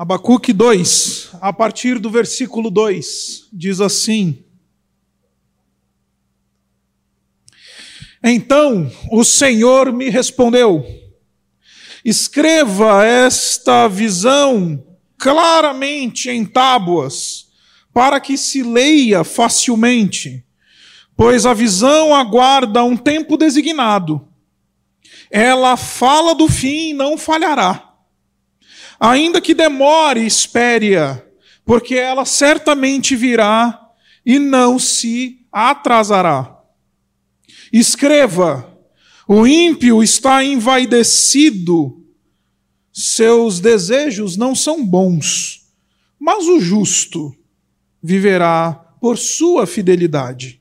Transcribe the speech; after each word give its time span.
Abacuque 0.00 0.52
2, 0.52 1.30
a 1.40 1.52
partir 1.52 1.98
do 1.98 2.08
versículo 2.08 2.70
2, 2.70 3.48
diz 3.52 3.80
assim: 3.80 4.44
Então 8.22 8.88
o 9.10 9.24
Senhor 9.24 9.92
me 9.92 10.08
respondeu: 10.08 10.86
Escreva 12.04 13.04
esta 13.04 13.88
visão 13.88 14.86
claramente 15.18 16.30
em 16.30 16.44
tábuas, 16.44 17.48
para 17.92 18.20
que 18.20 18.38
se 18.38 18.62
leia 18.62 19.24
facilmente, 19.24 20.46
pois 21.16 21.44
a 21.44 21.52
visão 21.52 22.14
aguarda 22.14 22.84
um 22.84 22.96
tempo 22.96 23.36
designado. 23.36 24.28
Ela 25.28 25.76
fala 25.76 26.36
do 26.36 26.46
fim 26.46 26.90
e 26.90 26.94
não 26.94 27.18
falhará. 27.18 27.87
Ainda 29.00 29.40
que 29.40 29.54
demore, 29.54 30.26
espere-a, 30.26 31.22
porque 31.64 31.94
ela 31.94 32.24
certamente 32.24 33.14
virá 33.14 33.80
e 34.24 34.38
não 34.38 34.78
se 34.78 35.46
atrasará. 35.52 36.58
Escreva: 37.72 38.78
o 39.26 39.46
ímpio 39.46 40.02
está 40.02 40.42
envaidecido, 40.42 42.02
seus 42.92 43.60
desejos 43.60 44.36
não 44.36 44.54
são 44.54 44.84
bons, 44.84 45.66
mas 46.18 46.46
o 46.46 46.58
justo 46.58 47.34
viverá 48.02 48.72
por 49.00 49.18
sua 49.18 49.66
fidelidade. 49.66 50.60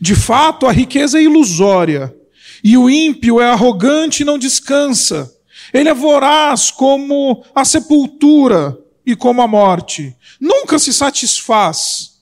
De 0.00 0.14
fato, 0.14 0.66
a 0.66 0.72
riqueza 0.72 1.18
é 1.18 1.22
ilusória, 1.22 2.14
e 2.62 2.76
o 2.76 2.88
ímpio 2.88 3.40
é 3.40 3.50
arrogante 3.50 4.22
e 4.22 4.24
não 4.24 4.38
descansa. 4.38 5.31
Ele 5.72 5.88
é 5.88 5.94
voraz 5.94 6.70
como 6.70 7.44
a 7.54 7.64
sepultura 7.64 8.78
e 9.06 9.16
como 9.16 9.40
a 9.40 9.48
morte. 9.48 10.14
Nunca 10.40 10.78
se 10.78 10.92
satisfaz. 10.92 12.12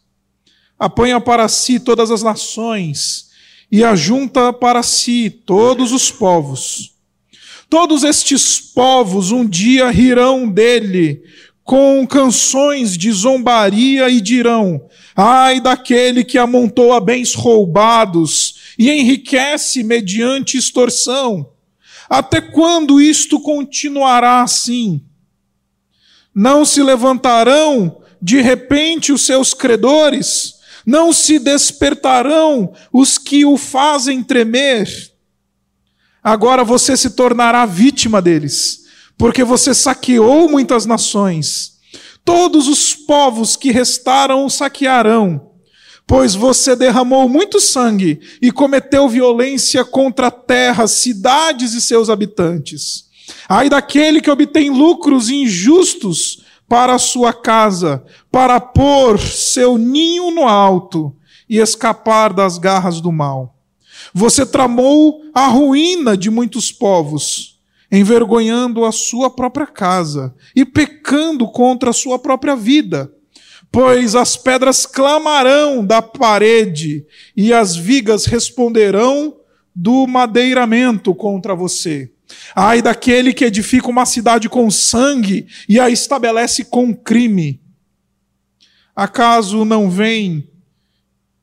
Apanha 0.79 1.20
para 1.20 1.48
si 1.48 1.81
todas 1.81 2.11
as 2.11 2.23
nações 2.23 3.29
e 3.70 3.84
ajunta 3.84 4.53
para 4.53 4.83
si 4.83 5.31
todos 5.31 5.92
os 5.92 6.11
povos. 6.11 6.92
Todos 7.69 8.03
estes 8.03 8.61
povos 8.61 9.31
um 9.31 9.47
dia 9.47 9.91
rirão 9.91 10.48
dele 10.48 11.23
com 11.62 12.05
canções 12.07 12.97
de 12.97 13.12
zombaria 13.12 14.09
e 14.09 14.20
dirão: 14.20 14.89
Ai 15.14 15.61
daquele 15.61 16.25
que 16.25 16.39
amontoa 16.39 17.01
bens 17.01 17.35
roubados 17.35 18.75
e 18.79 18.91
enriquece 18.91 19.83
mediante 19.83 20.57
extorsão 20.57 21.48
até 22.11 22.41
quando 22.41 23.00
isto 23.00 23.39
continuará 23.39 24.42
assim? 24.42 25.00
Não 26.34 26.64
se 26.64 26.83
levantarão 26.83 28.02
de 28.20 28.41
repente 28.41 29.12
os 29.12 29.25
seus 29.25 29.55
credores? 29.55 30.55
Não 30.84 31.12
se 31.12 31.39
despertarão 31.39 32.72
os 32.92 33.17
que 33.17 33.44
o 33.44 33.56
fazem 33.56 34.25
tremer? 34.25 34.89
Agora 36.20 36.64
você 36.64 36.97
se 36.97 37.11
tornará 37.11 37.64
vítima 37.64 38.20
deles, 38.20 38.86
porque 39.17 39.45
você 39.45 39.72
saqueou 39.72 40.48
muitas 40.48 40.84
nações. 40.84 41.78
Todos 42.24 42.67
os 42.67 42.92
povos 42.92 43.56
que 43.56 43.70
restaram 43.70 44.45
o 44.45 44.50
saquearão 44.50 45.50
pois 46.11 46.34
você 46.34 46.75
derramou 46.75 47.28
muito 47.28 47.61
sangue 47.61 48.19
e 48.42 48.50
cometeu 48.50 49.08
violência 49.08 49.84
contra 49.84 50.27
a 50.27 50.30
terra, 50.33 50.89
cidades 50.89 51.72
e 51.72 51.80
seus 51.80 52.11
habitantes. 52.11 53.05
Ai 53.48 53.69
daquele 53.69 54.20
que 54.20 54.28
obtém 54.28 54.70
lucros 54.70 55.30
injustos 55.30 56.42
para 56.69 56.97
a 56.97 56.98
sua 56.98 57.33
casa, 57.33 58.02
para 58.28 58.58
pôr 58.58 59.20
seu 59.20 59.78
ninho 59.78 60.33
no 60.33 60.48
alto 60.48 61.14
e 61.48 61.58
escapar 61.58 62.33
das 62.33 62.58
garras 62.58 63.01
do 63.01 63.12
mal. 63.12 63.55
Você 64.12 64.45
tramou 64.45 65.23
a 65.33 65.46
ruína 65.46 66.17
de 66.17 66.29
muitos 66.29 66.73
povos, 66.73 67.61
envergonhando 67.89 68.85
a 68.85 68.90
sua 68.90 69.30
própria 69.30 69.67
casa 69.67 70.35
e 70.56 70.64
pecando 70.64 71.46
contra 71.46 71.90
a 71.90 71.92
sua 71.92 72.18
própria 72.18 72.56
vida 72.56 73.12
Pois 73.73 74.14
as 74.14 74.36
pedras 74.36 74.85
clamarão 74.85 75.85
da 75.85 76.03
parede 76.03 77.07
e 77.36 77.53
as 77.53 77.77
vigas 77.77 78.27
responderão 78.27 79.36
do 79.75 80.07
madeiramento 80.07 81.14
contra 81.14 81.55
você. 81.55 82.13
Ai 82.55 82.83
daquele 82.83 83.33
que 83.33 83.45
edifica 83.45 83.89
uma 83.89 84.07
cidade 84.07 84.48
com 84.48 84.70
sangue 84.70 85.47
e 85.69 85.79
a 85.79 85.89
estabelece 85.89 86.64
com 86.64 86.95
crime. 86.95 87.61
Acaso 88.95 89.64
não 89.64 89.89
vem 89.89 90.48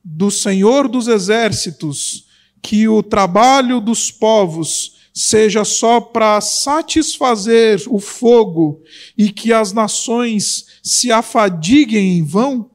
do 0.04 0.30
Senhor 0.30 0.88
dos 0.88 1.08
exércitos 1.08 2.26
que 2.62 2.88
o 2.88 3.02
trabalho 3.02 3.80
dos 3.80 4.10
povos 4.10 4.97
seja 5.18 5.64
só 5.64 6.00
para 6.00 6.40
satisfazer 6.40 7.82
o 7.88 7.98
fogo 7.98 8.80
e 9.16 9.32
que 9.32 9.52
as 9.52 9.72
nações 9.72 10.66
se 10.80 11.10
afadiguem 11.10 12.18
em 12.18 12.22
vão? 12.22 12.70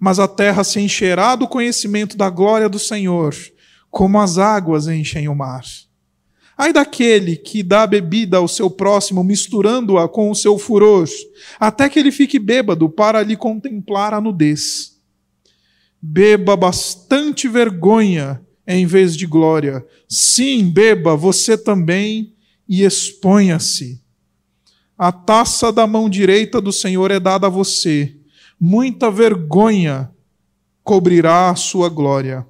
Mas 0.00 0.18
a 0.18 0.26
terra 0.26 0.64
se 0.64 0.80
encherá 0.80 1.36
do 1.36 1.46
conhecimento 1.46 2.16
da 2.16 2.28
glória 2.28 2.68
do 2.68 2.78
Senhor, 2.80 3.36
como 3.88 4.18
as 4.18 4.36
águas 4.36 4.88
enchem 4.88 5.28
o 5.28 5.34
mar. 5.34 5.62
Ai 6.56 6.72
daquele 6.72 7.36
que 7.36 7.62
dá 7.62 7.86
bebida 7.86 8.38
ao 8.38 8.48
seu 8.48 8.68
próximo, 8.68 9.22
misturando-a 9.22 10.08
com 10.08 10.32
o 10.32 10.34
seu 10.34 10.58
furor, 10.58 11.08
até 11.60 11.88
que 11.88 12.00
ele 12.00 12.10
fique 12.10 12.40
bêbado 12.40 12.88
para 12.90 13.22
lhe 13.22 13.36
contemplar 13.36 14.12
a 14.12 14.20
nudez. 14.20 14.98
Beba 16.02 16.56
bastante 16.56 17.46
vergonha 17.46 18.44
em 18.76 18.84
vez 18.84 19.16
de 19.16 19.26
glória. 19.26 19.84
Sim, 20.06 20.68
beba 20.68 21.16
você 21.16 21.56
também 21.56 22.34
e 22.68 22.84
exponha-se. 22.84 24.02
A 24.96 25.10
taça 25.10 25.72
da 25.72 25.86
mão 25.86 26.10
direita 26.10 26.60
do 26.60 26.70
Senhor 26.70 27.10
é 27.10 27.18
dada 27.18 27.46
a 27.46 27.50
você. 27.50 28.14
Muita 28.60 29.10
vergonha 29.10 30.10
cobrirá 30.84 31.48
a 31.48 31.56
sua 31.56 31.88
glória. 31.88 32.46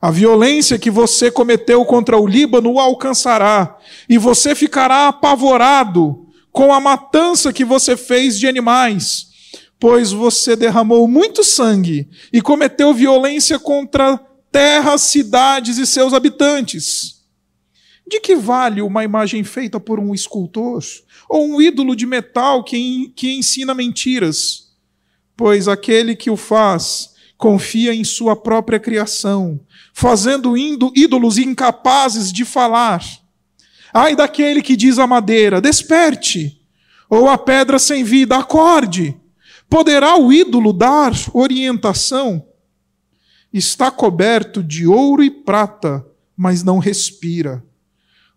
A 0.00 0.10
violência 0.10 0.78
que 0.78 0.90
você 0.90 1.30
cometeu 1.30 1.84
contra 1.86 2.18
o 2.18 2.26
Líbano 2.26 2.72
o 2.74 2.80
alcançará, 2.80 3.78
e 4.08 4.18
você 4.18 4.54
ficará 4.54 5.08
apavorado 5.08 6.26
com 6.52 6.72
a 6.72 6.80
matança 6.80 7.52
que 7.52 7.64
você 7.64 7.96
fez 7.96 8.38
de 8.38 8.46
animais, 8.46 9.28
pois 9.80 10.12
você 10.12 10.54
derramou 10.54 11.08
muito 11.08 11.42
sangue 11.42 12.08
e 12.32 12.42
cometeu 12.42 12.92
violência 12.92 13.58
contra 13.58 14.20
terras, 14.56 15.02
cidades 15.02 15.76
e 15.76 15.86
seus 15.86 16.14
habitantes. 16.14 17.16
De 18.08 18.20
que 18.20 18.34
vale 18.34 18.80
uma 18.80 19.04
imagem 19.04 19.44
feita 19.44 19.78
por 19.78 20.00
um 20.00 20.14
escultor? 20.14 20.82
Ou 21.28 21.46
um 21.46 21.60
ídolo 21.60 21.94
de 21.94 22.06
metal 22.06 22.64
que, 22.64 23.12
que 23.14 23.34
ensina 23.34 23.74
mentiras? 23.74 24.72
Pois 25.36 25.68
aquele 25.68 26.16
que 26.16 26.30
o 26.30 26.38
faz 26.38 27.10
confia 27.36 27.94
em 27.94 28.02
sua 28.02 28.34
própria 28.34 28.80
criação, 28.80 29.60
fazendo 29.92 30.56
ídolos 30.56 31.36
incapazes 31.36 32.32
de 32.32 32.46
falar. 32.46 33.04
Ai 33.92 34.16
daquele 34.16 34.62
que 34.62 34.74
diz 34.74 34.98
à 34.98 35.06
madeira: 35.06 35.60
desperte, 35.60 36.62
ou 37.10 37.28
a 37.28 37.36
pedra 37.36 37.78
sem 37.78 38.02
vida, 38.02 38.38
acorde. 38.38 39.14
Poderá 39.68 40.16
o 40.16 40.32
ídolo 40.32 40.72
dar 40.72 41.12
orientação? 41.34 42.55
Está 43.56 43.90
coberto 43.90 44.62
de 44.62 44.86
ouro 44.86 45.22
e 45.22 45.30
prata, 45.30 46.06
mas 46.36 46.62
não 46.62 46.78
respira. 46.78 47.64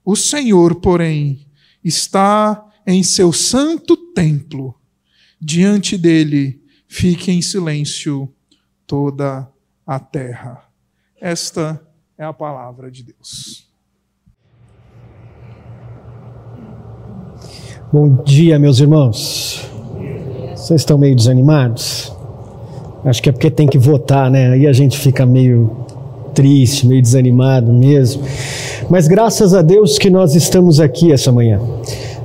O 0.04 0.16
Senhor, 0.16 0.76
porém, 0.76 1.46
está 1.84 2.66
em 2.86 3.04
seu 3.04 3.34
santo 3.34 3.96
templo. 4.14 4.76
Diante 5.40 5.98
dele 5.98 6.64
fique 6.88 7.32
em 7.32 7.42
silêncio 7.42 8.34
toda 8.88 9.48
a 9.86 10.00
terra. 10.00 10.64
Esta 11.20 11.82
é 12.18 12.24
a 12.24 12.34
palavra 12.34 12.90
de 12.90 13.04
Deus. 13.04 13.68
Bom 17.92 18.24
dia, 18.24 18.60
meus 18.60 18.80
irmãos. 18.80 19.68
Vocês 20.56 20.82
estão 20.82 20.98
meio 20.98 21.16
desanimados? 21.16 22.19
Acho 23.06 23.24
que 23.24 23.30
é 23.30 23.32
porque 23.32 23.50
tem 23.50 23.68
que 23.68 23.78
votar, 23.78 24.30
né? 24.30 24.52
Aí 24.52 24.68
a 24.68 24.74
gente 24.74 24.98
fica 24.98 25.26
meio 25.26 25.72
triste, 26.34 26.86
meio 26.88 27.02
desanimado 27.02 27.72
mesmo. 27.72 28.24
Mas 28.90 29.08
graças 29.08 29.54
a 29.54 29.62
Deus 29.62 29.98
que 29.98 30.10
nós 30.10 30.36
estamos 30.36 30.80
aqui 30.80 31.12
essa 31.12 31.32
manhã. 31.32 31.60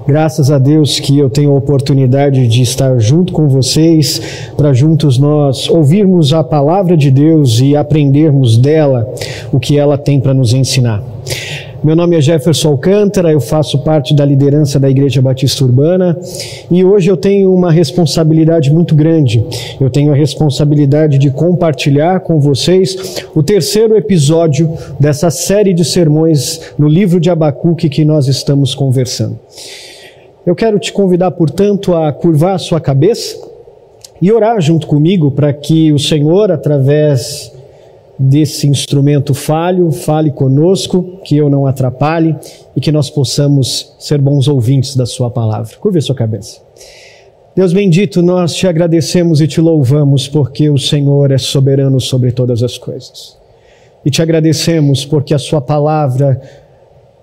Graças 0.06 0.50
a 0.50 0.58
Deus 0.58 1.00
que 1.00 1.18
eu 1.18 1.30
tenho 1.30 1.50
a 1.50 1.54
oportunidade 1.54 2.46
de 2.46 2.60
estar 2.60 2.98
junto 2.98 3.32
com 3.32 3.48
vocês, 3.48 4.20
para 4.54 4.74
juntos 4.74 5.16
nós 5.16 5.66
ouvirmos 5.70 6.34
a 6.34 6.44
palavra 6.44 6.94
de 6.94 7.10
Deus 7.10 7.58
e 7.60 7.74
aprendermos 7.74 8.58
dela 8.58 9.08
o 9.50 9.58
que 9.58 9.78
ela 9.78 9.96
tem 9.96 10.20
para 10.20 10.34
nos 10.34 10.52
ensinar. 10.52 11.02
Meu 11.84 11.94
nome 11.94 12.16
é 12.16 12.20
Jefferson 12.22 12.68
Alcântara, 12.68 13.30
eu 13.30 13.40
faço 13.40 13.78
parte 13.80 14.14
da 14.14 14.24
liderança 14.24 14.80
da 14.80 14.88
Igreja 14.88 15.20
Batista 15.20 15.66
Urbana 15.66 16.18
e 16.70 16.82
hoje 16.82 17.10
eu 17.10 17.16
tenho 17.16 17.52
uma 17.52 17.70
responsabilidade 17.70 18.72
muito 18.72 18.94
grande. 18.94 19.44
Eu 19.78 19.90
tenho 19.90 20.10
a 20.10 20.14
responsabilidade 20.14 21.18
de 21.18 21.30
compartilhar 21.30 22.20
com 22.20 22.40
vocês 22.40 23.26
o 23.34 23.42
terceiro 23.42 23.98
episódio 23.98 24.72
dessa 24.98 25.28
série 25.28 25.74
de 25.74 25.84
sermões 25.84 26.72
no 26.78 26.88
livro 26.88 27.20
de 27.20 27.28
Abacuque 27.28 27.90
que 27.90 28.02
nós 28.02 28.28
estamos 28.28 28.74
conversando. 28.74 29.38
Eu 30.46 30.54
quero 30.54 30.78
te 30.78 30.90
convidar, 30.90 31.32
portanto, 31.32 31.94
a 31.94 32.10
curvar 32.14 32.54
a 32.54 32.58
sua 32.58 32.80
cabeça 32.80 33.36
e 34.22 34.32
orar 34.32 34.58
junto 34.58 34.86
comigo 34.86 35.30
para 35.32 35.52
que 35.52 35.92
o 35.92 35.98
Senhor, 35.98 36.50
através 36.50 37.53
desse 38.18 38.68
instrumento 38.68 39.34
falho, 39.34 39.90
fale 39.90 40.30
conosco, 40.30 41.20
que 41.24 41.36
eu 41.36 41.50
não 41.50 41.66
atrapalhe 41.66 42.36
e 42.76 42.80
que 42.80 42.92
nós 42.92 43.10
possamos 43.10 43.94
ser 43.98 44.20
bons 44.20 44.46
ouvintes 44.48 44.96
da 44.96 45.06
Sua 45.06 45.30
palavra. 45.30 45.76
Curve 45.76 45.98
a 45.98 46.02
sua 46.02 46.14
cabeça. 46.14 46.60
Deus 47.56 47.72
bendito, 47.72 48.20
nós 48.22 48.54
te 48.54 48.66
agradecemos 48.66 49.40
e 49.40 49.46
te 49.46 49.60
louvamos 49.60 50.28
porque 50.28 50.68
o 50.70 50.78
Senhor 50.78 51.30
é 51.30 51.38
soberano 51.38 52.00
sobre 52.00 52.32
todas 52.32 52.62
as 52.62 52.78
coisas. 52.78 53.36
E 54.04 54.10
te 54.10 54.20
agradecemos 54.20 55.04
porque 55.04 55.34
a 55.34 55.38
Sua 55.38 55.60
palavra, 55.60 56.40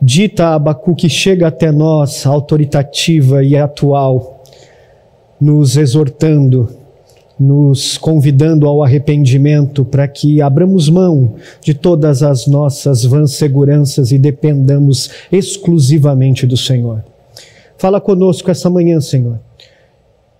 dita 0.01 0.47
a 0.47 0.55
Abacuque, 0.55 1.09
chega 1.09 1.47
até 1.47 1.71
nós, 1.71 2.25
autoritativa 2.25 3.43
e 3.43 3.55
atual, 3.55 4.43
nos 5.39 5.77
exortando 5.77 6.80
nos 7.41 7.97
convidando 7.97 8.67
ao 8.67 8.83
arrependimento 8.83 9.83
para 9.83 10.07
que 10.07 10.39
abramos 10.39 10.89
mão 10.89 11.33
de 11.59 11.73
todas 11.73 12.21
as 12.21 12.45
nossas 12.45 13.03
vãs 13.03 13.31
seguranças 13.31 14.11
e 14.11 14.19
dependamos 14.19 15.09
exclusivamente 15.31 16.45
do 16.45 16.55
Senhor. 16.55 17.03
Fala 17.79 17.99
conosco 17.99 18.51
essa 18.51 18.69
manhã, 18.69 19.01
Senhor. 19.01 19.39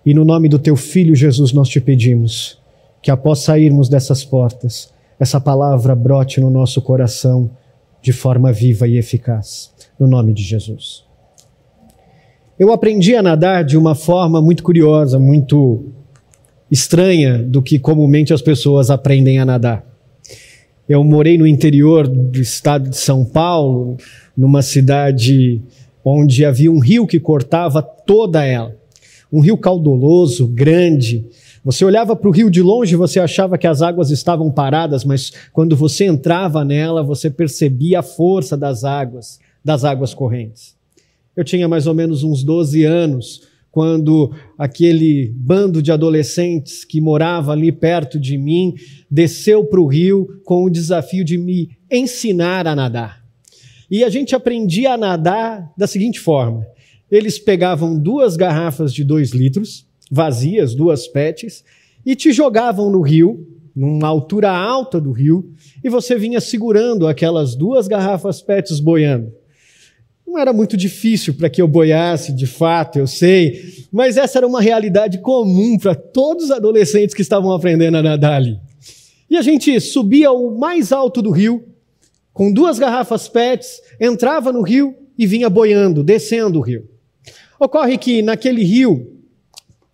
E 0.06 0.14
no 0.14 0.24
nome 0.24 0.48
do 0.48 0.60
teu 0.60 0.76
filho 0.76 1.16
Jesus 1.16 1.52
nós 1.52 1.68
te 1.68 1.80
pedimos 1.80 2.56
que 3.02 3.10
após 3.10 3.40
sairmos 3.40 3.88
dessas 3.88 4.24
portas, 4.24 4.92
essa 5.18 5.40
palavra 5.40 5.96
brote 5.96 6.40
no 6.40 6.50
nosso 6.50 6.80
coração 6.80 7.50
de 8.00 8.12
forma 8.12 8.52
viva 8.52 8.86
e 8.86 8.96
eficaz. 8.96 9.72
No 9.98 10.06
nome 10.06 10.32
de 10.32 10.44
Jesus. 10.44 11.02
Eu 12.56 12.72
aprendi 12.72 13.16
a 13.16 13.22
nadar 13.22 13.64
de 13.64 13.76
uma 13.76 13.96
forma 13.96 14.40
muito 14.40 14.62
curiosa, 14.62 15.18
muito 15.18 15.92
estranha 16.72 17.36
do 17.36 17.60
que 17.60 17.78
comumente 17.78 18.32
as 18.32 18.40
pessoas 18.40 18.90
aprendem 18.90 19.38
a 19.38 19.44
nadar. 19.44 19.84
Eu 20.88 21.04
morei 21.04 21.36
no 21.36 21.46
interior 21.46 22.08
do 22.08 22.40
estado 22.40 22.88
de 22.88 22.96
São 22.96 23.26
Paulo, 23.26 23.98
numa 24.34 24.62
cidade 24.62 25.60
onde 26.02 26.46
havia 26.46 26.72
um 26.72 26.78
rio 26.78 27.06
que 27.06 27.20
cortava 27.20 27.82
toda 27.82 28.42
ela. 28.42 28.74
Um 29.30 29.40
rio 29.40 29.58
caudoloso, 29.58 30.48
grande. 30.48 31.26
Você 31.62 31.84
olhava 31.84 32.16
para 32.16 32.28
o 32.28 32.32
rio 32.32 32.50
de 32.50 32.62
longe, 32.62 32.96
você 32.96 33.20
achava 33.20 33.58
que 33.58 33.66
as 33.66 33.82
águas 33.82 34.10
estavam 34.10 34.50
paradas, 34.50 35.04
mas 35.04 35.30
quando 35.52 35.76
você 35.76 36.06
entrava 36.06 36.64
nela, 36.64 37.02
você 37.02 37.28
percebia 37.28 38.00
a 38.00 38.02
força 38.02 38.56
das 38.56 38.82
águas, 38.82 39.38
das 39.62 39.84
águas 39.84 40.14
correntes. 40.14 40.74
Eu 41.36 41.44
tinha 41.44 41.68
mais 41.68 41.86
ou 41.86 41.94
menos 41.94 42.24
uns 42.24 42.42
12 42.42 42.82
anos 42.84 43.51
quando 43.72 44.30
aquele 44.58 45.32
bando 45.34 45.82
de 45.82 45.90
adolescentes 45.90 46.84
que 46.84 47.00
morava 47.00 47.52
ali 47.52 47.72
perto 47.72 48.20
de 48.20 48.36
mim 48.36 48.74
desceu 49.10 49.64
para 49.64 49.80
o 49.80 49.86
rio 49.86 50.28
com 50.44 50.62
o 50.62 50.70
desafio 50.70 51.24
de 51.24 51.38
me 51.38 51.70
ensinar 51.90 52.66
a 52.66 52.76
nadar. 52.76 53.24
E 53.90 54.04
a 54.04 54.10
gente 54.10 54.36
aprendia 54.36 54.92
a 54.92 54.98
nadar 54.98 55.72
da 55.76 55.86
seguinte 55.86 56.20
forma: 56.20 56.66
eles 57.10 57.38
pegavam 57.38 57.98
duas 57.98 58.36
garrafas 58.36 58.92
de 58.92 59.02
dois 59.02 59.30
litros, 59.30 59.86
vazias, 60.10 60.74
duas 60.74 61.08
pets, 61.08 61.64
e 62.04 62.14
te 62.14 62.30
jogavam 62.30 62.90
no 62.90 63.00
rio, 63.00 63.48
numa 63.74 64.08
altura 64.08 64.50
alta 64.50 65.00
do 65.00 65.12
rio, 65.12 65.50
e 65.82 65.88
você 65.88 66.16
vinha 66.18 66.42
segurando 66.42 67.08
aquelas 67.08 67.56
duas 67.56 67.88
garrafas 67.88 68.42
pets 68.42 68.80
boiando. 68.80 69.32
Não 70.32 70.38
era 70.38 70.50
muito 70.54 70.78
difícil 70.78 71.34
para 71.34 71.50
que 71.50 71.60
eu 71.60 71.68
boiasse, 71.68 72.32
de 72.32 72.46
fato, 72.46 72.98
eu 72.98 73.06
sei, 73.06 73.84
mas 73.92 74.16
essa 74.16 74.38
era 74.38 74.46
uma 74.46 74.62
realidade 74.62 75.18
comum 75.18 75.76
para 75.76 75.94
todos 75.94 76.44
os 76.44 76.50
adolescentes 76.50 77.14
que 77.14 77.20
estavam 77.20 77.52
aprendendo 77.52 77.98
a 77.98 78.02
nadar 78.02 78.36
ali. 78.36 78.58
E 79.28 79.36
a 79.36 79.42
gente 79.42 79.78
subia 79.78 80.28
ao 80.28 80.50
mais 80.52 80.90
alto 80.90 81.20
do 81.20 81.30
rio, 81.30 81.68
com 82.32 82.50
duas 82.50 82.78
garrafas 82.78 83.28
PETs, 83.28 83.82
entrava 84.00 84.50
no 84.50 84.62
rio 84.62 84.96
e 85.18 85.26
vinha 85.26 85.50
boiando, 85.50 86.02
descendo 86.02 86.60
o 86.60 86.62
rio. 86.62 86.88
Ocorre 87.60 87.98
que 87.98 88.22
naquele 88.22 88.64
rio, 88.64 89.14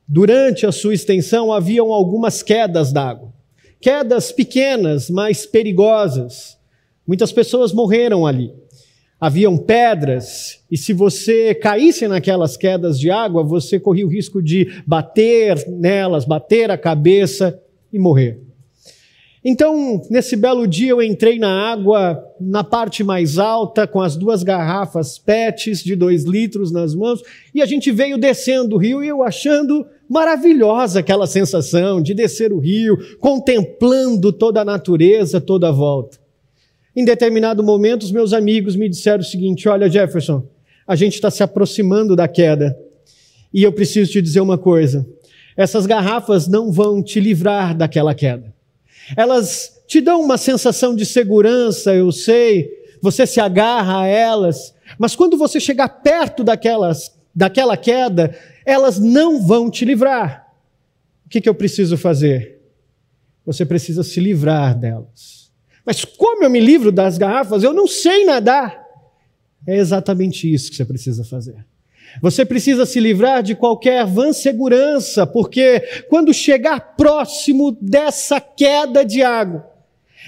durante 0.06 0.64
a 0.64 0.70
sua 0.70 0.94
extensão, 0.94 1.52
haviam 1.52 1.92
algumas 1.92 2.44
quedas 2.44 2.92
d'água. 2.92 3.32
Quedas 3.80 4.30
pequenas, 4.30 5.10
mas 5.10 5.44
perigosas. 5.44 6.56
Muitas 7.04 7.32
pessoas 7.32 7.72
morreram 7.72 8.24
ali 8.24 8.52
haviam 9.20 9.56
pedras, 9.56 10.60
e 10.70 10.76
se 10.76 10.92
você 10.92 11.54
caísse 11.54 12.06
naquelas 12.06 12.56
quedas 12.56 12.98
de 12.98 13.10
água, 13.10 13.42
você 13.42 13.80
corria 13.80 14.06
o 14.06 14.10
risco 14.10 14.40
de 14.40 14.82
bater 14.86 15.68
nelas, 15.68 16.24
bater 16.24 16.70
a 16.70 16.78
cabeça 16.78 17.60
e 17.92 17.98
morrer. 17.98 18.40
Então, 19.44 20.02
nesse 20.10 20.36
belo 20.36 20.66
dia, 20.66 20.90
eu 20.90 21.02
entrei 21.02 21.38
na 21.38 21.72
água, 21.72 22.22
na 22.40 22.62
parte 22.62 23.02
mais 23.02 23.38
alta, 23.38 23.86
com 23.86 24.00
as 24.00 24.16
duas 24.16 24.42
garrafas 24.42 25.18
PETs 25.18 25.82
de 25.82 25.96
dois 25.96 26.24
litros 26.24 26.70
nas 26.70 26.94
mãos, 26.94 27.22
e 27.54 27.62
a 27.62 27.66
gente 27.66 27.90
veio 27.90 28.18
descendo 28.18 28.76
o 28.76 28.78
rio 28.78 29.02
e 29.02 29.08
eu 29.08 29.22
achando 29.22 29.86
maravilhosa 30.08 31.00
aquela 31.00 31.26
sensação 31.26 32.02
de 32.02 32.14
descer 32.14 32.52
o 32.52 32.58
rio, 32.58 32.96
contemplando 33.18 34.32
toda 34.32 34.60
a 34.60 34.64
natureza, 34.64 35.40
toda 35.40 35.68
a 35.68 35.72
volta. 35.72 36.27
Em 36.98 37.04
determinado 37.04 37.62
momento, 37.62 38.02
os 38.02 38.10
meus 38.10 38.32
amigos 38.32 38.74
me 38.74 38.88
disseram 38.88 39.20
o 39.20 39.24
seguinte: 39.24 39.68
Olha, 39.68 39.88
Jefferson, 39.88 40.44
a 40.84 40.96
gente 40.96 41.14
está 41.14 41.30
se 41.30 41.44
aproximando 41.44 42.16
da 42.16 42.26
queda. 42.26 42.76
E 43.54 43.62
eu 43.62 43.72
preciso 43.72 44.10
te 44.10 44.20
dizer 44.20 44.40
uma 44.40 44.58
coisa: 44.58 45.06
essas 45.56 45.86
garrafas 45.86 46.48
não 46.48 46.72
vão 46.72 47.00
te 47.00 47.20
livrar 47.20 47.76
daquela 47.76 48.16
queda. 48.16 48.52
Elas 49.16 49.80
te 49.86 50.00
dão 50.00 50.20
uma 50.20 50.36
sensação 50.36 50.92
de 50.92 51.06
segurança, 51.06 51.94
eu 51.94 52.10
sei, 52.10 52.68
você 53.00 53.28
se 53.28 53.38
agarra 53.38 54.00
a 54.00 54.06
elas, 54.06 54.74
mas 54.98 55.14
quando 55.14 55.38
você 55.38 55.60
chegar 55.60 55.88
perto 55.88 56.42
daquelas, 56.42 57.16
daquela 57.32 57.76
queda, 57.76 58.36
elas 58.66 58.98
não 58.98 59.46
vão 59.46 59.70
te 59.70 59.84
livrar. 59.84 60.52
O 61.24 61.28
que, 61.28 61.40
que 61.40 61.48
eu 61.48 61.54
preciso 61.54 61.96
fazer? 61.96 62.60
Você 63.46 63.64
precisa 63.64 64.02
se 64.02 64.18
livrar 64.18 64.76
delas. 64.76 65.47
Mas 65.84 66.04
como 66.04 66.44
eu 66.44 66.50
me 66.50 66.60
livro 66.60 66.92
das 66.92 67.18
garrafas? 67.18 67.62
Eu 67.62 67.72
não 67.72 67.86
sei 67.86 68.24
nadar. 68.24 68.86
É 69.66 69.76
exatamente 69.76 70.52
isso 70.52 70.70
que 70.70 70.76
você 70.76 70.84
precisa 70.84 71.24
fazer. 71.24 71.64
Você 72.22 72.44
precisa 72.44 72.86
se 72.86 72.98
livrar 73.00 73.42
de 73.42 73.54
qualquer 73.54 74.06
segurança, 74.32 75.26
porque 75.26 75.80
quando 76.08 76.32
chegar 76.32 76.96
próximo 76.96 77.76
dessa 77.80 78.40
queda 78.40 79.04
de 79.04 79.22
água, 79.22 79.68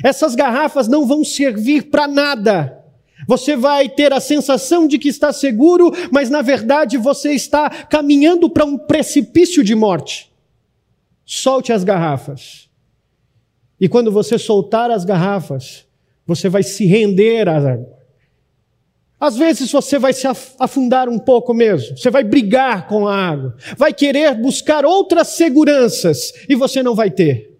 essas 0.04 0.34
garrafas 0.34 0.88
não 0.88 1.06
vão 1.06 1.24
servir 1.24 1.84
para 1.90 2.06
nada. 2.06 2.78
Você 3.26 3.56
vai 3.56 3.88
ter 3.88 4.12
a 4.12 4.20
sensação 4.20 4.86
de 4.86 4.98
que 4.98 5.08
está 5.08 5.32
seguro, 5.32 5.92
mas 6.10 6.30
na 6.30 6.42
verdade 6.42 6.96
você 6.96 7.32
está 7.32 7.68
caminhando 7.68 8.48
para 8.48 8.64
um 8.64 8.78
precipício 8.78 9.62
de 9.62 9.74
morte. 9.74 10.30
Solte 11.24 11.72
as 11.72 11.84
garrafas. 11.84 12.69
E 13.80 13.88
quando 13.88 14.12
você 14.12 14.38
soltar 14.38 14.90
as 14.90 15.04
garrafas, 15.04 15.86
você 16.26 16.48
vai 16.48 16.62
se 16.62 16.84
render 16.84 17.48
à 17.48 17.56
água. 17.56 17.98
Às 19.18 19.36
vezes 19.36 19.70
você 19.70 19.98
vai 19.98 20.12
se 20.12 20.26
afundar 20.58 21.08
um 21.08 21.18
pouco 21.18 21.52
mesmo, 21.52 21.96
você 21.96 22.10
vai 22.10 22.24
brigar 22.24 22.88
com 22.88 23.06
a 23.06 23.14
água, 23.14 23.54
vai 23.76 23.92
querer 23.92 24.34
buscar 24.34 24.84
outras 24.84 25.28
seguranças 25.28 26.32
e 26.48 26.54
você 26.54 26.82
não 26.82 26.94
vai 26.94 27.10
ter. 27.10 27.58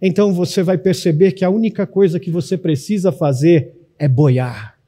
Então 0.00 0.34
você 0.34 0.62
vai 0.62 0.76
perceber 0.76 1.32
que 1.32 1.44
a 1.44 1.50
única 1.50 1.86
coisa 1.86 2.20
que 2.20 2.30
você 2.30 2.58
precisa 2.58 3.10
fazer 3.10 3.74
é 3.98 4.06
boiar. 4.06 4.78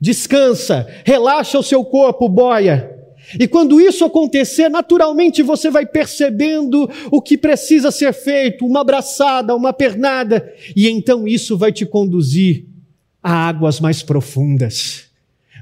Descansa, 0.00 0.88
relaxa 1.04 1.58
o 1.58 1.62
seu 1.62 1.84
corpo, 1.84 2.28
boia. 2.28 2.91
E 3.38 3.46
quando 3.46 3.80
isso 3.80 4.04
acontecer, 4.04 4.68
naturalmente 4.68 5.42
você 5.42 5.70
vai 5.70 5.86
percebendo 5.86 6.90
o 7.10 7.20
que 7.20 7.38
precisa 7.38 7.90
ser 7.90 8.12
feito, 8.12 8.66
uma 8.66 8.80
abraçada, 8.80 9.54
uma 9.54 9.72
pernada, 9.72 10.52
e 10.76 10.88
então 10.88 11.26
isso 11.26 11.56
vai 11.56 11.72
te 11.72 11.86
conduzir 11.86 12.66
a 13.22 13.32
águas 13.48 13.80
mais 13.80 14.02
profundas. 14.02 15.10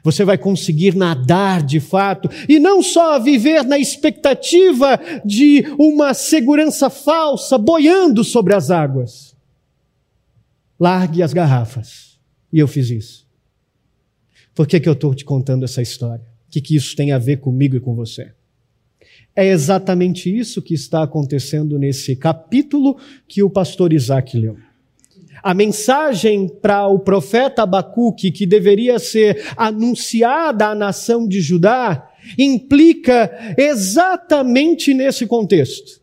Você 0.02 0.24
vai 0.24 0.38
conseguir 0.38 0.96
nadar 0.96 1.62
de 1.62 1.78
fato 1.78 2.30
e 2.48 2.58
não 2.58 2.82
só 2.82 3.18
viver 3.18 3.64
na 3.64 3.78
expectativa 3.78 4.98
de 5.24 5.64
uma 5.78 6.14
segurança 6.14 6.88
falsa 6.88 7.58
boiando 7.58 8.24
sobre 8.24 8.54
as 8.54 8.70
águas. 8.70 9.36
Largue 10.78 11.22
as 11.22 11.34
garrafas. 11.34 12.18
E 12.50 12.58
eu 12.58 12.66
fiz 12.66 12.88
isso. 12.88 13.26
Por 14.54 14.66
que, 14.66 14.80
que 14.80 14.88
eu 14.88 14.94
estou 14.94 15.14
te 15.14 15.24
contando 15.24 15.64
essa 15.64 15.82
história? 15.82 16.29
O 16.50 16.52
que, 16.52 16.60
que 16.60 16.74
isso 16.74 16.96
tem 16.96 17.12
a 17.12 17.18
ver 17.18 17.36
comigo 17.36 17.76
e 17.76 17.80
com 17.80 17.94
você? 17.94 18.32
É 19.36 19.46
exatamente 19.46 20.36
isso 20.36 20.60
que 20.60 20.74
está 20.74 21.04
acontecendo 21.04 21.78
nesse 21.78 22.16
capítulo 22.16 22.96
que 23.28 23.40
o 23.40 23.48
pastor 23.48 23.92
Isaac 23.92 24.36
leu. 24.36 24.56
A 25.44 25.54
mensagem 25.54 26.48
para 26.48 26.88
o 26.88 26.98
profeta 26.98 27.62
Abacuque, 27.62 28.32
que 28.32 28.44
deveria 28.44 28.98
ser 28.98 29.40
anunciada 29.56 30.66
à 30.66 30.74
nação 30.74 31.28
de 31.28 31.40
Judá, 31.40 32.10
implica 32.36 33.54
exatamente 33.56 34.92
nesse 34.92 35.28
contexto. 35.28 36.00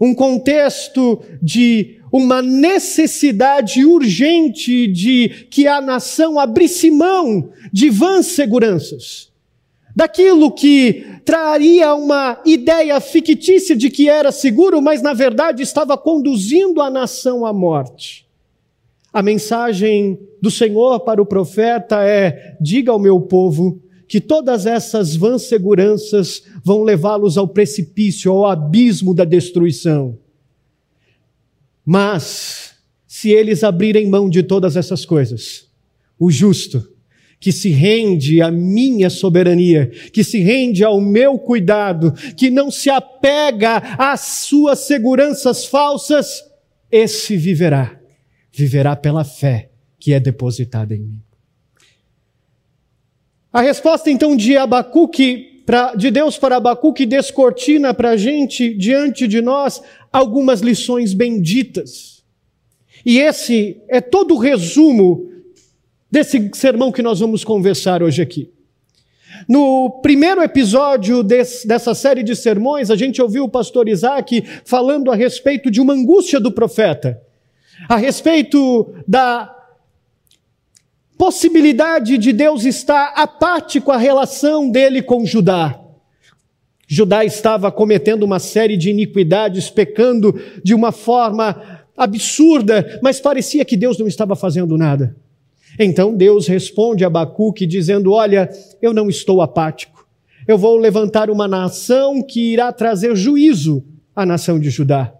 Um 0.00 0.14
contexto 0.14 1.20
de 1.42 1.98
uma 2.12 2.40
necessidade 2.40 3.84
urgente 3.84 4.86
de 4.86 5.28
que 5.50 5.66
a 5.66 5.80
nação 5.80 6.38
abrisse 6.38 6.88
mão 6.88 7.50
de 7.72 7.90
vãs 7.90 8.26
seguranças 8.26 9.31
daquilo 9.94 10.50
que 10.50 11.04
traria 11.24 11.94
uma 11.94 12.40
ideia 12.44 12.98
fictícia 13.00 13.76
de 13.76 13.90
que 13.90 14.08
era 14.08 14.32
seguro, 14.32 14.80
mas 14.80 15.02
na 15.02 15.12
verdade 15.12 15.62
estava 15.62 15.96
conduzindo 15.96 16.80
a 16.80 16.90
nação 16.90 17.44
à 17.44 17.52
morte. 17.52 18.26
A 19.12 19.22
mensagem 19.22 20.18
do 20.40 20.50
Senhor 20.50 21.00
para 21.00 21.20
o 21.20 21.26
profeta 21.26 22.02
é: 22.02 22.56
diga 22.60 22.90
ao 22.90 22.98
meu 22.98 23.20
povo 23.20 23.80
que 24.08 24.20
todas 24.20 24.66
essas 24.66 25.14
vãs 25.16 25.42
seguranças 25.42 26.42
vão 26.64 26.82
levá-los 26.82 27.38
ao 27.38 27.48
precipício, 27.48 28.30
ao 28.30 28.46
abismo 28.46 29.14
da 29.14 29.24
destruição. 29.24 30.18
Mas, 31.84 32.74
se 33.06 33.30
eles 33.30 33.64
abrirem 33.64 34.08
mão 34.08 34.28
de 34.28 34.42
todas 34.42 34.76
essas 34.76 35.04
coisas, 35.04 35.66
o 36.18 36.30
justo, 36.30 36.91
que 37.42 37.50
se 37.50 37.70
rende 37.70 38.40
à 38.40 38.52
minha 38.52 39.10
soberania, 39.10 39.90
que 40.12 40.22
se 40.22 40.38
rende 40.38 40.84
ao 40.84 41.00
meu 41.00 41.36
cuidado, 41.36 42.12
que 42.36 42.48
não 42.48 42.70
se 42.70 42.88
apega 42.88 43.78
às 43.98 44.20
suas 44.46 44.78
seguranças 44.78 45.66
falsas, 45.66 46.44
esse 46.88 47.36
viverá. 47.36 47.98
Viverá 48.52 48.94
pela 48.94 49.24
fé 49.24 49.70
que 49.98 50.12
é 50.12 50.20
depositada 50.20 50.94
em 50.94 51.00
mim. 51.00 51.20
A 53.52 53.60
resposta 53.60 54.08
então 54.08 54.36
de 54.36 54.56
Abacuque, 54.56 55.64
pra, 55.66 55.96
de 55.96 56.12
Deus 56.12 56.38
para 56.38 56.58
Abacuque, 56.58 57.04
descortina 57.04 57.92
para 57.92 58.10
a 58.10 58.16
gente, 58.16 58.72
diante 58.72 59.26
de 59.26 59.42
nós, 59.42 59.82
algumas 60.12 60.60
lições 60.60 61.12
benditas. 61.12 62.22
E 63.04 63.18
esse 63.18 63.82
é 63.88 64.00
todo 64.00 64.34
o 64.34 64.38
resumo 64.38 65.31
desse 66.12 66.50
sermão 66.52 66.92
que 66.92 67.00
nós 67.00 67.20
vamos 67.20 67.42
conversar 67.42 68.02
hoje 68.02 68.20
aqui. 68.20 68.50
No 69.48 70.00
primeiro 70.02 70.42
episódio 70.42 71.22
desse, 71.22 71.66
dessa 71.66 71.94
série 71.94 72.22
de 72.22 72.36
sermões, 72.36 72.90
a 72.90 72.96
gente 72.96 73.22
ouviu 73.22 73.44
o 73.44 73.48
pastor 73.48 73.88
Isaac 73.88 74.44
falando 74.62 75.10
a 75.10 75.14
respeito 75.14 75.70
de 75.70 75.80
uma 75.80 75.94
angústia 75.94 76.38
do 76.38 76.52
profeta, 76.52 77.18
a 77.88 77.96
respeito 77.96 78.94
da 79.08 79.56
possibilidade 81.16 82.18
de 82.18 82.30
Deus 82.30 82.64
estar 82.66 83.14
apático 83.16 83.90
à 83.90 83.96
relação 83.96 84.70
dele 84.70 85.00
com 85.00 85.24
Judá. 85.24 85.80
Judá 86.86 87.24
estava 87.24 87.72
cometendo 87.72 88.22
uma 88.22 88.38
série 88.38 88.76
de 88.76 88.90
iniquidades, 88.90 89.70
pecando 89.70 90.38
de 90.62 90.74
uma 90.74 90.92
forma 90.92 91.82
absurda, 91.96 93.00
mas 93.02 93.18
parecia 93.18 93.64
que 93.64 93.78
Deus 93.78 93.98
não 93.98 94.06
estava 94.06 94.36
fazendo 94.36 94.76
nada. 94.76 95.16
Então 95.78 96.14
Deus 96.14 96.46
responde 96.46 97.04
a 97.04 97.06
Abacuque 97.06 97.66
dizendo: 97.66 98.12
Olha, 98.12 98.48
eu 98.80 98.92
não 98.92 99.08
estou 99.08 99.40
apático. 99.40 100.06
Eu 100.46 100.58
vou 100.58 100.76
levantar 100.76 101.30
uma 101.30 101.46
nação 101.46 102.22
que 102.22 102.52
irá 102.52 102.72
trazer 102.72 103.14
juízo 103.14 103.84
à 104.14 104.26
nação 104.26 104.58
de 104.58 104.70
Judá. 104.70 105.12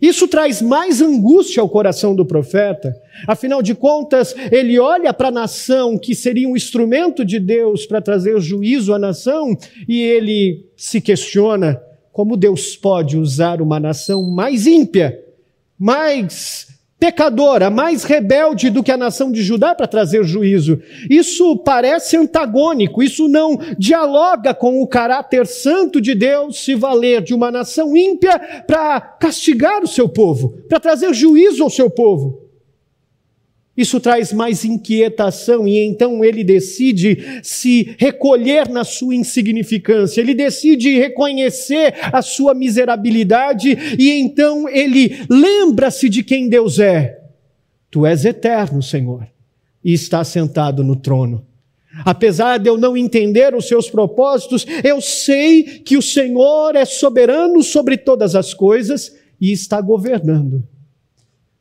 Isso 0.00 0.28
traz 0.28 0.60
mais 0.60 1.00
angústia 1.00 1.60
ao 1.62 1.68
coração 1.68 2.14
do 2.14 2.24
profeta. 2.24 2.94
Afinal 3.26 3.62
de 3.62 3.74
contas, 3.74 4.34
ele 4.52 4.78
olha 4.78 5.12
para 5.12 5.28
a 5.28 5.32
nação 5.32 5.98
que 5.98 6.14
seria 6.14 6.48
um 6.48 6.56
instrumento 6.56 7.24
de 7.24 7.40
Deus 7.40 7.86
para 7.86 8.02
trazer 8.02 8.38
juízo 8.40 8.92
à 8.92 8.98
nação 8.98 9.56
e 9.88 10.00
ele 10.00 10.66
se 10.76 11.00
questiona 11.00 11.80
como 12.12 12.36
Deus 12.36 12.76
pode 12.76 13.16
usar 13.16 13.60
uma 13.60 13.78
nação 13.78 14.30
mais 14.30 14.66
ímpia, 14.66 15.22
mais 15.78 16.68
pecadora, 16.98 17.68
mais 17.68 18.04
rebelde 18.04 18.70
do 18.70 18.82
que 18.82 18.90
a 18.90 18.96
nação 18.96 19.30
de 19.30 19.42
Judá 19.42 19.74
para 19.74 19.86
trazer 19.86 20.24
juízo. 20.24 20.80
Isso 21.10 21.56
parece 21.58 22.16
antagônico, 22.16 23.02
isso 23.02 23.28
não 23.28 23.58
dialoga 23.78 24.54
com 24.54 24.80
o 24.82 24.86
caráter 24.86 25.46
santo 25.46 26.00
de 26.00 26.14
Deus 26.14 26.64
se 26.64 26.74
valer 26.74 27.22
de 27.22 27.34
uma 27.34 27.50
nação 27.50 27.96
ímpia 27.96 28.38
para 28.66 29.00
castigar 29.00 29.82
o 29.82 29.88
seu 29.88 30.08
povo, 30.08 30.58
para 30.68 30.80
trazer 30.80 31.12
juízo 31.12 31.62
ao 31.62 31.70
seu 31.70 31.90
povo. 31.90 32.45
Isso 33.76 34.00
traz 34.00 34.32
mais 34.32 34.64
inquietação 34.64 35.68
e 35.68 35.78
então 35.78 36.24
ele 36.24 36.42
decide 36.42 37.40
se 37.42 37.94
recolher 37.98 38.68
na 38.68 38.84
sua 38.84 39.14
insignificância, 39.14 40.20
ele 40.20 40.34
decide 40.34 40.98
reconhecer 40.98 41.94
a 42.10 42.22
sua 42.22 42.54
miserabilidade 42.54 43.76
e 43.98 44.10
então 44.12 44.66
ele 44.66 45.18
lembra-se 45.28 46.08
de 46.08 46.22
quem 46.22 46.48
Deus 46.48 46.78
é. 46.78 47.20
Tu 47.90 48.06
és 48.06 48.24
eterno, 48.24 48.82
Senhor, 48.82 49.26
e 49.84 49.92
está 49.92 50.24
sentado 50.24 50.82
no 50.82 50.96
trono. 50.96 51.44
Apesar 52.04 52.58
de 52.58 52.68
eu 52.68 52.76
não 52.76 52.96
entender 52.96 53.54
os 53.54 53.68
seus 53.68 53.88
propósitos, 53.88 54.66
eu 54.84 55.00
sei 55.00 55.62
que 55.62 55.96
o 55.96 56.02
Senhor 56.02 56.74
é 56.76 56.84
soberano 56.84 57.62
sobre 57.62 57.96
todas 57.96 58.34
as 58.34 58.52
coisas 58.52 59.14
e 59.40 59.52
está 59.52 59.80
governando. 59.80 60.66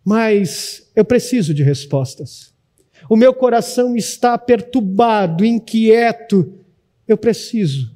Mas 0.05 0.87
eu 0.95 1.03
preciso 1.03 1.51
de 1.51 1.63
respostas. 1.63 2.53
O 3.09 3.15
meu 3.15 3.33
coração 3.33 3.95
está 3.95 4.37
perturbado, 4.37 5.43
inquieto. 5.43 6.53
Eu 7.07 7.17
preciso. 7.17 7.91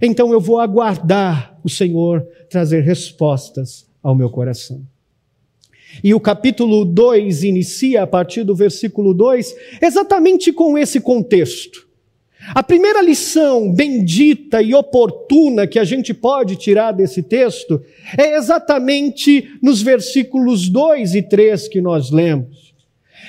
Então 0.00 0.30
eu 0.30 0.40
vou 0.40 0.60
aguardar 0.60 1.58
o 1.64 1.68
Senhor 1.68 2.26
trazer 2.50 2.82
respostas 2.82 3.88
ao 4.02 4.14
meu 4.14 4.28
coração. 4.28 4.86
E 6.04 6.12
o 6.14 6.20
capítulo 6.20 6.84
2 6.84 7.42
inicia 7.44 8.02
a 8.02 8.06
partir 8.06 8.44
do 8.44 8.54
versículo 8.54 9.14
2 9.14 9.54
exatamente 9.80 10.52
com 10.52 10.76
esse 10.76 11.00
contexto. 11.00 11.87
A 12.54 12.62
primeira 12.62 13.02
lição 13.02 13.72
bendita 13.72 14.62
e 14.62 14.74
oportuna 14.74 15.66
que 15.66 15.78
a 15.78 15.84
gente 15.84 16.14
pode 16.14 16.56
tirar 16.56 16.92
desse 16.92 17.22
texto 17.22 17.82
é 18.16 18.36
exatamente 18.36 19.50
nos 19.60 19.82
versículos 19.82 20.68
2 20.68 21.14
e 21.14 21.22
3 21.22 21.68
que 21.68 21.80
nós 21.80 22.10
lemos, 22.10 22.72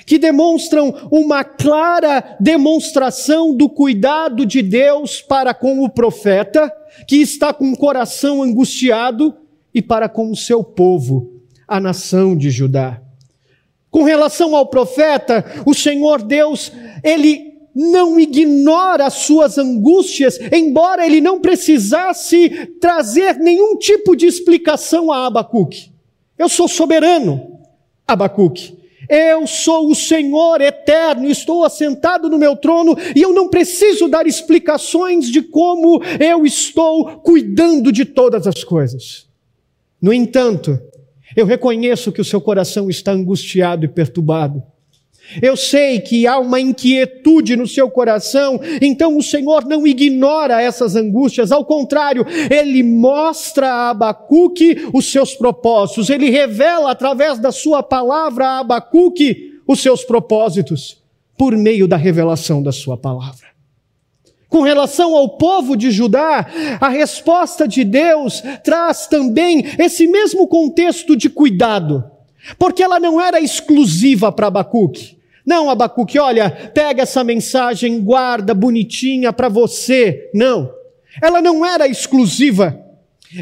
que 0.05 0.19
demonstram 0.19 1.09
uma 1.11 1.43
clara 1.43 2.37
demonstração 2.39 3.55
do 3.55 3.67
cuidado 3.67 4.45
de 4.45 4.61
Deus 4.61 5.21
para 5.21 5.53
com 5.53 5.83
o 5.83 5.89
profeta, 5.89 6.71
que 7.07 7.17
está 7.17 7.51
com 7.51 7.71
o 7.71 7.77
coração 7.77 8.43
angustiado, 8.43 9.35
e 9.73 9.81
para 9.81 10.07
com 10.09 10.31
o 10.31 10.35
seu 10.35 10.63
povo, 10.63 11.41
a 11.67 11.79
nação 11.79 12.35
de 12.35 12.49
Judá. 12.49 13.01
Com 13.91 14.03
relação 14.03 14.55
ao 14.55 14.67
profeta, 14.67 15.45
o 15.65 15.73
Senhor 15.73 16.21
Deus, 16.21 16.71
ele 17.03 17.48
não 17.79 18.19
ignora 18.19 19.05
as 19.05 19.13
suas 19.13 19.57
angústias, 19.57 20.37
embora 20.51 21.05
ele 21.05 21.21
não 21.21 21.39
precisasse 21.39 22.49
trazer 22.81 23.37
nenhum 23.37 23.77
tipo 23.77 24.17
de 24.17 24.25
explicação 24.25 25.09
a 25.09 25.25
Abacuque. 25.25 25.89
Eu 26.37 26.49
sou 26.49 26.67
soberano, 26.67 27.57
Abacuque. 28.05 28.77
Eu 29.07 29.47
sou 29.47 29.89
o 29.89 29.95
Senhor 29.95 30.59
eterno, 30.59 31.27
estou 31.29 31.63
assentado 31.63 32.29
no 32.29 32.37
meu 32.37 32.55
trono 32.57 32.97
e 33.15 33.21
eu 33.21 33.31
não 33.31 33.47
preciso 33.47 34.09
dar 34.09 34.27
explicações 34.27 35.31
de 35.31 35.41
como 35.41 36.03
eu 36.19 36.45
estou 36.45 37.17
cuidando 37.21 37.93
de 37.93 38.03
todas 38.03 38.45
as 38.45 38.61
coisas. 38.61 39.25
No 40.01 40.11
entanto, 40.11 40.77
eu 41.33 41.45
reconheço 41.45 42.11
que 42.11 42.21
o 42.21 42.25
seu 42.25 42.41
coração 42.41 42.89
está 42.89 43.13
angustiado 43.13 43.85
e 43.85 43.87
perturbado. 43.87 44.61
Eu 45.41 45.55
sei 45.55 45.99
que 45.99 46.25
há 46.25 46.39
uma 46.39 46.59
inquietude 46.59 47.55
no 47.55 47.67
seu 47.67 47.89
coração, 47.89 48.59
então 48.81 49.17
o 49.17 49.21
Senhor 49.21 49.65
não 49.65 49.85
ignora 49.85 50.61
essas 50.61 50.95
angústias, 50.95 51.51
ao 51.51 51.63
contrário, 51.63 52.25
ele 52.49 52.81
mostra 52.81 53.71
a 53.71 53.89
Abacuque 53.91 54.89
os 54.93 55.11
seus 55.11 55.35
propósitos, 55.35 56.09
ele 56.09 56.29
revela 56.29 56.91
através 56.91 57.37
da 57.37 57.51
sua 57.51 57.83
palavra 57.83 58.45
a 58.47 58.59
Abacuque 58.59 59.59
os 59.67 59.81
seus 59.81 60.03
propósitos, 60.03 60.97
por 61.37 61.55
meio 61.55 61.87
da 61.87 61.95
revelação 61.95 62.63
da 62.63 62.71
sua 62.71 62.97
palavra. 62.97 63.49
Com 64.49 64.61
relação 64.61 65.15
ao 65.15 65.37
povo 65.37 65.77
de 65.77 65.91
Judá, 65.91 66.47
a 66.81 66.89
resposta 66.89 67.67
de 67.67 67.83
Deus 67.83 68.41
traz 68.63 69.05
também 69.05 69.63
esse 69.77 70.07
mesmo 70.07 70.47
contexto 70.47 71.15
de 71.15 71.29
cuidado, 71.29 72.03
porque 72.57 72.81
ela 72.81 72.99
não 72.99 73.21
era 73.21 73.39
exclusiva 73.39 74.31
para 74.31 74.47
Abacuque. 74.47 75.18
Não, 75.45 75.69
Abacuque, 75.69 76.19
olha, 76.19 76.49
pega 76.49 77.03
essa 77.03 77.23
mensagem, 77.23 78.01
guarda 78.01 78.53
bonitinha 78.53 79.33
para 79.33 79.49
você. 79.49 80.29
Não. 80.33 80.71
Ela 81.21 81.41
não 81.41 81.65
era 81.65 81.87
exclusiva. 81.87 82.85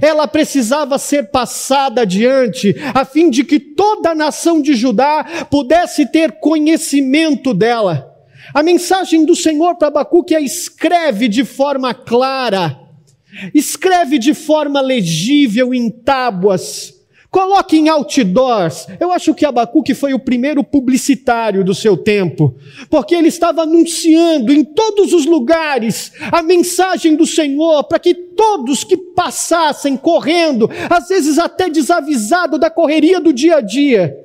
Ela 0.02 0.28
precisava 0.28 0.98
ser 0.98 1.32
passada 1.32 2.02
adiante, 2.02 2.76
a 2.94 3.06
fim 3.06 3.30
de 3.30 3.44
que 3.44 3.58
toda 3.58 4.10
a 4.12 4.16
nação 4.16 4.62
de 4.62 4.74
Judá 4.74 5.48
pudesse 5.50 6.06
ter 6.12 6.40
conhecimento 6.40 7.54
dela. 7.54 8.14
A 8.54 8.62
mensagem 8.62 9.26
do 9.26 9.36
Senhor 9.36 9.76
para 9.76 9.88
Abacuque 9.88 10.36
a 10.36 10.42
escreve 10.42 11.30
de 11.30 11.46
forma 11.46 11.94
clara, 11.94 12.78
escreve 13.54 14.20
de 14.20 14.34
forma 14.34 14.82
legível 14.82 15.74
em 15.74 15.90
tábuas, 15.90 16.94
Coloque 17.38 17.78
em 17.78 17.88
outdoors. 17.88 18.88
Eu 19.00 19.12
acho 19.12 19.32
que 19.36 19.46
Abacuque 19.46 19.94
foi 19.94 20.12
o 20.12 20.18
primeiro 20.18 20.64
publicitário 20.64 21.64
do 21.64 21.76
seu 21.76 21.96
tempo, 21.96 22.56
porque 22.90 23.14
ele 23.14 23.28
estava 23.28 23.62
anunciando 23.62 24.52
em 24.52 24.66
todos 24.66 25.14
os 25.14 25.28
lugares 25.28 26.12
a 26.32 26.42
mensagem 26.42 27.16
do 27.16 27.28
Senhor 27.28 27.84
para 27.84 28.00
que 28.00 28.16
todos 28.16 28.84
que 28.84 28.98
passassem 28.98 29.96
correndo, 29.96 30.68
às 30.90 31.10
vezes 31.10 31.38
até 31.38 31.70
desavisado 31.70 32.58
da 32.58 32.72
correria 32.72 33.22
do 33.22 33.32
dia 33.32 33.58
a 33.58 33.62
dia, 33.62 34.18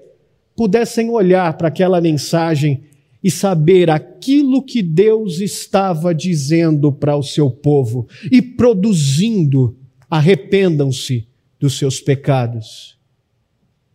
pudessem 0.57 1.11
olhar 1.11 1.53
para 1.59 1.69
aquela 1.69 2.01
mensagem 2.01 2.83
e 3.23 3.31
saber 3.31 3.91
aquilo 3.91 4.63
que 4.63 4.81
Deus 4.81 5.39
estava 5.39 6.15
dizendo 6.15 6.91
para 6.91 7.15
o 7.15 7.23
seu 7.23 7.51
povo 7.51 8.09
e 8.31 8.41
produzindo. 8.41 9.77
Arrependam-se 10.09 11.29
dos 11.61 11.77
seus 11.77 12.01
pecados. 12.01 13.02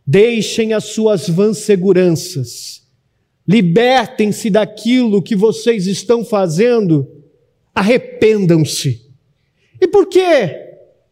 Deixem 0.10 0.72
as 0.72 0.86
suas 0.86 1.28
vãs 1.28 1.58
seguranças. 1.58 2.82
Libertem-se 3.46 4.50
daquilo 4.50 5.22
que 5.22 5.36
vocês 5.36 5.86
estão 5.86 6.24
fazendo. 6.24 7.06
Arrependam-se. 7.76 9.06
E 9.82 9.88
por 9.88 10.08
que 10.08 10.22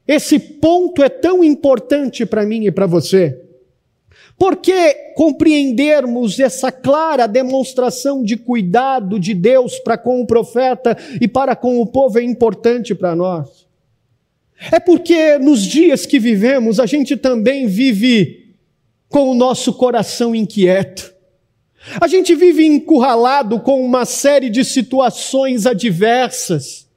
esse 0.08 0.40
ponto 0.40 1.04
é 1.04 1.10
tão 1.10 1.44
importante 1.44 2.26
para 2.26 2.46
mim 2.46 2.66
e 2.66 2.72
para 2.72 2.86
você? 2.86 3.42
Porque 4.38 4.94
compreendermos 5.16 6.40
essa 6.40 6.72
clara 6.72 7.28
demonstração 7.28 8.24
de 8.24 8.38
cuidado 8.38 9.20
de 9.20 9.34
Deus 9.34 9.78
para 9.80 9.98
com 9.98 10.22
o 10.22 10.26
profeta 10.26 10.98
e 11.20 11.28
para 11.28 11.54
com 11.56 11.82
o 11.82 11.86
povo 11.86 12.18
é 12.18 12.24
importante 12.24 12.96
para 12.96 13.14
nós. 13.14 13.66
É 14.72 14.80
porque 14.80 15.38
nos 15.38 15.62
dias 15.64 16.06
que 16.06 16.18
vivemos 16.18 16.80
a 16.80 16.86
gente 16.86 17.18
também 17.18 17.68
vive 17.68 18.45
com 19.10 19.30
o 19.30 19.36
nosso 19.36 19.74
coração 19.74 20.36
inquieto. 20.36 21.14
A 22.02 22.08
gente 22.08 22.34
vive 22.34 22.66
encurralado 22.66 23.60
com 23.60 23.84
uma 23.84 24.06
série 24.06 24.50
de 24.50 24.66
situações 24.66 25.66
adversas, 25.66 26.88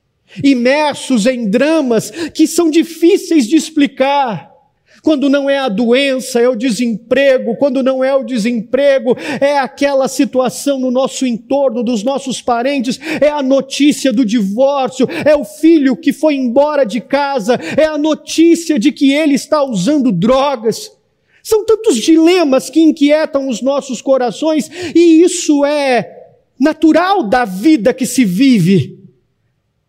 imersos 0.43 1.27
em 1.27 1.49
dramas 1.49 2.11
que 2.33 2.47
são 2.47 2.71
difíceis 2.71 3.47
de 3.47 3.57
explicar. 3.57 4.49
Quando 5.03 5.29
não 5.29 5.49
é 5.49 5.59
a 5.59 5.69
doença, 5.69 6.41
é 6.41 6.49
o 6.49 6.57
desemprego. 6.57 7.57
Quando 7.57 7.83
não 7.83 8.03
é 8.03 8.15
o 8.15 8.25
desemprego, 8.25 9.17
é 9.41 9.59
aquela 9.59 10.09
situação 10.09 10.79
no 10.79 10.91
nosso 10.91 11.25
entorno, 11.25 11.85
dos 11.85 12.03
nossos 12.03 12.43
parentes, 12.43 12.99
é 13.21 13.29
a 13.29 13.43
notícia 13.43 14.13
do 14.13 14.25
divórcio, 14.25 15.09
é 15.25 15.37
o 15.37 15.45
filho 15.45 15.97
que 15.97 16.13
foi 16.13 16.35
embora 16.35 16.85
de 16.85 17.01
casa, 17.01 17.59
é 17.77 17.85
a 17.85 17.97
notícia 17.97 18.79
de 18.79 18.91
que 18.91 19.13
ele 19.13 19.35
está 19.35 19.63
usando 19.63 20.11
drogas. 20.11 20.98
São 21.49 21.65
tantos 21.65 21.97
dilemas 21.97 22.69
que 22.69 22.79
inquietam 22.79 23.49
os 23.49 23.63
nossos 23.63 24.03
corações, 24.03 24.71
e 24.95 25.23
isso 25.23 25.65
é 25.65 26.27
natural 26.61 27.23
da 27.23 27.47
vida 27.47 27.95
que 27.95 28.05
se 28.05 28.23
vive. 28.23 29.03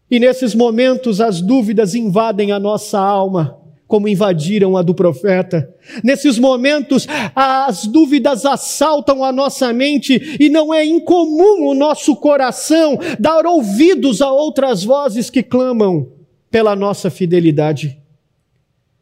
E 0.09 0.21
nesses 0.21 0.55
momentos 0.55 1.19
as 1.19 1.41
dúvidas 1.41 1.95
invadem 1.95 2.53
a 2.53 2.59
nossa 2.61 2.97
alma 2.97 3.59
como 3.85 4.07
invadiram 4.07 4.77
a 4.77 4.81
do 4.81 4.95
profeta. 4.95 5.69
Nesses 6.01 6.39
momentos, 6.39 7.05
as 7.35 7.85
dúvidas 7.85 8.45
assaltam 8.45 9.21
a 9.21 9.31
nossa 9.33 9.73
mente 9.73 10.37
e 10.39 10.47
não 10.47 10.73
é 10.73 10.85
incomum 10.85 11.67
o 11.67 11.73
nosso 11.73 12.15
coração 12.15 12.97
dar 13.19 13.45
ouvidos 13.45 14.21
a 14.21 14.31
outras 14.31 14.81
vozes 14.81 15.29
que 15.29 15.43
clamam 15.43 16.09
pela 16.49 16.73
nossa 16.73 17.09
fidelidade. 17.09 17.99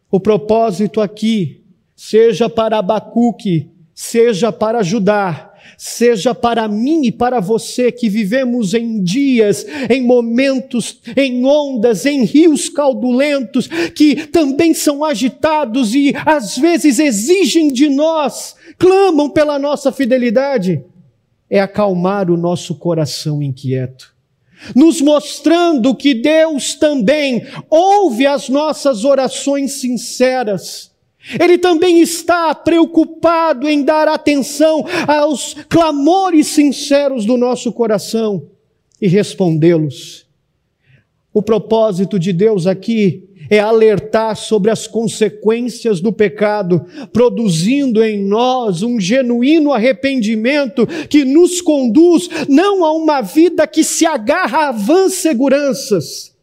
O 0.09 0.19
propósito 0.19 1.01
aqui, 1.01 1.66
seja 1.97 2.47
para 2.47 2.77
Abacuque, 2.77 3.71
seja 3.93 4.51
para 4.51 4.83
Judá, 4.83 5.51
seja 5.75 6.35
para 6.35 6.67
mim 6.67 7.07
e 7.07 7.11
para 7.11 7.39
você 7.39 7.91
que 7.91 8.07
vivemos 8.07 8.75
em 8.75 9.03
dias, 9.03 9.65
em 9.89 10.03
momentos, 10.05 10.99
em 11.17 11.43
ondas, 11.43 12.05
em 12.05 12.23
rios 12.23 12.69
caudulentos, 12.69 13.67
que 13.95 14.27
também 14.27 14.75
são 14.75 15.03
agitados 15.03 15.95
e 15.95 16.13
às 16.23 16.55
vezes 16.55 16.99
exigem 16.99 17.67
de 17.69 17.89
nós, 17.89 18.55
clamam 18.77 19.27
pela 19.31 19.57
nossa 19.57 19.91
fidelidade, 19.91 20.83
é 21.49 21.59
acalmar 21.59 22.29
o 22.29 22.37
nosso 22.37 22.75
coração 22.75 23.41
inquieto. 23.41 24.15
Nos 24.75 25.01
mostrando 25.01 25.95
que 25.95 26.13
Deus 26.13 26.75
também 26.75 27.45
ouve 27.69 28.27
as 28.27 28.49
nossas 28.49 29.03
orações 29.03 29.73
sinceras, 29.73 30.91
ele 31.39 31.57
também 31.57 32.01
está 32.01 32.55
preocupado 32.55 33.67
em 33.67 33.83
dar 33.83 34.07
atenção 34.07 34.85
aos 35.07 35.55
clamores 35.67 36.47
sinceros 36.47 37.25
do 37.25 37.37
nosso 37.37 37.71
coração 37.71 38.47
e 39.01 39.07
respondê-los. 39.07 40.25
O 41.33 41.41
propósito 41.41 42.17
de 42.17 42.31
Deus 42.31 42.65
aqui 42.65 43.27
é 43.49 43.59
alertar 43.59 44.35
sobre 44.35 44.71
as 44.71 44.87
consequências 44.87 46.01
do 46.01 46.11
pecado, 46.11 46.85
produzindo 47.13 48.03
em 48.03 48.23
nós 48.23 48.81
um 48.81 48.99
genuíno 48.99 49.71
arrependimento 49.71 50.85
que 51.07 51.23
nos 51.23 51.61
conduz 51.61 52.27
não 52.49 52.83
a 52.83 52.91
uma 52.91 53.21
vida 53.21 53.67
que 53.67 53.83
se 53.83 54.05
agarra 54.05 54.69
a 54.69 54.71
vãs 54.71 55.13
seguranças, 55.13 56.35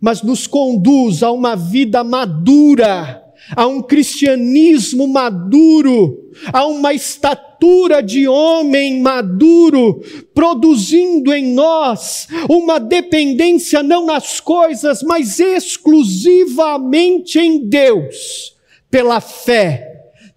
mas 0.00 0.22
nos 0.22 0.46
conduz 0.46 1.22
a 1.22 1.30
uma 1.30 1.54
vida 1.54 2.02
madura 2.02 3.19
a 3.56 3.66
um 3.66 3.82
cristianismo 3.82 5.08
maduro, 5.08 6.30
a 6.52 6.66
uma 6.66 6.94
estatura 6.94 8.02
de 8.02 8.26
homem 8.28 9.00
maduro, 9.00 10.00
produzindo 10.34 11.34
em 11.34 11.52
nós 11.52 12.28
uma 12.48 12.78
dependência 12.78 13.82
não 13.82 14.06
nas 14.06 14.40
coisas, 14.40 15.02
mas 15.02 15.38
exclusivamente 15.40 17.38
em 17.38 17.68
Deus, 17.68 18.56
pela 18.90 19.20
fé 19.20 19.89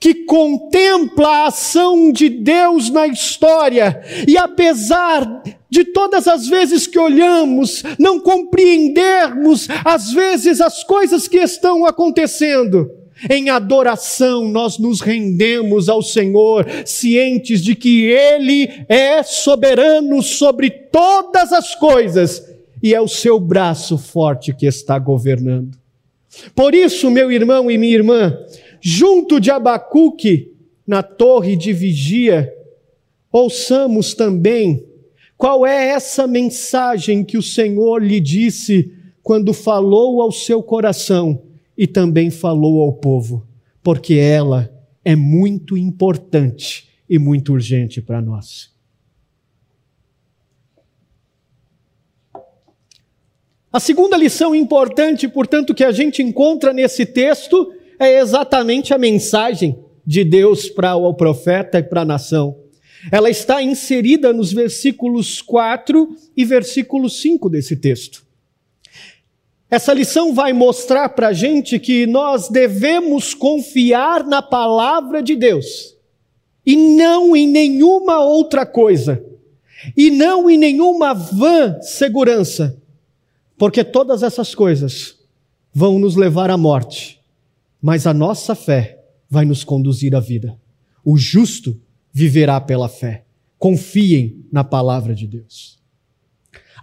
que 0.03 0.25
contempla 0.25 1.29
a 1.29 1.47
ação 1.47 2.11
de 2.11 2.27
Deus 2.27 2.89
na 2.89 3.07
história, 3.07 4.03
e 4.27 4.37
apesar 4.37 5.41
de 5.69 5.85
todas 5.85 6.27
as 6.27 6.45
vezes 6.45 6.85
que 6.85 6.99
olhamos, 6.99 7.83
não 7.97 8.19
compreendermos, 8.19 9.69
às 9.85 10.11
vezes, 10.11 10.59
as 10.59 10.83
coisas 10.83 11.25
que 11.29 11.37
estão 11.37 11.85
acontecendo, 11.85 12.91
em 13.29 13.49
adoração, 13.49 14.49
nós 14.49 14.77
nos 14.77 14.99
rendemos 14.99 15.87
ao 15.87 16.01
Senhor, 16.01 16.67
cientes 16.85 17.61
de 17.61 17.73
que 17.73 18.07
Ele 18.07 18.69
é 18.89 19.23
soberano 19.23 20.21
sobre 20.21 20.69
todas 20.69 21.53
as 21.53 21.75
coisas 21.75 22.43
e 22.83 22.93
é 22.93 22.99
o 22.99 23.07
seu 23.07 23.39
braço 23.39 23.97
forte 23.97 24.53
que 24.53 24.65
está 24.65 24.99
governando. 24.99 25.77
Por 26.53 26.75
isso, 26.75 27.09
meu 27.09 27.31
irmão 27.31 27.71
e 27.71 27.77
minha 27.77 27.93
irmã, 27.93 28.37
junto 28.85 29.39
de 29.39 29.49
Abacuque, 29.49 30.51
na 30.85 31.01
torre 31.01 31.55
de 31.55 31.71
vigia, 31.71 32.53
ouçamos 33.31 34.13
também 34.13 34.85
qual 35.37 35.65
é 35.65 35.87
essa 35.87 36.27
mensagem 36.27 37.23
que 37.23 37.37
o 37.37 37.41
Senhor 37.41 38.03
lhe 38.03 38.19
disse 38.19 38.93
quando 39.23 39.53
falou 39.53 40.21
ao 40.21 40.33
seu 40.33 40.61
coração 40.61 41.43
e 41.77 41.87
também 41.87 42.29
falou 42.29 42.81
ao 42.81 42.91
povo, 42.91 43.47
porque 43.81 44.15
ela 44.15 44.69
é 45.05 45.15
muito 45.15 45.77
importante 45.77 46.89
e 47.09 47.17
muito 47.17 47.53
urgente 47.53 48.01
para 48.01 48.21
nós. 48.21 48.69
A 53.71 53.79
segunda 53.79 54.17
lição 54.17 54.53
importante, 54.53 55.25
portanto, 55.29 55.73
que 55.73 55.85
a 55.85 55.91
gente 55.93 56.21
encontra 56.21 56.73
nesse 56.73 57.05
texto 57.05 57.73
é 58.03 58.19
exatamente 58.19 58.93
a 58.93 58.97
mensagem 58.97 59.77
de 60.05 60.23
Deus 60.23 60.69
para 60.69 60.95
o 60.95 61.13
profeta 61.13 61.79
e 61.79 61.83
para 61.83 62.01
a 62.01 62.05
nação. 62.05 62.57
Ela 63.11 63.29
está 63.29 63.61
inserida 63.61 64.31
nos 64.31 64.51
versículos 64.53 65.41
4 65.41 66.15
e 66.37 66.45
versículo 66.45 67.09
5 67.09 67.49
desse 67.49 67.75
texto. 67.75 68.25
Essa 69.69 69.93
lição 69.93 70.33
vai 70.33 70.53
mostrar 70.53 71.09
para 71.09 71.29
a 71.29 71.33
gente 71.33 71.79
que 71.79 72.05
nós 72.05 72.47
devemos 72.47 73.33
confiar 73.33 74.23
na 74.23 74.41
palavra 74.41 75.21
de 75.21 75.35
Deus 75.35 75.97
e 76.65 76.75
não 76.75 77.35
em 77.35 77.47
nenhuma 77.47 78.19
outra 78.23 78.65
coisa. 78.65 79.23
e 79.97 80.09
não 80.09 80.49
em 80.49 80.57
nenhuma 80.57 81.13
vã 81.13 81.77
segurança, 81.81 82.81
porque 83.57 83.83
todas 83.83 84.23
essas 84.23 84.55
coisas 84.55 85.17
vão 85.73 85.99
nos 85.99 86.15
levar 86.15 86.49
à 86.49 86.55
morte, 86.55 87.19
mas 87.83 88.07
a 88.07 88.13
nossa 88.13 88.55
fé 88.55 88.97
vai 89.29 89.43
nos 89.43 89.65
conduzir 89.65 90.15
à 90.15 90.21
vida. 90.21 90.57
O 91.03 91.17
justo 91.17 91.77
viverá 92.13 92.61
pela 92.61 92.87
fé. 92.87 93.25
Confiem 93.59 94.45
na 94.49 94.63
palavra 94.63 95.13
de 95.13 95.27
Deus. 95.27 95.77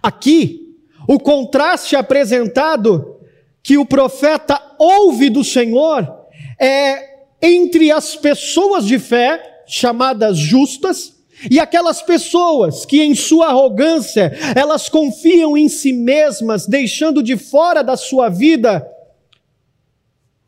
Aqui, 0.03 0.77
o 1.07 1.19
contraste 1.19 1.95
apresentado 1.95 3.19
que 3.63 3.79
o 3.79 3.85
profeta 3.85 4.61
ouve 4.77 5.31
do 5.31 5.43
Senhor 5.43 6.07
é 6.59 7.25
entre 7.41 7.91
as 7.91 8.15
pessoas 8.15 8.85
de 8.85 8.99
fé, 8.99 9.63
chamadas 9.65 10.37
justas, 10.37 11.15
e 11.49 11.59
aquelas 11.59 12.03
pessoas 12.03 12.85
que, 12.85 13.01
em 13.01 13.15
sua 13.15 13.47
arrogância, 13.47 14.31
elas 14.55 14.87
confiam 14.87 15.57
em 15.57 15.67
si 15.67 15.91
mesmas, 15.91 16.67
deixando 16.67 17.23
de 17.23 17.35
fora 17.37 17.83
da 17.83 17.97
sua 17.97 18.29
vida 18.29 18.87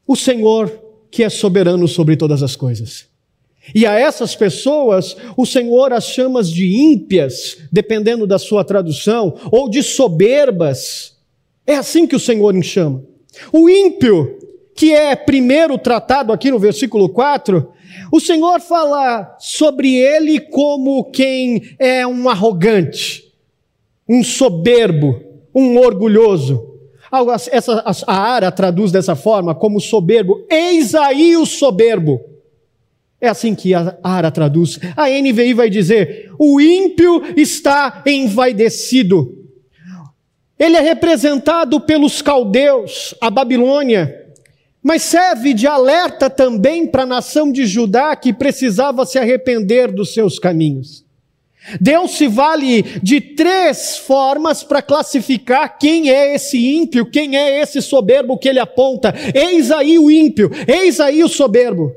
o 0.07 0.15
Senhor 0.15 0.71
que 1.09 1.23
é 1.23 1.29
soberano 1.29 1.87
sobre 1.87 2.15
todas 2.17 2.41
as 2.41 2.55
coisas. 2.55 3.07
E 3.73 3.85
a 3.85 3.93
essas 3.93 4.35
pessoas, 4.35 5.15
o 5.37 5.45
Senhor 5.45 5.93
as 5.93 6.05
chama 6.05 6.43
de 6.43 6.75
ímpias, 6.75 7.59
dependendo 7.71 8.25
da 8.25 8.39
sua 8.39 8.63
tradução, 8.63 9.37
ou 9.51 9.69
de 9.69 9.83
soberbas. 9.83 11.17
É 11.65 11.75
assim 11.75 12.05
que 12.05 12.15
o 12.15 12.19
Senhor 12.19 12.53
os 12.55 12.65
chama. 12.65 13.03
O 13.51 13.69
ímpio, 13.69 14.37
que 14.75 14.91
é 14.91 15.15
primeiro 15.15 15.77
tratado 15.77 16.33
aqui 16.33 16.51
no 16.51 16.59
versículo 16.59 17.07
4, 17.09 17.71
o 18.11 18.19
Senhor 18.19 18.59
fala 18.59 19.37
sobre 19.39 19.95
ele 19.95 20.39
como 20.39 21.05
quem 21.11 21.61
é 21.79 22.05
um 22.05 22.27
arrogante, 22.27 23.31
um 24.09 24.23
soberbo, 24.23 25.21
um 25.53 25.77
orgulhoso. 25.77 26.72
Essa, 27.51 27.83
a 28.07 28.13
Ara 28.13 28.51
traduz 28.51 28.91
dessa 28.91 29.15
forma, 29.15 29.53
como 29.53 29.79
soberbo. 29.79 30.45
Eis 30.49 30.95
aí 30.95 31.37
o 31.37 31.45
soberbo. 31.45 32.19
É 33.21 33.29
assim 33.29 33.53
que 33.55 33.73
a 33.73 33.97
Ara 34.03 34.31
traduz. 34.31 34.79
A 34.97 35.07
NVI 35.07 35.53
vai 35.53 35.69
dizer: 35.69 36.31
o 36.39 36.59
ímpio 36.59 37.21
está 37.37 38.03
envaidecido. 38.05 39.37
Ele 40.57 40.75
é 40.75 40.81
representado 40.81 41.79
pelos 41.81 42.21
caldeus, 42.21 43.13
a 43.19 43.29
Babilônia, 43.29 44.23
mas 44.81 45.01
serve 45.01 45.53
de 45.53 45.67
alerta 45.67 46.29
também 46.29 46.85
para 46.87 47.03
a 47.03 47.07
nação 47.07 47.51
de 47.51 47.65
Judá 47.65 48.15
que 48.15 48.33
precisava 48.33 49.05
se 49.05 49.17
arrepender 49.17 49.91
dos 49.91 50.13
seus 50.13 50.37
caminhos. 50.39 51.02
Deus 51.79 52.17
se 52.17 52.27
vale 52.27 52.83
de 53.01 53.21
três 53.21 53.97
formas 53.97 54.63
para 54.63 54.81
classificar 54.81 55.77
quem 55.77 56.09
é 56.09 56.35
esse 56.35 56.57
ímpio, 56.57 57.05
quem 57.05 57.37
é 57.37 57.61
esse 57.61 57.81
soberbo 57.81 58.37
que 58.37 58.49
ele 58.49 58.59
aponta. 58.59 59.13
Eis 59.33 59.71
aí 59.71 59.97
o 59.97 60.11
ímpio, 60.11 60.51
eis 60.67 60.99
aí 60.99 61.23
o 61.23 61.29
soberbo. 61.29 61.91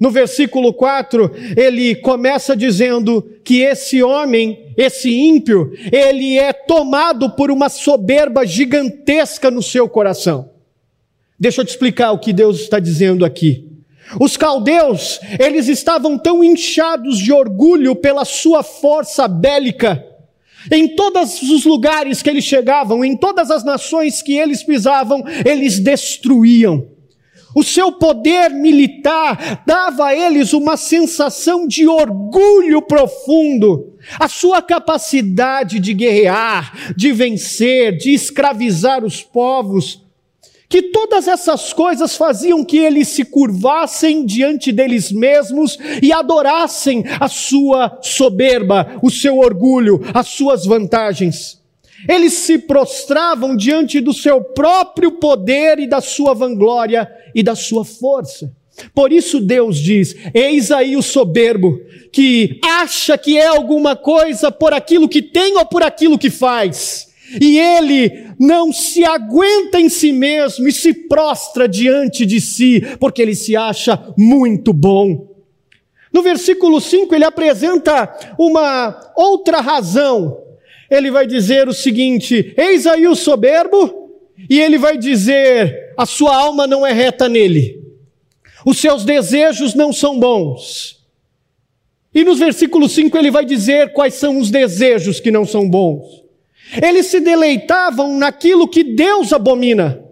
No 0.00 0.10
versículo 0.10 0.72
4, 0.72 1.30
ele 1.56 1.94
começa 1.94 2.56
dizendo 2.56 3.22
que 3.44 3.60
esse 3.60 4.02
homem, 4.02 4.72
esse 4.76 5.14
ímpio, 5.14 5.72
ele 5.92 6.36
é 6.36 6.52
tomado 6.52 7.30
por 7.30 7.50
uma 7.50 7.68
soberba 7.68 8.44
gigantesca 8.44 9.50
no 9.50 9.62
seu 9.62 9.88
coração. 9.88 10.50
Deixa 11.38 11.60
eu 11.60 11.64
te 11.64 11.70
explicar 11.70 12.10
o 12.10 12.18
que 12.18 12.32
Deus 12.32 12.60
está 12.60 12.80
dizendo 12.80 13.24
aqui. 13.24 13.73
Os 14.20 14.36
caldeus, 14.36 15.20
eles 15.38 15.68
estavam 15.68 16.18
tão 16.18 16.44
inchados 16.44 17.18
de 17.18 17.32
orgulho 17.32 17.96
pela 17.96 18.24
sua 18.24 18.62
força 18.62 19.26
bélica. 19.26 20.04
Em 20.70 20.94
todos 20.94 21.42
os 21.42 21.64
lugares 21.64 22.22
que 22.22 22.30
eles 22.30 22.44
chegavam, 22.44 23.04
em 23.04 23.16
todas 23.16 23.50
as 23.50 23.64
nações 23.64 24.22
que 24.22 24.34
eles 24.36 24.62
pisavam, 24.62 25.22
eles 25.44 25.78
destruíam. 25.78 26.88
O 27.54 27.62
seu 27.62 27.92
poder 27.92 28.50
militar 28.50 29.62
dava 29.64 30.06
a 30.06 30.16
eles 30.16 30.52
uma 30.52 30.76
sensação 30.76 31.68
de 31.68 31.86
orgulho 31.86 32.82
profundo. 32.82 33.94
A 34.18 34.28
sua 34.28 34.60
capacidade 34.60 35.78
de 35.78 35.94
guerrear, 35.94 36.94
de 36.96 37.12
vencer, 37.12 37.96
de 37.96 38.12
escravizar 38.12 39.04
os 39.04 39.22
povos, 39.22 40.03
que 40.68 40.82
todas 40.82 41.28
essas 41.28 41.72
coisas 41.72 42.16
faziam 42.16 42.64
que 42.64 42.78
eles 42.78 43.08
se 43.08 43.24
curvassem 43.24 44.24
diante 44.24 44.72
deles 44.72 45.12
mesmos 45.12 45.78
e 46.02 46.12
adorassem 46.12 47.04
a 47.20 47.28
sua 47.28 47.98
soberba, 48.02 48.98
o 49.02 49.10
seu 49.10 49.38
orgulho, 49.38 50.00
as 50.12 50.28
suas 50.28 50.64
vantagens. 50.64 51.62
Eles 52.08 52.34
se 52.34 52.58
prostravam 52.58 53.56
diante 53.56 54.00
do 54.00 54.12
seu 54.12 54.42
próprio 54.42 55.12
poder 55.12 55.78
e 55.78 55.86
da 55.86 56.00
sua 56.00 56.34
vanglória 56.34 57.10
e 57.34 57.42
da 57.42 57.54
sua 57.54 57.84
força. 57.84 58.52
Por 58.92 59.12
isso 59.12 59.40
Deus 59.40 59.78
diz: 59.78 60.14
Eis 60.34 60.70
aí 60.70 60.96
o 60.96 61.02
soberbo, 61.02 61.80
que 62.12 62.58
acha 62.62 63.16
que 63.16 63.38
é 63.38 63.46
alguma 63.46 63.94
coisa 63.94 64.50
por 64.50 64.74
aquilo 64.74 65.08
que 65.08 65.22
tem 65.22 65.56
ou 65.56 65.64
por 65.64 65.82
aquilo 65.82 66.18
que 66.18 66.30
faz 66.30 67.13
e 67.40 67.58
ele 67.58 68.30
não 68.38 68.72
se 68.72 69.04
aguenta 69.04 69.80
em 69.80 69.88
si 69.88 70.12
mesmo 70.12 70.68
e 70.68 70.72
se 70.72 70.92
prostra 70.92 71.68
diante 71.68 72.26
de 72.26 72.40
si, 72.40 72.82
porque 72.98 73.22
ele 73.22 73.34
se 73.34 73.56
acha 73.56 74.12
muito 74.16 74.72
bom. 74.72 75.34
No 76.12 76.22
versículo 76.22 76.80
5, 76.80 77.14
ele 77.14 77.24
apresenta 77.24 78.12
uma 78.38 79.12
outra 79.16 79.60
razão. 79.60 80.40
Ele 80.90 81.10
vai 81.10 81.26
dizer 81.26 81.68
o 81.68 81.72
seguinte: 81.72 82.54
Eis 82.56 82.86
aí 82.86 83.06
o 83.06 83.16
soberbo, 83.16 84.10
e 84.48 84.60
ele 84.60 84.78
vai 84.78 84.96
dizer: 84.96 85.92
A 85.96 86.06
sua 86.06 86.36
alma 86.36 86.66
não 86.66 86.86
é 86.86 86.92
reta 86.92 87.28
nele, 87.28 87.82
os 88.64 88.78
seus 88.78 89.04
desejos 89.04 89.74
não 89.74 89.92
são 89.92 90.18
bons. 90.18 91.02
E 92.14 92.22
nos 92.22 92.38
versículos 92.38 92.92
5 92.92 93.18
ele 93.18 93.30
vai 93.30 93.44
dizer 93.44 93.92
quais 93.92 94.14
são 94.14 94.38
os 94.38 94.50
desejos 94.50 95.18
que 95.18 95.32
não 95.32 95.44
são 95.44 95.68
bons. 95.68 96.23
Eles 96.82 97.06
se 97.06 97.20
deleitavam 97.20 98.16
naquilo 98.16 98.68
que 98.68 98.82
Deus 98.82 99.32
abomina. 99.32 100.02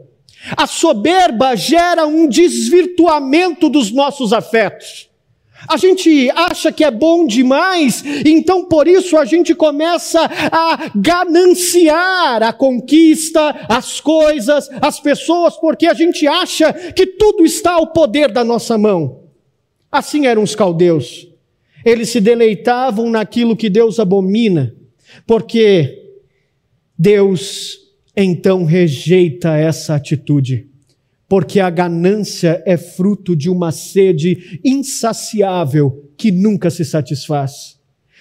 A 0.57 0.67
soberba 0.67 1.55
gera 1.55 2.07
um 2.07 2.27
desvirtuamento 2.27 3.69
dos 3.69 3.93
nossos 3.93 4.33
afetos. 4.33 5.09
A 5.69 5.77
gente 5.77 6.29
acha 6.31 6.73
que 6.73 6.83
é 6.83 6.91
bom 6.91 7.25
demais, 7.25 8.03
então 8.27 8.65
por 8.65 8.89
isso 8.89 9.17
a 9.17 9.25
gente 9.25 9.55
começa 9.55 10.21
a 10.51 10.91
gananciar 10.95 12.43
a 12.43 12.53
conquista, 12.53 13.65
as 13.69 14.01
coisas, 14.01 14.69
as 14.81 14.99
pessoas, 14.99 15.57
porque 15.57 15.87
a 15.87 15.95
gente 15.95 16.27
acha 16.27 16.73
que 16.73 17.07
tudo 17.07 17.45
está 17.45 17.75
ao 17.75 17.93
poder 17.93 18.33
da 18.33 18.43
nossa 18.43 18.77
mão. 18.77 19.21
Assim 19.91 20.27
eram 20.27 20.43
os 20.43 20.57
caldeus. 20.57 21.29
Eles 21.85 22.09
se 22.09 22.21
deleitavam 22.21 23.09
naquilo 23.09 23.57
que 23.57 23.71
Deus 23.71 24.01
abomina, 24.01 24.75
porque 25.27 26.02
Deus 26.99 27.79
então 28.17 28.65
rejeita 28.65 29.57
essa 29.57 29.95
atitude, 29.95 30.69
porque 31.29 31.61
a 31.61 31.71
ganância 31.71 32.63
é 32.67 32.77
fruto 32.77 33.35
de 33.35 33.49
uma 33.49 33.73
sede 33.73 34.61
insaciável 34.65 36.11
que 36.17 36.31
nunca 36.31 36.69
se 36.71 36.85
satisfaz. 36.85 37.81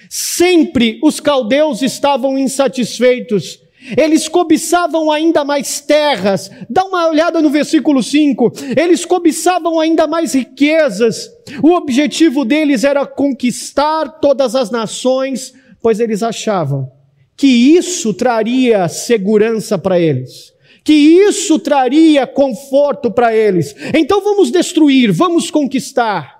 Sempre 0.10 1.00
os 1.04 1.20
caldeus 1.20 1.82
estavam 1.82 2.38
insatisfeitos. 2.38 3.60
Eles 3.98 4.28
cobiçavam 4.28 5.12
ainda 5.12 5.44
mais 5.44 5.82
terras. 5.82 6.50
Dá 6.70 6.86
uma 6.86 7.10
olhada 7.10 7.42
no 7.42 7.50
versículo 7.50 8.02
5. 8.02 8.52
Eles 8.78 9.06
cobiçavam 9.06 9.80
ainda 9.80 10.08
mais 10.08 10.34
riquezas. 10.34 11.30
O 11.62 11.72
objetivo 11.72 12.46
deles 12.46 12.84
era 12.84 13.06
conquistar 13.06 14.20
todas 14.20 14.56
as 14.56 14.72
nações, 14.72 15.54
pois 15.82 16.00
eles 16.00 16.24
achavam 16.24 17.01
que 17.42 17.48
isso 17.48 18.14
traria 18.14 18.88
segurança 18.88 19.76
para 19.76 20.00
eles, 20.00 20.54
que 20.84 20.94
isso 20.94 21.58
traria 21.58 22.28
conforto 22.28 23.10
para 23.10 23.36
eles. 23.36 23.76
Então 23.96 24.24
vamos 24.24 24.52
destruir, 24.52 25.12
vamos 25.12 25.50
conquistar. 25.50 26.40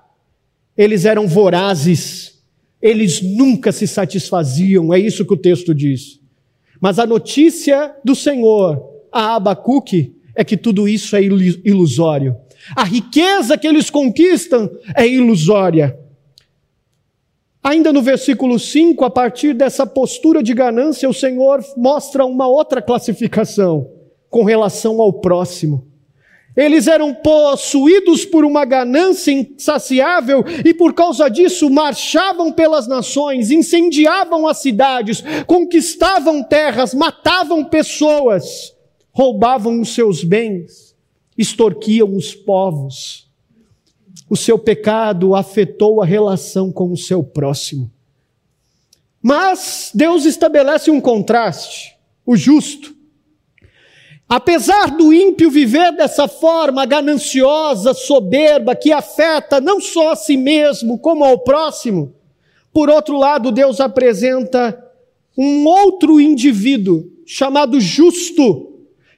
Eles 0.78 1.04
eram 1.04 1.26
vorazes, 1.26 2.40
eles 2.80 3.20
nunca 3.20 3.72
se 3.72 3.88
satisfaziam, 3.88 4.94
é 4.94 5.00
isso 5.00 5.24
que 5.24 5.34
o 5.34 5.36
texto 5.36 5.74
diz. 5.74 6.20
Mas 6.80 7.00
a 7.00 7.04
notícia 7.04 7.96
do 8.04 8.14
Senhor 8.14 8.80
a 9.10 9.34
Abacuque 9.34 10.14
é 10.36 10.44
que 10.44 10.56
tudo 10.56 10.88
isso 10.88 11.16
é 11.16 11.20
ilusório. 11.64 12.36
A 12.76 12.84
riqueza 12.84 13.58
que 13.58 13.66
eles 13.66 13.90
conquistam 13.90 14.70
é 14.94 15.04
ilusória. 15.08 15.98
Ainda 17.62 17.92
no 17.92 18.02
versículo 18.02 18.58
5, 18.58 19.04
a 19.04 19.10
partir 19.10 19.54
dessa 19.54 19.86
postura 19.86 20.42
de 20.42 20.52
ganância, 20.52 21.08
o 21.08 21.14
Senhor 21.14 21.64
mostra 21.76 22.24
uma 22.24 22.48
outra 22.48 22.82
classificação 22.82 23.88
com 24.28 24.42
relação 24.42 25.00
ao 25.00 25.12
próximo. 25.12 25.86
Eles 26.56 26.86
eram 26.86 27.14
possuídos 27.14 28.26
por 28.26 28.44
uma 28.44 28.64
ganância 28.64 29.30
insaciável 29.30 30.44
e 30.64 30.74
por 30.74 30.92
causa 30.92 31.28
disso 31.28 31.70
marchavam 31.70 32.52
pelas 32.52 32.86
nações, 32.88 33.50
incendiavam 33.50 34.46
as 34.46 34.58
cidades, 34.58 35.22
conquistavam 35.46 36.42
terras, 36.42 36.92
matavam 36.92 37.64
pessoas, 37.64 38.74
roubavam 39.12 39.80
os 39.80 39.94
seus 39.94 40.24
bens, 40.24 40.94
extorquiam 41.38 42.14
os 42.14 42.34
povos. 42.34 43.31
O 44.32 44.36
seu 44.36 44.58
pecado 44.58 45.34
afetou 45.34 46.00
a 46.00 46.06
relação 46.06 46.72
com 46.72 46.90
o 46.90 46.96
seu 46.96 47.22
próximo. 47.22 47.92
Mas 49.20 49.90
Deus 49.92 50.24
estabelece 50.24 50.90
um 50.90 51.02
contraste. 51.02 51.94
O 52.24 52.34
justo 52.34 52.94
Apesar 54.34 54.90
do 54.96 55.12
ímpio 55.12 55.50
viver 55.50 55.92
dessa 55.92 56.26
forma 56.26 56.86
gananciosa, 56.86 57.92
soberba, 57.92 58.74
que 58.74 58.90
afeta 58.90 59.60
não 59.60 59.78
só 59.78 60.12
a 60.12 60.16
si 60.16 60.38
mesmo, 60.38 60.98
como 60.98 61.22
ao 61.22 61.40
próximo, 61.40 62.14
por 62.72 62.88
outro 62.88 63.18
lado, 63.18 63.52
Deus 63.52 63.78
apresenta 63.78 64.82
um 65.36 65.66
outro 65.66 66.18
indivíduo 66.18 67.10
chamado 67.26 67.78
justo, 67.78 68.71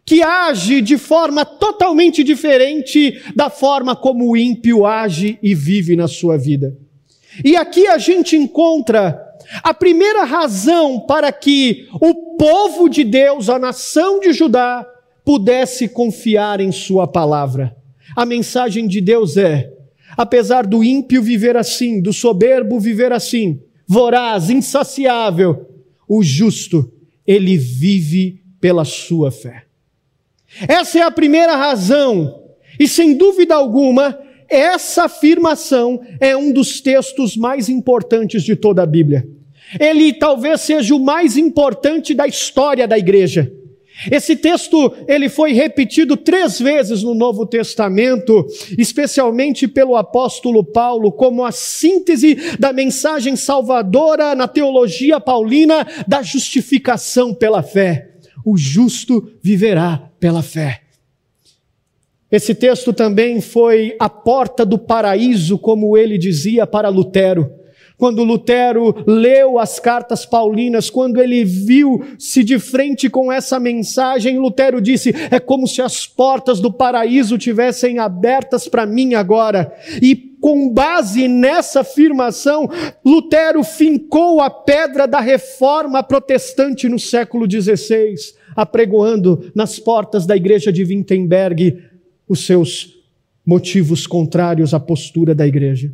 que 0.05 0.23
age 0.23 0.81
de 0.81 0.99
forma 0.99 1.45
totalmente 1.45 2.23
diferente 2.23 3.23
da 3.35 3.49
forma 3.49 3.97
como 3.97 4.31
o 4.31 4.37
ímpio 4.37 4.85
age 4.85 5.39
e 5.43 5.55
vive 5.55 5.97
na 5.97 6.07
sua 6.07 6.37
vida. 6.37 6.77
E 7.43 7.57
aqui 7.57 7.87
a 7.87 7.99
gente 7.99 8.37
encontra 8.37 9.19
a 9.63 9.73
primeira 9.75 10.25
razão 10.25 11.01
para 11.01 11.33
que 11.33 11.89
o 12.01 12.37
povo 12.37 12.89
de 12.89 13.03
Deus, 13.03 13.49
a 13.49 13.59
nação 13.59 14.21
de 14.21 14.33
Judá, 14.33 14.87
pudesse 15.25 15.89
confiar 15.89 16.61
em 16.61 16.71
Sua 16.71 17.07
palavra. 17.07 17.75
A 18.15 18.27
mensagem 18.27 18.87
de 18.87 19.01
Deus 19.01 19.37
é: 19.37 19.73
apesar 20.17 20.67
do 20.67 20.85
ímpio 20.85 21.23
viver 21.23 21.57
assim, 21.57 22.01
do 22.01 22.13
soberbo 22.13 22.79
viver 22.79 23.13
assim, 23.13 23.61
voraz, 23.87 24.51
insaciável, 24.51 25.67
o 26.09 26.23
justo, 26.23 26.93
ele 27.27 27.57
vive 27.57 28.43
pela 28.61 28.85
sua 28.85 29.31
fé. 29.31 29.65
Essa 30.69 30.99
é 30.99 31.03
a 31.03 31.11
primeira 31.11 31.57
razão, 31.57 32.43
e 32.79 32.87
sem 32.87 33.17
dúvida 33.17 33.55
alguma, 33.55 34.19
essa 34.49 35.05
afirmação 35.05 36.01
é 36.21 36.37
um 36.37 36.53
dos 36.53 36.81
textos 36.81 37.37
mais 37.37 37.69
importantes 37.69 38.43
de 38.43 38.55
toda 38.55 38.83
a 38.83 38.87
Bíblia. 38.87 39.27
Ele 39.81 40.13
talvez 40.13 40.61
seja 40.61 40.95
o 40.95 41.01
mais 41.01 41.37
importante 41.37 42.15
da 42.15 42.27
história 42.27 42.87
da 42.87 42.99
igreja. 42.99 43.51
Esse 44.11 44.35
texto 44.35 44.93
ele 45.07 45.29
foi 45.29 45.53
repetido 45.53 46.17
três 46.17 46.59
vezes 46.59 47.03
no 47.03 47.15
Novo 47.15 47.47
Testamento, 47.47 48.45
especialmente 48.77 49.69
pelo 49.69 49.97
apóstolo 49.97 50.65
Paulo, 50.65 51.13
como 51.13 51.45
a 51.45 51.53
síntese 51.53 52.57
da 52.59 52.73
mensagem 52.73 53.37
salvadora 53.37 54.35
na 54.35 54.49
teologia 54.49 55.21
paulina 55.21 55.87
da 56.09 56.23
justificação 56.23 57.33
pela 57.33 57.63
fé. 57.63 58.14
O 58.45 58.57
justo 58.57 59.33
viverá 59.43 60.11
pela 60.21 60.43
fé. 60.43 60.83
Esse 62.31 62.55
texto 62.55 62.93
também 62.93 63.41
foi 63.41 63.97
a 63.99 64.09
porta 64.09 64.67
do 64.67 64.77
paraíso, 64.77 65.57
como 65.57 65.97
ele 65.97 66.19
dizia 66.19 66.67
para 66.67 66.89
Lutero. 66.89 67.51
Quando 67.97 68.25
Lutero 68.25 68.95
leu 69.07 69.59
as 69.59 69.79
cartas 69.79 70.27
paulinas, 70.27 70.91
quando 70.91 71.23
ele 71.23 71.45
viu-se 71.45 72.43
de 72.43 72.59
frente 72.59 73.09
com 73.09 73.33
essa 73.33 73.61
mensagem, 73.61 74.39
Lutero 74.39 74.81
disse: 74.81 75.15
é 75.31 75.39
como 75.39 75.67
se 75.69 75.81
as 75.81 76.05
portas 76.07 76.59
do 76.59 76.73
paraíso 76.73 77.39
tivessem 77.39 78.01
abertas 78.01 78.67
para 78.67 78.85
mim 78.85 79.15
agora. 79.15 79.73
E 80.03 80.35
com 80.41 80.69
base 80.69 81.29
nessa 81.29 81.81
afirmação, 81.81 82.69
Lutero 83.03 83.63
fincou 83.63 84.41
a 84.41 84.51
pedra 84.51 85.07
da 85.07 85.21
reforma 85.21 86.03
protestante 86.03 86.89
no 86.89 86.99
século 86.99 87.51
XVI, 87.51 88.15
apregoando 88.55 89.51
nas 89.55 89.79
portas 89.79 90.27
da 90.27 90.37
igreja 90.37 90.73
de 90.73 90.83
Wittenberg 90.83 91.79
os 92.29 92.45
seus 92.45 92.93
motivos 93.47 94.07
contrários 94.07 94.75
à 94.75 94.81
postura 94.81 95.35
da 95.35 95.47
igreja. 95.47 95.93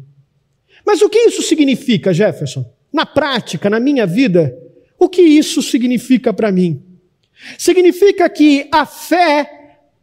Mas 0.91 1.03
o 1.03 1.09
que 1.09 1.19
isso 1.21 1.41
significa, 1.41 2.13
Jefferson? 2.13 2.69
Na 2.93 3.07
prática, 3.07 3.71
na 3.71 3.79
minha 3.79 4.05
vida, 4.05 4.53
o 4.99 5.09
que 5.09 5.23
isso 5.23 5.63
significa 5.63 6.33
para 6.33 6.51
mim? 6.51 6.83
Significa 7.57 8.29
que 8.29 8.67
a 8.73 8.85
fé, 8.85 9.49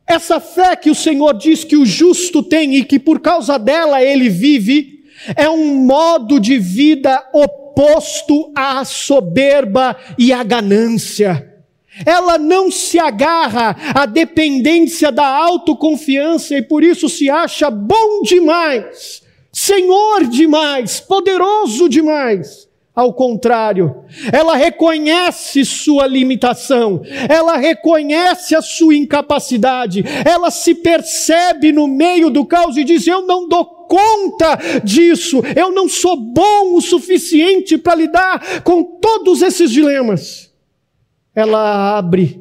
essa 0.08 0.40
fé 0.40 0.78
que 0.78 0.90
o 0.90 0.96
Senhor 0.96 1.34
diz 1.34 1.66
que 1.66 1.76
o 1.76 1.86
justo 1.86 2.42
tem 2.42 2.78
e 2.78 2.86
que 2.86 2.98
por 3.00 3.20
causa 3.20 3.60
dela 3.60 4.02
ele 4.02 4.30
vive, 4.30 5.04
é 5.36 5.50
um 5.50 5.76
modo 5.76 6.40
de 6.40 6.58
vida 6.58 7.22
oposto 7.34 8.54
à 8.56 8.86
soberba 8.86 9.94
e 10.18 10.32
à 10.32 10.42
ganância. 10.42 11.54
Ela 12.06 12.38
não 12.38 12.72
se 12.72 12.98
agarra 12.98 13.76
à 13.94 14.06
dependência 14.06 15.12
da 15.12 15.28
autoconfiança 15.28 16.56
e 16.56 16.62
por 16.62 16.82
isso 16.82 17.10
se 17.10 17.30
acha 17.30 17.70
bom 17.70 18.22
demais 18.22 19.27
Senhor 19.60 20.26
demais, 20.26 21.00
poderoso 21.00 21.90
demais. 21.90 22.70
Ao 22.94 23.12
contrário, 23.12 24.04
ela 24.32 24.56
reconhece 24.56 25.66
sua 25.66 26.06
limitação, 26.06 27.02
ela 27.28 27.58
reconhece 27.58 28.56
a 28.56 28.62
sua 28.62 28.96
incapacidade, 28.96 30.04
ela 30.24 30.52
se 30.52 30.76
percebe 30.76 31.72
no 31.72 31.88
meio 31.88 32.30
do 32.30 32.46
caos 32.46 32.78
e 32.78 32.84
diz: 32.84 33.08
Eu 33.08 33.26
não 33.26 33.48
dou 33.50 33.66
conta 33.88 34.58
disso, 34.84 35.42
eu 35.56 35.72
não 35.72 35.90
sou 35.90 36.16
bom 36.16 36.76
o 36.76 36.82
suficiente 36.82 37.80
para 37.80 37.96
lidar 37.96 38.62
com 38.62 38.84
todos 38.84 39.42
esses 39.42 39.72
dilemas. 39.72 40.54
Ela 41.34 41.98
abre, 41.98 42.40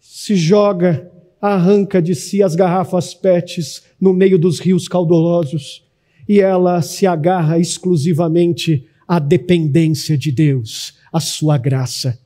se 0.00 0.34
joga, 0.34 1.12
arranca 1.40 2.02
de 2.02 2.16
si 2.16 2.42
as 2.42 2.56
garrafas 2.56 3.14
PETs 3.14 3.84
no 4.00 4.12
meio 4.12 4.36
dos 4.36 4.58
rios 4.58 4.88
caudolosos 4.88 5.85
e 6.28 6.40
ela 6.40 6.82
se 6.82 7.06
agarra 7.06 7.58
exclusivamente 7.58 8.86
à 9.06 9.18
dependência 9.18 10.16
de 10.16 10.32
Deus, 10.32 10.94
à 11.12 11.20
sua 11.20 11.56
graça. 11.58 12.18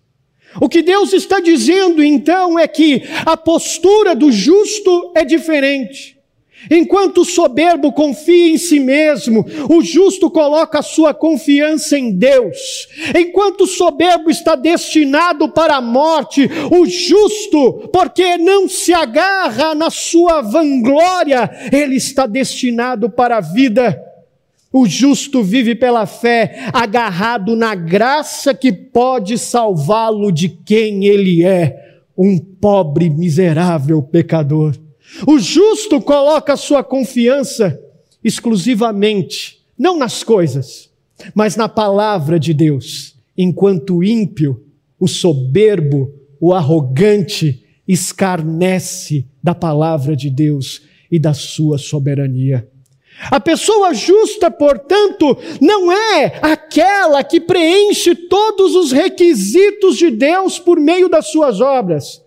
O 0.61 0.69
que 0.69 0.83
Deus 0.83 1.13
está 1.13 1.39
dizendo 1.39 2.03
então 2.03 2.59
é 2.59 2.67
que 2.67 3.03
a 3.25 3.37
postura 3.37 4.17
do 4.17 4.33
justo 4.33 5.13
é 5.15 5.25
diferente. 5.25 6.20
Enquanto 6.69 7.23
o 7.23 7.25
soberbo 7.25 7.93
confia 7.93 8.53
em 8.53 8.59
si 8.59 8.81
mesmo, 8.81 9.47
o 9.69 9.83
justo 9.83 10.31
coloca 10.31 10.81
a 10.81 10.83
sua 10.83 11.15
confiança 11.15 11.97
em 11.97 12.11
Deus. 12.11 12.89
Enquanto 13.17 13.63
o 13.63 13.67
soberbo 13.67 14.31
está 14.31 14.57
destinado 14.57 15.49
para 15.49 15.77
a 15.77 15.81
morte, 15.81 16.51
o 16.71 16.85
justo, 16.87 17.89
porque 17.93 18.37
não 18.37 18.69
se 18.69 18.93
agarra 18.93 19.75
na 19.75 19.91
sua 19.91 20.43
vanglória, 20.43 21.51
ele 21.73 21.97
está 21.97 22.27
destinado 22.27 23.09
para 23.09 23.39
a 23.39 23.41
vida. 23.41 24.03
O 24.73 24.87
justo 24.87 25.43
vive 25.43 25.75
pela 25.75 26.07
fé, 26.07 26.69
agarrado 26.73 27.57
na 27.57 27.75
graça 27.75 28.55
que 28.55 28.73
pode 28.73 29.37
salvá-lo 29.37 30.31
de 30.31 30.49
quem 30.49 31.07
ele 31.07 31.45
é, 31.45 31.77
um 32.17 32.39
pobre, 32.39 33.11
miserável 33.11 34.01
pecador. 34.03 34.77
O 35.27 35.39
justo 35.39 36.01
coloca 36.01 36.57
sua 36.57 36.83
confiança 36.83 37.81
exclusivamente, 38.23 39.63
não 39.79 39.99
nas 39.99 40.23
coisas, 40.23 40.91
mas 41.35 41.57
na 41.57 41.69
palavra 41.69 42.39
de 42.39 42.55
Deus, 42.55 43.17
enquanto 43.37 43.97
o 43.97 44.05
ímpio, 44.05 44.63
o 44.99 45.09
soberbo, 45.09 46.13
o 46.41 46.53
arrogante, 46.53 47.65
escarnece 47.87 49.27
da 49.43 49.55
palavra 49.55 50.15
de 50.15 50.31
Deus 50.31 50.83
e 51.11 51.19
da 51.19 51.35
sua 51.35 51.77
soberania. 51.77 52.69
A 53.31 53.41
pessoa 53.41 53.93
justa, 53.93 54.51
portanto, 54.51 55.37
não 55.61 55.91
é 55.91 56.39
aquela 56.41 57.23
que 57.25 57.41
preenche 57.41 58.15
todos 58.15 58.75
os 58.75 58.93
requisitos 58.93 59.97
de 59.97 60.11
Deus 60.11 60.59
por 60.59 60.79
meio 60.79 61.09
das 61.09 61.31
suas 61.31 61.61
obras 61.61 62.23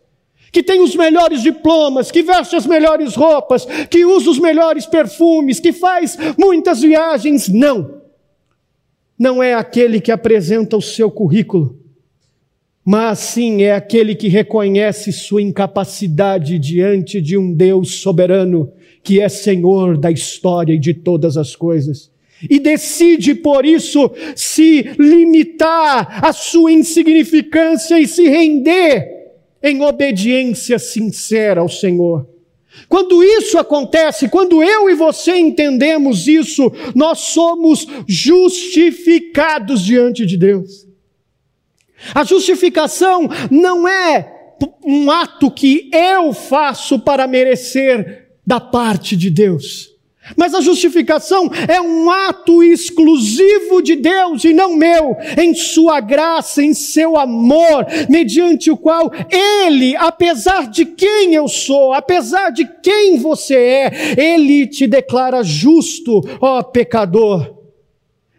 que 0.54 0.62
tem 0.62 0.82
os 0.82 0.96
melhores 0.96 1.42
diplomas, 1.42 2.12
que 2.12 2.22
veste 2.22 2.56
as 2.56 2.68
melhores 2.68 3.16
roupas, 3.16 3.66
que 3.90 4.06
usa 4.06 4.30
os 4.30 4.38
melhores 4.38 4.86
perfumes, 4.86 5.60
que 5.60 5.74
faz 5.74 6.16
muitas 6.38 6.80
viagens. 6.80 7.50
Não. 7.50 8.04
Não 9.18 9.42
é 9.42 9.56
aquele 9.56 10.00
que 10.00 10.12
apresenta 10.12 10.78
o 10.78 10.82
seu 10.82 11.10
currículo, 11.10 11.80
mas 12.86 13.18
sim 13.18 13.64
é 13.64 13.74
aquele 13.74 14.14
que 14.14 14.28
reconhece 14.28 15.12
sua 15.12 15.42
incapacidade 15.42 16.60
diante 16.60 17.20
de 17.20 17.36
um 17.36 17.52
Deus 17.52 17.96
soberano, 17.96 18.72
que 19.02 19.20
é 19.20 19.28
Senhor 19.30 19.98
da 19.98 20.12
história 20.12 20.74
e 20.74 20.80
de 20.80 20.94
todas 20.94 21.36
as 21.36 21.56
coisas. 21.56 22.12
E 22.48 22.60
decide, 22.60 23.34
por 23.34 23.66
isso, 23.66 24.12
se 24.36 24.84
limitar 25.00 26.24
à 26.24 26.32
sua 26.32 26.72
insignificância 26.72 28.00
e 28.00 28.08
se 28.08 28.28
render 28.30 29.13
em 29.64 29.82
obediência 29.82 30.78
sincera 30.78 31.62
ao 31.62 31.70
Senhor. 31.70 32.28
Quando 32.90 33.24
isso 33.24 33.58
acontece, 33.58 34.28
quando 34.28 34.62
eu 34.62 34.90
e 34.90 34.96
você 34.96 35.36
entendemos 35.38 36.28
isso, 36.28 36.72
nós 36.94 37.20
somos 37.20 37.88
justificados 38.08 39.82
diante 39.82 40.26
de 40.26 40.36
Deus. 40.36 40.88
A 42.14 42.24
justificação 42.24 43.30
não 43.50 43.88
é 43.88 44.58
um 44.84 45.10
ato 45.10 45.50
que 45.50 45.90
eu 45.94 46.34
faço 46.34 47.00
para 47.00 47.28
merecer 47.28 48.30
da 48.46 48.60
parte 48.60 49.16
de 49.16 49.30
Deus. 49.30 49.93
Mas 50.38 50.54
a 50.54 50.62
justificação 50.62 51.50
é 51.68 51.82
um 51.82 52.10
ato 52.10 52.64
exclusivo 52.64 53.82
de 53.82 53.96
Deus 53.96 54.46
e 54.46 54.54
não 54.54 54.76
meu, 54.76 55.18
em 55.38 55.54
Sua 55.54 56.00
graça, 56.00 56.64
em 56.64 56.74
Seu 56.74 57.18
amor, 57.18 57.86
mediante 58.10 58.72
o 58.72 58.78
qual 58.78 59.12
Ele, 59.30 59.96
apesar 59.98 60.70
de 60.70 60.86
quem 60.86 61.36
eu 61.36 61.48
sou, 61.48 61.94
apesar 61.94 62.52
de 62.52 62.66
quem 62.82 63.18
você 63.18 63.56
é, 63.56 63.92
Ele 64.18 64.66
te 64.66 64.88
declara 64.88 65.44
justo, 65.44 66.22
ó 66.40 66.64
pecador. 66.64 67.62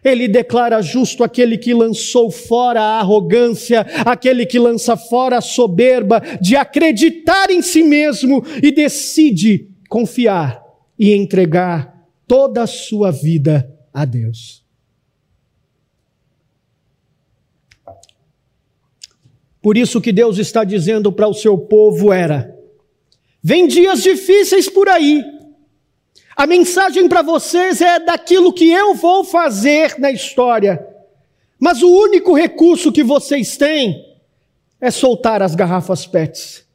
Ele 0.03 0.27
declara 0.27 0.81
justo 0.81 1.23
aquele 1.23 1.57
que 1.57 1.73
lançou 1.73 2.29
fora 2.29 2.79
a 2.79 2.99
arrogância, 2.99 3.85
aquele 4.05 4.45
que 4.45 4.59
lança 4.59 4.97
fora 4.97 5.37
a 5.37 5.41
soberba 5.41 6.21
de 6.41 6.55
acreditar 6.55 7.49
em 7.49 7.61
si 7.61 7.83
mesmo 7.83 8.43
e 8.61 8.71
decide 8.71 9.67
confiar 9.89 10.64
e 10.97 11.13
entregar 11.13 12.07
toda 12.27 12.63
a 12.63 12.67
sua 12.67 13.11
vida 13.11 13.69
a 13.93 14.05
Deus. 14.05 14.63
Por 19.61 19.77
isso 19.77 19.99
que 19.99 20.11
Deus 20.11 20.37
está 20.37 20.63
dizendo 20.63 21.11
para 21.11 21.27
o 21.27 21.33
seu 21.33 21.57
povo 21.57 22.13
era: 22.13 22.55
vem 23.41 23.67
dias 23.67 24.03
difíceis 24.03 24.69
por 24.69 24.87
aí. 24.87 25.23
A 26.35 26.45
mensagem 26.45 27.07
para 27.07 27.21
vocês 27.21 27.81
é 27.81 27.99
daquilo 27.99 28.53
que 28.53 28.69
eu 28.69 28.93
vou 28.93 29.23
fazer 29.23 29.97
na 29.97 30.11
história. 30.11 30.85
Mas 31.57 31.81
o 31.81 31.89
único 31.89 32.35
recurso 32.35 32.91
que 32.91 33.01
vocês 33.01 33.55
têm 33.55 34.05
é 34.79 34.91
soltar 34.91 35.41
as 35.41 35.55
garrafas 35.55 36.05
PETs, 36.05 36.65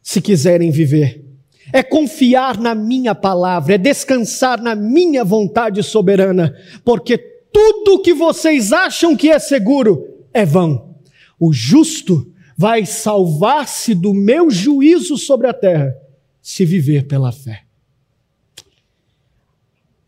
se 0.00 0.22
quiserem 0.22 0.70
viver 0.70 1.27
é 1.72 1.82
confiar 1.82 2.58
na 2.58 2.74
minha 2.74 3.14
palavra, 3.14 3.74
é 3.74 3.78
descansar 3.78 4.60
na 4.60 4.74
minha 4.74 5.24
vontade 5.24 5.82
soberana, 5.82 6.54
porque 6.84 7.18
tudo 7.52 8.02
que 8.02 8.14
vocês 8.14 8.72
acham 8.72 9.16
que 9.16 9.30
é 9.30 9.38
seguro 9.38 10.06
é 10.32 10.44
vão. 10.44 10.96
O 11.38 11.52
justo 11.52 12.32
vai 12.56 12.84
salvar-se 12.84 13.94
do 13.94 14.12
meu 14.12 14.50
juízo 14.50 15.16
sobre 15.16 15.46
a 15.46 15.52
terra, 15.52 15.94
se 16.42 16.64
viver 16.64 17.06
pela 17.06 17.30
fé. 17.30 17.62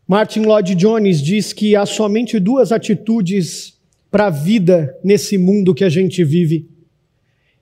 Martin 0.07 0.41
Lloyd 0.41 0.75
Jones 0.75 1.21
diz 1.21 1.53
que 1.53 1.73
há 1.73 1.85
somente 1.85 2.37
duas 2.37 2.73
atitudes 2.73 3.79
para 4.09 4.27
a 4.27 4.29
vida 4.29 4.93
nesse 5.01 5.37
mundo 5.37 5.73
que 5.73 5.85
a 5.85 5.89
gente 5.89 6.21
vive. 6.21 6.69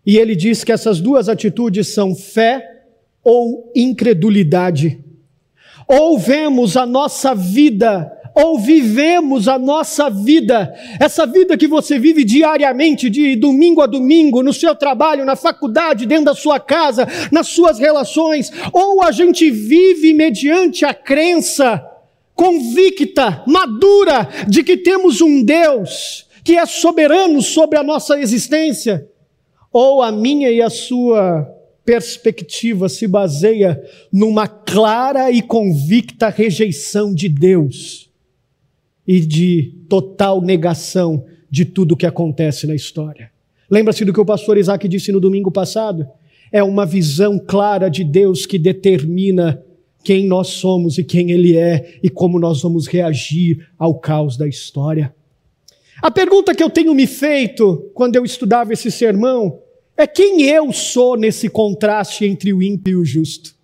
E 0.03 0.17
ele 0.17 0.35
diz 0.35 0.63
que 0.63 0.71
essas 0.71 0.99
duas 0.99 1.29
atitudes 1.29 1.89
são 1.89 2.15
fé 2.15 2.78
ou 3.23 3.71
incredulidade. 3.75 5.03
Ou 5.87 6.17
vemos 6.17 6.77
a 6.77 6.85
nossa 6.85 7.33
vida, 7.33 8.11
ou 8.35 8.59
vivemos 8.59 9.47
a 9.47 9.57
nossa 9.57 10.09
vida, 10.09 10.73
essa 10.99 11.25
vida 11.25 11.57
que 11.57 11.67
você 11.67 11.97
vive 11.97 12.23
diariamente, 12.23 13.09
de 13.09 13.35
domingo 13.35 13.81
a 13.81 13.87
domingo, 13.87 14.43
no 14.43 14.53
seu 14.53 14.75
trabalho, 14.75 15.25
na 15.25 15.35
faculdade, 15.35 16.05
dentro 16.05 16.25
da 16.25 16.35
sua 16.35 16.59
casa, 16.59 17.07
nas 17.31 17.47
suas 17.47 17.79
relações, 17.79 18.51
ou 18.71 19.03
a 19.03 19.11
gente 19.11 19.49
vive 19.49 20.13
mediante 20.13 20.85
a 20.85 20.93
crença 20.93 21.85
convicta, 22.35 23.43
madura, 23.45 24.29
de 24.47 24.63
que 24.63 24.77
temos 24.77 25.19
um 25.21 25.43
Deus 25.43 26.25
que 26.43 26.55
é 26.55 26.65
soberano 26.65 27.41
sobre 27.41 27.77
a 27.77 27.83
nossa 27.83 28.17
existência, 28.19 29.07
ou 29.71 30.01
a 30.01 30.11
minha 30.11 30.49
e 30.49 30.61
a 30.61 30.69
sua 30.69 31.58
perspectiva 31.89 32.87
se 32.87 33.07
baseia 33.07 33.81
numa 34.13 34.47
clara 34.47 35.31
e 35.31 35.41
convicta 35.41 36.29
rejeição 36.29 37.11
de 37.11 37.27
Deus 37.27 38.11
e 39.07 39.19
de 39.19 39.73
total 39.89 40.39
negação 40.39 41.25
de 41.49 41.65
tudo 41.65 41.97
que 41.97 42.05
acontece 42.05 42.67
na 42.67 42.75
história. 42.75 43.31
Lembra-se 43.67 44.05
do 44.05 44.13
que 44.13 44.19
o 44.19 44.25
pastor 44.25 44.59
Isaac 44.59 44.87
disse 44.87 45.11
no 45.11 45.19
domingo 45.19 45.49
passado? 45.49 46.07
É 46.51 46.61
uma 46.61 46.85
visão 46.85 47.39
clara 47.39 47.89
de 47.89 48.03
Deus 48.03 48.45
que 48.45 48.59
determina 48.59 49.59
quem 50.03 50.27
nós 50.27 50.49
somos 50.49 50.99
e 50.99 51.03
quem 51.03 51.31
Ele 51.31 51.57
é 51.57 51.97
e 52.03 52.09
como 52.09 52.37
nós 52.37 52.61
vamos 52.61 52.85
reagir 52.85 53.67
ao 53.79 53.95
caos 53.95 54.37
da 54.37 54.47
história. 54.47 55.11
A 55.99 56.11
pergunta 56.11 56.53
que 56.53 56.61
eu 56.61 56.69
tenho 56.69 56.93
me 56.93 57.07
feito 57.07 57.89
quando 57.95 58.15
eu 58.15 58.23
estudava 58.23 58.73
esse 58.73 58.91
sermão 58.91 59.59
é 60.01 60.07
quem 60.07 60.43
eu 60.43 60.71
sou 60.71 61.17
nesse 61.17 61.49
contraste 61.49 62.25
entre 62.25 62.53
o 62.53 62.63
ímpio 62.63 62.91
e 62.91 62.95
o 62.95 63.05
justo. 63.05 63.55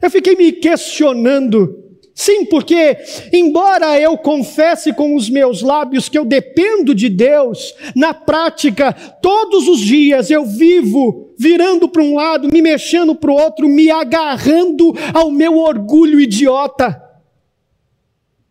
Eu 0.00 0.10
fiquei 0.10 0.34
me 0.34 0.52
questionando. 0.52 1.78
Sim, 2.14 2.44
porque, 2.44 2.98
embora 3.32 3.98
eu 3.98 4.18
confesse 4.18 4.92
com 4.92 5.16
os 5.16 5.30
meus 5.30 5.62
lábios 5.62 6.08
que 6.08 6.18
eu 6.18 6.24
dependo 6.24 6.94
de 6.94 7.08
Deus, 7.08 7.74
na 7.96 8.12
prática, 8.12 8.92
todos 8.92 9.66
os 9.66 9.80
dias 9.80 10.30
eu 10.30 10.44
vivo 10.44 11.34
virando 11.38 11.88
para 11.88 12.02
um 12.02 12.14
lado, 12.14 12.48
me 12.52 12.60
mexendo 12.60 13.14
para 13.14 13.30
o 13.30 13.34
outro, 13.34 13.68
me 13.68 13.90
agarrando 13.90 14.92
ao 15.14 15.30
meu 15.30 15.56
orgulho 15.56 16.20
idiota. 16.20 17.02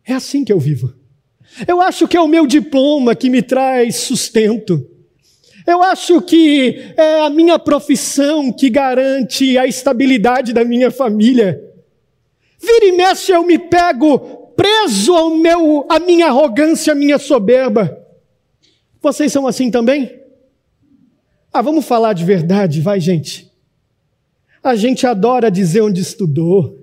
É 0.04 0.12
assim 0.12 0.44
que 0.44 0.52
eu 0.52 0.58
vivo. 0.58 0.92
Eu 1.66 1.80
acho 1.80 2.08
que 2.08 2.16
é 2.16 2.20
o 2.20 2.28
meu 2.28 2.46
diploma 2.46 3.14
que 3.14 3.30
me 3.30 3.42
traz 3.42 3.96
sustento. 3.96 4.91
Eu 5.66 5.82
acho 5.82 6.20
que 6.22 6.92
é 6.96 7.20
a 7.20 7.30
minha 7.30 7.58
profissão 7.58 8.52
que 8.52 8.68
garante 8.68 9.56
a 9.56 9.66
estabilidade 9.66 10.52
da 10.52 10.64
minha 10.64 10.90
família. 10.90 11.62
Vira 12.60 12.86
e 12.86 12.92
mexe 12.92 13.32
eu 13.32 13.44
me 13.44 13.58
pego 13.58 14.18
preso 14.56 15.14
ao 15.14 15.36
meu, 15.36 15.86
à 15.88 15.98
minha 15.98 16.26
arrogância, 16.26 16.92
à 16.92 16.96
minha 16.96 17.18
soberba. 17.18 17.98
Vocês 19.00 19.32
são 19.32 19.46
assim 19.46 19.70
também? 19.70 20.20
Ah, 21.52 21.62
vamos 21.62 21.84
falar 21.84 22.12
de 22.12 22.24
verdade, 22.24 22.80
vai, 22.80 23.00
gente. 23.00 23.52
A 24.62 24.76
gente 24.76 25.06
adora 25.06 25.50
dizer 25.50 25.80
onde 25.80 26.00
estudou. 26.00 26.78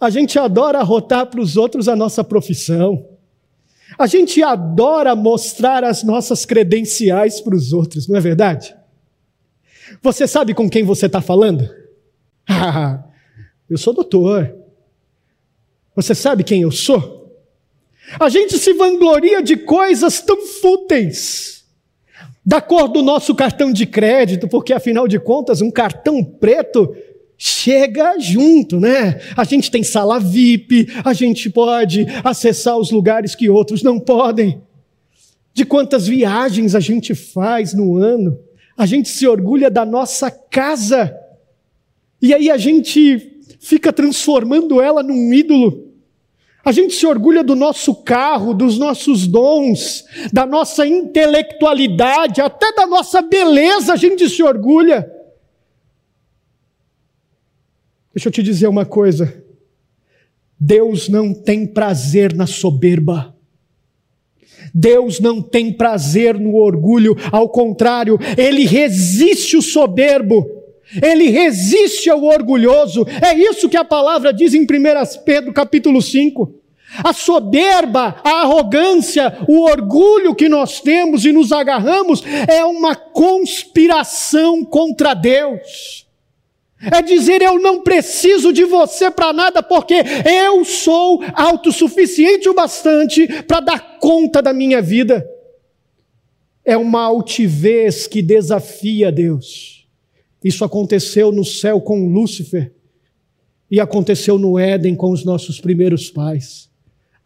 A 0.00 0.10
gente 0.10 0.38
adora 0.38 0.82
rotar 0.82 1.26
para 1.26 1.40
os 1.40 1.56
outros 1.56 1.88
a 1.88 1.94
nossa 1.94 2.24
profissão. 2.24 3.17
A 3.96 4.06
gente 4.06 4.42
adora 4.42 5.14
mostrar 5.14 5.84
as 5.84 6.02
nossas 6.02 6.44
credenciais 6.44 7.40
para 7.40 7.54
os 7.54 7.72
outros, 7.72 8.08
não 8.08 8.16
é 8.16 8.20
verdade? 8.20 8.74
Você 10.02 10.26
sabe 10.26 10.52
com 10.54 10.68
quem 10.68 10.82
você 10.82 11.06
está 11.06 11.20
falando? 11.20 11.68
Eu 13.70 13.78
sou 13.78 13.94
doutor. 13.94 14.54
Você 15.94 16.14
sabe 16.14 16.44
quem 16.44 16.62
eu 16.62 16.70
sou? 16.70 17.36
A 18.18 18.28
gente 18.28 18.56
se 18.56 18.72
vangloria 18.72 19.42
de 19.42 19.56
coisas 19.56 20.20
tão 20.22 20.40
fúteis, 20.46 21.64
da 22.46 22.60
cor 22.60 22.88
do 22.88 23.02
nosso 23.02 23.34
cartão 23.34 23.72
de 23.72 23.84
crédito, 23.84 24.48
porque 24.48 24.72
afinal 24.72 25.06
de 25.06 25.18
contas, 25.18 25.60
um 25.60 25.70
cartão 25.70 26.24
preto 26.24 26.96
chega 27.38 28.18
junto, 28.18 28.80
né? 28.80 29.20
A 29.36 29.44
gente 29.44 29.70
tem 29.70 29.84
sala 29.84 30.18
VIP, 30.18 30.88
a 31.04 31.12
gente 31.12 31.48
pode 31.48 32.04
acessar 32.24 32.76
os 32.76 32.90
lugares 32.90 33.36
que 33.36 33.48
outros 33.48 33.80
não 33.80 34.00
podem. 34.00 34.60
De 35.54 35.64
quantas 35.64 36.08
viagens 36.08 36.74
a 36.74 36.80
gente 36.80 37.14
faz 37.14 37.72
no 37.72 37.96
ano, 37.96 38.38
a 38.76 38.84
gente 38.84 39.08
se 39.08 39.26
orgulha 39.26 39.70
da 39.70 39.86
nossa 39.86 40.30
casa, 40.30 41.16
e 42.20 42.34
aí 42.34 42.50
a 42.50 42.56
gente 42.56 43.40
fica 43.60 43.92
transformando 43.92 44.80
ela 44.80 45.02
num 45.02 45.32
ídolo. 45.32 45.86
A 46.64 46.72
gente 46.72 46.94
se 46.94 47.06
orgulha 47.06 47.44
do 47.44 47.54
nosso 47.54 47.94
carro, 47.94 48.52
dos 48.52 48.78
nossos 48.78 49.26
dons, 49.26 50.04
da 50.32 50.44
nossa 50.44 50.86
intelectualidade, 50.86 52.40
até 52.40 52.72
da 52.72 52.86
nossa 52.86 53.22
beleza 53.22 53.92
a 53.92 53.96
gente 53.96 54.28
se 54.28 54.42
orgulha. 54.42 55.17
Deixa 58.18 58.30
eu 58.30 58.32
te 58.32 58.42
dizer 58.42 58.66
uma 58.66 58.84
coisa. 58.84 59.32
Deus 60.58 61.08
não 61.08 61.32
tem 61.32 61.64
prazer 61.64 62.34
na 62.34 62.48
soberba. 62.48 63.32
Deus 64.74 65.20
não 65.20 65.40
tem 65.40 65.72
prazer 65.72 66.36
no 66.36 66.56
orgulho, 66.56 67.16
ao 67.30 67.48
contrário, 67.48 68.18
ele 68.36 68.66
resiste 68.66 69.56
o 69.56 69.62
soberbo, 69.62 70.44
ele 71.00 71.30
resiste 71.30 72.10
ao 72.10 72.24
orgulhoso. 72.24 73.06
É 73.24 73.38
isso 73.38 73.68
que 73.68 73.76
a 73.76 73.84
palavra 73.84 74.32
diz 74.32 74.52
em 74.52 74.62
1 74.62 74.66
Pedro 75.24 75.52
capítulo 75.52 76.02
5. 76.02 76.52
A 77.04 77.12
soberba, 77.12 78.20
a 78.24 78.42
arrogância, 78.42 79.32
o 79.46 79.60
orgulho 79.60 80.34
que 80.34 80.48
nós 80.48 80.80
temos 80.80 81.24
e 81.24 81.30
nos 81.30 81.52
agarramos 81.52 82.24
é 82.48 82.64
uma 82.64 82.96
conspiração 82.96 84.64
contra 84.64 85.14
Deus. 85.14 86.07
É 86.80 87.02
dizer 87.02 87.42
eu 87.42 87.58
não 87.58 87.82
preciso 87.82 88.52
de 88.52 88.64
você 88.64 89.10
para 89.10 89.32
nada, 89.32 89.62
porque 89.62 89.94
eu 89.94 90.64
sou 90.64 91.22
autossuficiente 91.34 92.48
o 92.48 92.54
bastante 92.54 93.26
para 93.42 93.60
dar 93.60 93.98
conta 93.98 94.40
da 94.40 94.52
minha 94.52 94.80
vida. 94.80 95.28
É 96.64 96.76
uma 96.76 97.02
altivez 97.02 98.06
que 98.06 98.22
desafia 98.22 99.10
Deus. 99.10 99.86
Isso 100.42 100.64
aconteceu 100.64 101.32
no 101.32 101.44
céu 101.44 101.80
com 101.80 102.08
Lúcifer 102.08 102.72
e 103.70 103.80
aconteceu 103.80 104.38
no 104.38 104.58
Éden 104.58 104.94
com 104.94 105.10
os 105.10 105.24
nossos 105.24 105.60
primeiros 105.60 106.10
pais. 106.10 106.70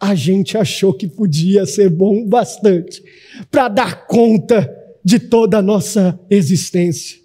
A 0.01 0.15
gente 0.15 0.57
achou 0.57 0.95
que 0.95 1.07
podia 1.07 1.67
ser 1.67 1.91
bom 1.91 2.25
bastante 2.27 3.03
para 3.51 3.69
dar 3.69 4.07
conta 4.07 4.69
de 5.05 5.19
toda 5.19 5.59
a 5.59 5.63
nossa 5.63 6.19
existência. 6.31 7.22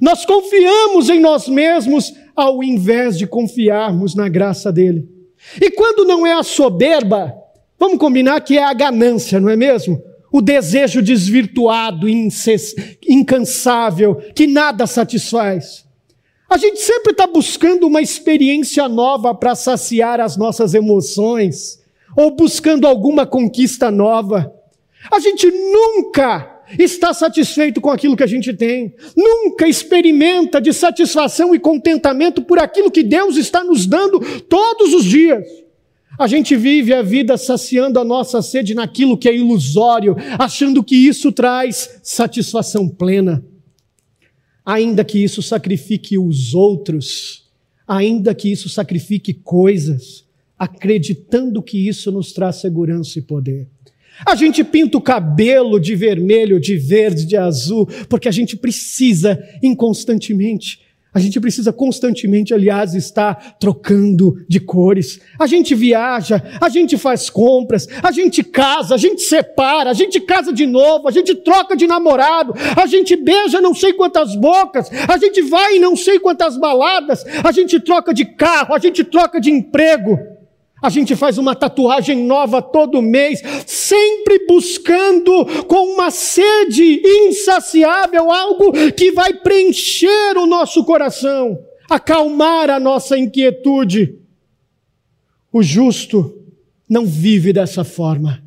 Nós 0.00 0.26
confiamos 0.26 1.08
em 1.08 1.20
nós 1.20 1.48
mesmos 1.48 2.12
ao 2.36 2.62
invés 2.62 3.16
de 3.18 3.26
confiarmos 3.26 4.14
na 4.14 4.28
graça 4.28 4.72
dele. 4.72 5.08
E 5.60 5.70
quando 5.70 6.04
não 6.04 6.26
é 6.26 6.34
a 6.34 6.42
soberba, 6.42 7.34
vamos 7.78 7.98
combinar 7.98 8.40
que 8.40 8.58
é 8.58 8.64
a 8.64 8.72
ganância, 8.72 9.40
não 9.40 9.48
é 9.48 9.56
mesmo? 9.56 10.02
O 10.32 10.40
desejo 10.40 11.02
desvirtuado, 11.02 12.06
incansável, 13.08 14.16
que 14.34 14.46
nada 14.46 14.86
satisfaz. 14.86 15.84
A 16.48 16.56
gente 16.56 16.80
sempre 16.80 17.12
está 17.12 17.26
buscando 17.26 17.86
uma 17.86 18.02
experiência 18.02 18.88
nova 18.88 19.34
para 19.34 19.54
saciar 19.54 20.20
as 20.20 20.36
nossas 20.36 20.74
emoções, 20.74 21.80
ou 22.16 22.32
buscando 22.32 22.86
alguma 22.86 23.24
conquista 23.24 23.90
nova. 23.90 24.52
A 25.12 25.20
gente 25.20 25.48
nunca 25.48 26.49
está 26.78 27.12
satisfeito 27.12 27.80
com 27.80 27.90
aquilo 27.90 28.16
que 28.16 28.22
a 28.22 28.26
gente 28.26 28.52
tem, 28.52 28.94
nunca 29.16 29.68
experimenta 29.68 30.60
de 30.60 30.72
satisfação 30.72 31.54
e 31.54 31.58
contentamento 31.58 32.42
por 32.42 32.58
aquilo 32.58 32.90
que 32.90 33.02
Deus 33.02 33.36
está 33.36 33.64
nos 33.64 33.86
dando 33.86 34.20
todos 34.42 34.94
os 34.94 35.04
dias. 35.04 35.44
A 36.18 36.26
gente 36.26 36.54
vive 36.54 36.92
a 36.92 37.00
vida 37.00 37.36
saciando 37.38 37.98
a 37.98 38.04
nossa 38.04 38.42
sede 38.42 38.74
naquilo 38.74 39.16
que 39.16 39.28
é 39.28 39.34
ilusório, 39.34 40.14
achando 40.38 40.84
que 40.84 40.94
isso 40.94 41.32
traz 41.32 41.98
satisfação 42.02 42.88
plena. 42.88 43.42
Ainda 44.64 45.02
que 45.02 45.18
isso 45.18 45.40
sacrifique 45.40 46.18
os 46.18 46.54
outros, 46.54 47.48
ainda 47.88 48.34
que 48.34 48.52
isso 48.52 48.68
sacrifique 48.68 49.32
coisas, 49.32 50.24
acreditando 50.58 51.62
que 51.62 51.88
isso 51.88 52.12
nos 52.12 52.32
traz 52.32 52.56
segurança 52.56 53.18
e 53.18 53.22
poder. 53.22 53.66
A 54.26 54.34
gente 54.34 54.62
pinta 54.62 54.98
o 54.98 55.00
cabelo 55.00 55.80
de 55.80 55.94
vermelho, 55.94 56.60
de 56.60 56.76
verde, 56.76 57.24
de 57.24 57.36
azul, 57.36 57.88
porque 58.08 58.28
a 58.28 58.32
gente 58.32 58.56
precisa 58.56 59.42
inconstantemente. 59.62 60.90
A 61.12 61.18
gente 61.18 61.40
precisa 61.40 61.72
constantemente, 61.72 62.54
aliás, 62.54 62.94
estar 62.94 63.58
trocando 63.58 64.44
de 64.48 64.60
cores. 64.60 65.20
A 65.40 65.46
gente 65.46 65.74
viaja, 65.74 66.40
a 66.60 66.68
gente 66.68 66.96
faz 66.96 67.28
compras, 67.28 67.88
a 68.00 68.12
gente 68.12 68.44
casa, 68.44 68.94
a 68.94 68.98
gente 68.98 69.20
separa, 69.22 69.90
a 69.90 69.92
gente 69.92 70.20
casa 70.20 70.52
de 70.52 70.66
novo, 70.66 71.08
a 71.08 71.10
gente 71.10 71.34
troca 71.34 71.76
de 71.76 71.88
namorado, 71.88 72.54
a 72.76 72.86
gente 72.86 73.16
beija 73.16 73.60
não 73.60 73.74
sei 73.74 73.92
quantas 73.92 74.36
bocas, 74.36 74.88
a 75.08 75.18
gente 75.18 75.42
vai 75.42 75.76
em 75.76 75.80
não 75.80 75.96
sei 75.96 76.20
quantas 76.20 76.56
baladas, 76.56 77.24
a 77.42 77.50
gente 77.50 77.80
troca 77.80 78.14
de 78.14 78.24
carro, 78.24 78.72
a 78.72 78.78
gente 78.78 79.02
troca 79.02 79.40
de 79.40 79.50
emprego. 79.50 80.16
A 80.82 80.88
gente 80.88 81.14
faz 81.14 81.36
uma 81.36 81.54
tatuagem 81.54 82.24
nova 82.24 82.62
todo 82.62 83.02
mês, 83.02 83.42
sempre 83.66 84.46
buscando 84.46 85.64
com 85.66 85.94
uma 85.94 86.10
sede 86.10 87.02
insaciável 87.04 88.30
algo 88.30 88.72
que 88.92 89.12
vai 89.12 89.34
preencher 89.34 90.38
o 90.38 90.46
nosso 90.46 90.82
coração, 90.84 91.58
acalmar 91.88 92.70
a 92.70 92.80
nossa 92.80 93.18
inquietude. 93.18 94.18
O 95.52 95.62
justo 95.62 96.38
não 96.88 97.04
vive 97.04 97.52
dessa 97.52 97.84
forma. 97.84 98.42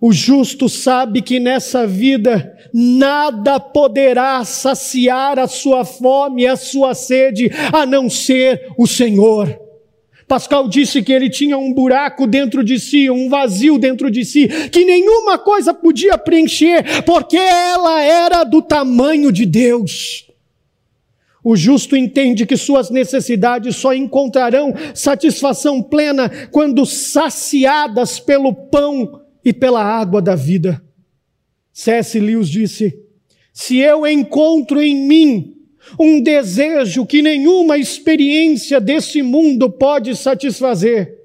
O 0.00 0.12
justo 0.12 0.68
sabe 0.68 1.22
que 1.22 1.38
nessa 1.38 1.86
vida 1.86 2.56
nada 2.74 3.60
poderá 3.60 4.44
saciar 4.44 5.38
a 5.38 5.46
sua 5.46 5.84
fome, 5.84 6.46
a 6.46 6.56
sua 6.56 6.92
sede, 6.92 7.50
a 7.72 7.86
não 7.86 8.10
ser 8.10 8.72
o 8.76 8.84
Senhor. 8.86 9.61
Pascal 10.32 10.66
disse 10.66 11.02
que 11.02 11.12
ele 11.12 11.28
tinha 11.28 11.58
um 11.58 11.74
buraco 11.74 12.26
dentro 12.26 12.64
de 12.64 12.80
si, 12.80 13.10
um 13.10 13.28
vazio 13.28 13.76
dentro 13.76 14.10
de 14.10 14.24
si, 14.24 14.48
que 14.70 14.82
nenhuma 14.82 15.36
coisa 15.36 15.74
podia 15.74 16.16
preencher, 16.16 17.04
porque 17.04 17.36
ela 17.36 18.02
era 18.02 18.42
do 18.42 18.62
tamanho 18.62 19.30
de 19.30 19.44
Deus. 19.44 20.26
O 21.44 21.54
justo 21.54 21.94
entende 21.94 22.46
que 22.46 22.56
suas 22.56 22.88
necessidades 22.88 23.76
só 23.76 23.92
encontrarão 23.92 24.72
satisfação 24.94 25.82
plena 25.82 26.30
quando 26.50 26.86
saciadas 26.86 28.18
pelo 28.18 28.54
pão 28.54 29.20
e 29.44 29.52
pela 29.52 29.84
água 29.84 30.22
da 30.22 30.34
vida. 30.34 30.82
C.S. 31.74 32.18
Lewis 32.18 32.48
disse: 32.48 32.98
Se 33.52 33.76
eu 33.76 34.06
encontro 34.06 34.80
em 34.80 34.96
mim 34.96 35.61
um 35.98 36.20
desejo 36.22 37.06
que 37.06 37.22
nenhuma 37.22 37.78
experiência 37.78 38.80
desse 38.80 39.22
mundo 39.22 39.70
pode 39.70 40.16
satisfazer. 40.16 41.18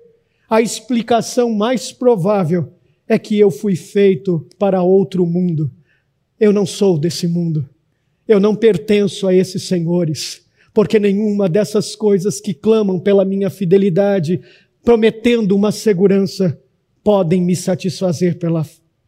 A 0.49 0.61
explicação 0.61 1.53
mais 1.53 1.91
provável 1.91 2.73
é 3.07 3.17
que 3.17 3.39
eu 3.39 3.49
fui 3.49 3.75
feito 3.75 4.45
para 4.57 4.81
outro 4.81 5.25
mundo. 5.25 5.71
Eu 6.39 6.51
não 6.51 6.65
sou 6.65 6.97
desse 6.97 7.27
mundo. 7.27 7.67
Eu 8.27 8.39
não 8.39 8.55
pertenço 8.55 9.27
a 9.27 9.33
esses 9.33 9.63
senhores, 9.63 10.45
porque 10.73 10.99
nenhuma 10.99 11.47
dessas 11.47 11.95
coisas 11.95 12.41
que 12.41 12.53
clamam 12.53 12.99
pela 12.99 13.23
minha 13.23 13.49
fidelidade, 13.49 14.41
prometendo 14.83 15.55
uma 15.55 15.71
segurança, 15.71 16.59
podem 17.03 17.41
me 17.41 17.55
satisfazer 17.55 18.37
pela, 18.37 18.65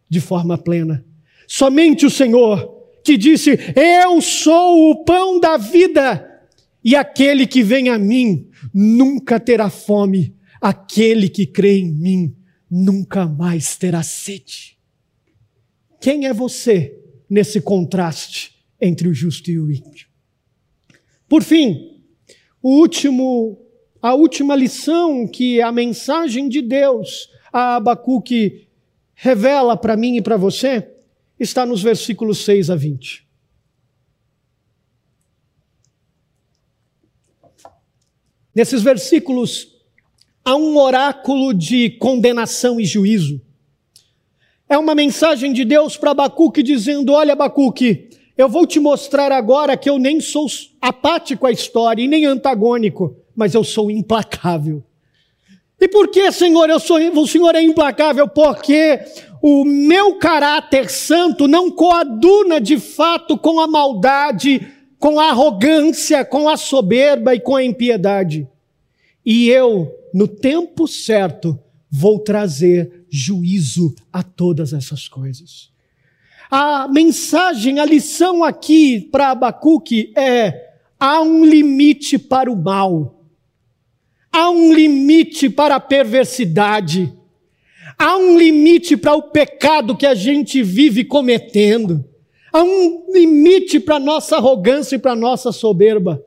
de 0.07 0.21
forma 0.21 0.57
plena. 0.57 1.03
Somente 1.45 2.05
o 2.05 2.09
Senhor 2.09 2.78
que 3.09 3.17
disse: 3.17 3.57
Eu 3.75 4.21
sou 4.21 4.91
o 4.91 5.03
pão 5.03 5.39
da 5.39 5.57
vida, 5.57 6.43
e 6.83 6.95
aquele 6.95 7.47
que 7.47 7.63
vem 7.63 7.89
a 7.89 7.97
mim 7.97 8.47
nunca 8.71 9.39
terá 9.39 9.67
fome, 9.67 10.35
aquele 10.61 11.27
que 11.27 11.47
crê 11.47 11.79
em 11.79 11.91
mim 11.91 12.35
nunca 12.69 13.25
mais 13.25 13.75
terá 13.75 14.03
sede. 14.03 14.77
Quem 15.99 16.27
é 16.27 16.33
você 16.33 16.95
nesse 17.27 17.59
contraste 17.59 18.53
entre 18.79 19.07
o 19.07 19.13
justo 19.13 19.49
e 19.49 19.59
o 19.59 19.71
ímpio? 19.71 20.07
Por 21.27 21.41
fim, 21.41 22.03
último, 22.61 23.59
a 23.99 24.13
última 24.13 24.55
lição 24.55 25.27
que 25.27 25.59
a 25.59 25.71
mensagem 25.71 26.47
de 26.47 26.61
Deus 26.61 27.27
a 27.51 27.77
Abacuque 27.77 28.67
revela 29.15 29.75
para 29.75 29.97
mim 29.97 30.17
e 30.17 30.21
para 30.21 30.37
você 30.37 30.98
está 31.39 31.65
nos 31.65 31.81
versículos 31.81 32.39
6 32.39 32.69
a 32.69 32.75
20. 32.75 33.27
Nesses 38.53 38.81
versículos 38.81 39.79
há 40.43 40.55
um 40.55 40.77
oráculo 40.77 41.53
de 41.53 41.91
condenação 41.91 42.79
e 42.79 42.85
juízo. 42.85 43.41
É 44.67 44.77
uma 44.77 44.93
mensagem 44.93 45.53
de 45.53 45.63
Deus 45.63 45.95
para 45.95 46.11
Abacuque 46.11 46.61
dizendo: 46.61 47.13
Olha, 47.13 47.33
Abacuque, 47.33 48.09
eu 48.37 48.49
vou 48.49 48.67
te 48.67 48.79
mostrar 48.79 49.31
agora 49.31 49.77
que 49.77 49.89
eu 49.89 49.97
nem 49.97 50.19
sou 50.19 50.47
apático 50.81 51.45
à 51.45 51.51
história 51.51 52.03
e 52.03 52.07
nem 52.07 52.25
antagônico, 52.25 53.15
mas 53.35 53.53
eu 53.53 53.63
sou 53.63 53.89
implacável. 53.89 54.83
E 55.79 55.87
por 55.87 56.09
que, 56.09 56.31
Senhor, 56.31 56.69
eu 56.69 56.79
sou, 56.79 56.97
o 56.99 57.27
Senhor 57.27 57.55
é 57.55 57.61
implacável? 57.61 58.27
Porque 58.27 58.99
o 59.41 59.63
meu 59.63 60.15
caráter 60.15 60.89
santo 60.89 61.47
não 61.47 61.71
coaduna 61.71 62.59
de 62.59 62.77
fato 62.77 63.37
com 63.37 63.59
a 63.59 63.67
maldade, 63.67 64.67
com 64.97 65.19
a 65.19 65.29
arrogância, 65.29 66.25
com 66.25 66.49
a 66.49 66.57
soberba 66.57 67.33
e 67.33 67.39
com 67.39 67.55
a 67.55 67.63
impiedade. 67.63 68.47
E 69.25 69.47
eu, 69.47 69.89
no 70.13 70.27
tempo 70.27 70.87
certo, 70.87 71.57
vou 71.89 72.19
trazer 72.19 73.05
juízo 73.09 73.95
a 74.11 74.21
todas 74.21 74.73
essas 74.73 75.07
coisas. 75.07 75.69
A 76.51 76.87
mensagem, 76.87 77.79
a 77.79 77.85
lição 77.85 78.43
aqui 78.43 78.99
para 78.99 79.31
Abacuque 79.31 80.11
é: 80.17 80.73
há 80.99 81.21
um 81.21 81.45
limite 81.45 82.17
para 82.17 82.51
o 82.51 82.55
mal, 82.55 83.18
há 84.31 84.49
um 84.49 84.73
limite 84.73 85.49
para 85.49 85.75
a 85.75 85.79
perversidade, 85.79 87.13
Há 87.99 88.15
um 88.15 88.37
limite 88.37 88.95
para 88.95 89.13
o 89.13 89.23
pecado 89.23 89.93
que 89.93 90.05
a 90.05 90.15
gente 90.15 90.63
vive 90.63 91.03
cometendo. 91.03 92.05
Há 92.49 92.63
um 92.63 93.11
limite 93.11 93.77
para 93.77 93.97
a 93.97 93.99
nossa 93.99 94.37
arrogância 94.37 94.95
e 94.95 94.99
para 94.99 95.11
a 95.11 95.17
nossa 95.17 95.51
soberba. 95.51 96.23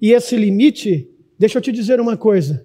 E 0.00 0.12
esse 0.12 0.36
limite, 0.36 1.10
deixa 1.36 1.58
eu 1.58 1.62
te 1.62 1.72
dizer 1.72 2.00
uma 2.00 2.16
coisa. 2.16 2.64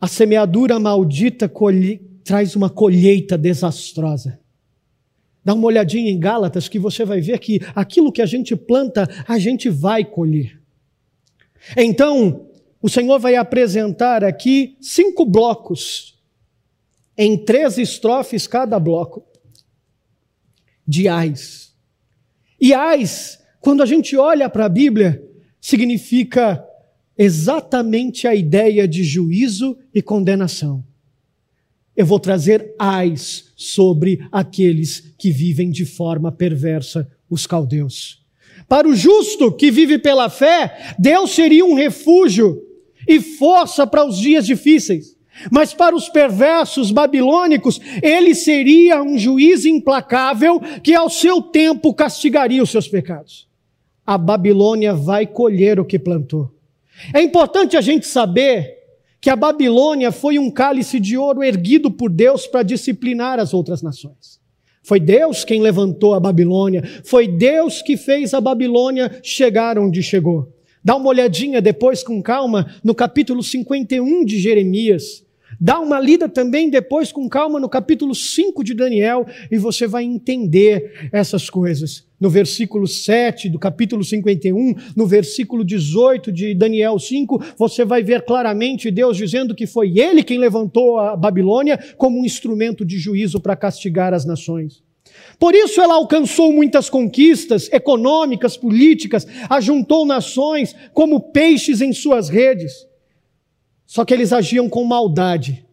A 0.00 0.06
semeadura 0.06 0.78
maldita 0.78 1.48
colhe, 1.48 2.00
traz 2.22 2.54
uma 2.54 2.70
colheita 2.70 3.36
desastrosa. 3.36 4.38
Dá 5.44 5.54
uma 5.54 5.66
olhadinha 5.66 6.08
em 6.08 6.20
Gálatas 6.20 6.68
que 6.68 6.78
você 6.78 7.04
vai 7.04 7.20
ver 7.20 7.40
que 7.40 7.60
aquilo 7.74 8.12
que 8.12 8.22
a 8.22 8.26
gente 8.26 8.54
planta, 8.54 9.08
a 9.26 9.40
gente 9.40 9.68
vai 9.68 10.04
colher. 10.04 10.60
Então, 11.74 12.50
o 12.82 12.88
Senhor 12.88 13.18
vai 13.18 13.36
apresentar 13.36 14.22
aqui 14.22 14.76
cinco 14.80 15.24
blocos, 15.24 16.18
em 17.16 17.36
três 17.36 17.78
estrofes 17.78 18.46
cada 18.46 18.78
bloco, 18.78 19.24
de 20.86 21.08
ais. 21.08 21.74
E 22.60 22.74
ais, 22.74 23.42
quando 23.60 23.82
a 23.82 23.86
gente 23.86 24.16
olha 24.16 24.48
para 24.48 24.66
a 24.66 24.68
Bíblia, 24.68 25.22
significa 25.60 26.64
exatamente 27.16 28.28
a 28.28 28.34
ideia 28.34 28.86
de 28.86 29.02
juízo 29.02 29.76
e 29.94 30.02
condenação. 30.02 30.84
Eu 31.96 32.04
vou 32.04 32.20
trazer 32.20 32.74
ais 32.78 33.52
sobre 33.56 34.28
aqueles 34.30 35.14
que 35.18 35.30
vivem 35.30 35.70
de 35.70 35.86
forma 35.86 36.30
perversa, 36.30 37.10
os 37.28 37.46
caldeus. 37.46 38.25
Para 38.68 38.88
o 38.88 38.94
justo 38.94 39.52
que 39.52 39.70
vive 39.70 39.98
pela 39.98 40.28
fé, 40.28 40.94
Deus 40.98 41.30
seria 41.30 41.64
um 41.64 41.74
refúgio 41.74 42.62
e 43.06 43.20
força 43.20 43.86
para 43.86 44.04
os 44.04 44.18
dias 44.18 44.44
difíceis. 44.44 45.16
Mas 45.50 45.74
para 45.74 45.94
os 45.94 46.08
perversos 46.08 46.90
babilônicos, 46.90 47.80
ele 48.02 48.34
seria 48.34 49.02
um 49.02 49.18
juiz 49.18 49.64
implacável 49.66 50.60
que 50.82 50.94
ao 50.94 51.10
seu 51.10 51.42
tempo 51.42 51.92
castigaria 51.92 52.62
os 52.62 52.70
seus 52.70 52.88
pecados. 52.88 53.46
A 54.04 54.16
Babilônia 54.16 54.94
vai 54.94 55.26
colher 55.26 55.78
o 55.78 55.84
que 55.84 55.98
plantou. 55.98 56.50
É 57.12 57.20
importante 57.20 57.76
a 57.76 57.80
gente 57.80 58.06
saber 58.06 58.76
que 59.20 59.28
a 59.28 59.36
Babilônia 59.36 60.10
foi 60.10 60.38
um 60.38 60.50
cálice 60.50 60.98
de 60.98 61.16
ouro 61.16 61.42
erguido 61.42 61.90
por 61.90 62.10
Deus 62.10 62.46
para 62.46 62.62
disciplinar 62.62 63.38
as 63.38 63.52
outras 63.52 63.82
nações. 63.82 64.40
Foi 64.86 65.00
Deus 65.00 65.44
quem 65.44 65.60
levantou 65.60 66.14
a 66.14 66.20
Babilônia, 66.20 66.80
foi 67.02 67.26
Deus 67.26 67.82
que 67.82 67.96
fez 67.96 68.32
a 68.32 68.40
Babilônia 68.40 69.18
chegar 69.20 69.80
onde 69.80 70.00
chegou. 70.00 70.46
Dá 70.80 70.94
uma 70.94 71.08
olhadinha 71.08 71.60
depois 71.60 72.04
com 72.04 72.22
calma 72.22 72.72
no 72.84 72.94
capítulo 72.94 73.42
51 73.42 74.24
de 74.24 74.38
Jeremias. 74.38 75.25
Dá 75.60 75.80
uma 75.80 75.98
lida 75.98 76.28
também 76.28 76.68
depois 76.68 77.10
com 77.10 77.28
calma 77.28 77.58
no 77.58 77.68
capítulo 77.68 78.14
5 78.14 78.62
de 78.62 78.74
Daniel 78.74 79.26
e 79.50 79.56
você 79.56 79.86
vai 79.86 80.04
entender 80.04 81.08
essas 81.12 81.48
coisas. 81.48 82.04
No 82.20 82.30
versículo 82.30 82.86
7 82.86 83.48
do 83.48 83.58
capítulo 83.58 84.02
51, 84.02 84.74
no 84.94 85.06
versículo 85.06 85.64
18 85.64 86.32
de 86.32 86.54
Daniel 86.54 86.98
5, 86.98 87.42
você 87.58 87.84
vai 87.84 88.02
ver 88.02 88.22
claramente 88.22 88.90
Deus 88.90 89.16
dizendo 89.16 89.54
que 89.54 89.66
foi 89.66 89.98
ele 89.98 90.22
quem 90.22 90.38
levantou 90.38 90.98
a 90.98 91.16
Babilônia 91.16 91.78
como 91.96 92.20
um 92.20 92.24
instrumento 92.24 92.84
de 92.84 92.98
juízo 92.98 93.40
para 93.40 93.56
castigar 93.56 94.14
as 94.14 94.24
nações. 94.24 94.82
Por 95.38 95.54
isso 95.54 95.80
ela 95.80 95.94
alcançou 95.94 96.52
muitas 96.52 96.88
conquistas 96.88 97.70
econômicas, 97.72 98.56
políticas, 98.56 99.26
ajuntou 99.48 100.06
nações 100.06 100.74
como 100.92 101.20
peixes 101.32 101.80
em 101.80 101.92
suas 101.92 102.28
redes. 102.28 102.86
Só 103.86 104.04
que 104.04 104.12
eles 104.12 104.32
agiam 104.32 104.68
com 104.68 104.84
maldade, 104.84 105.64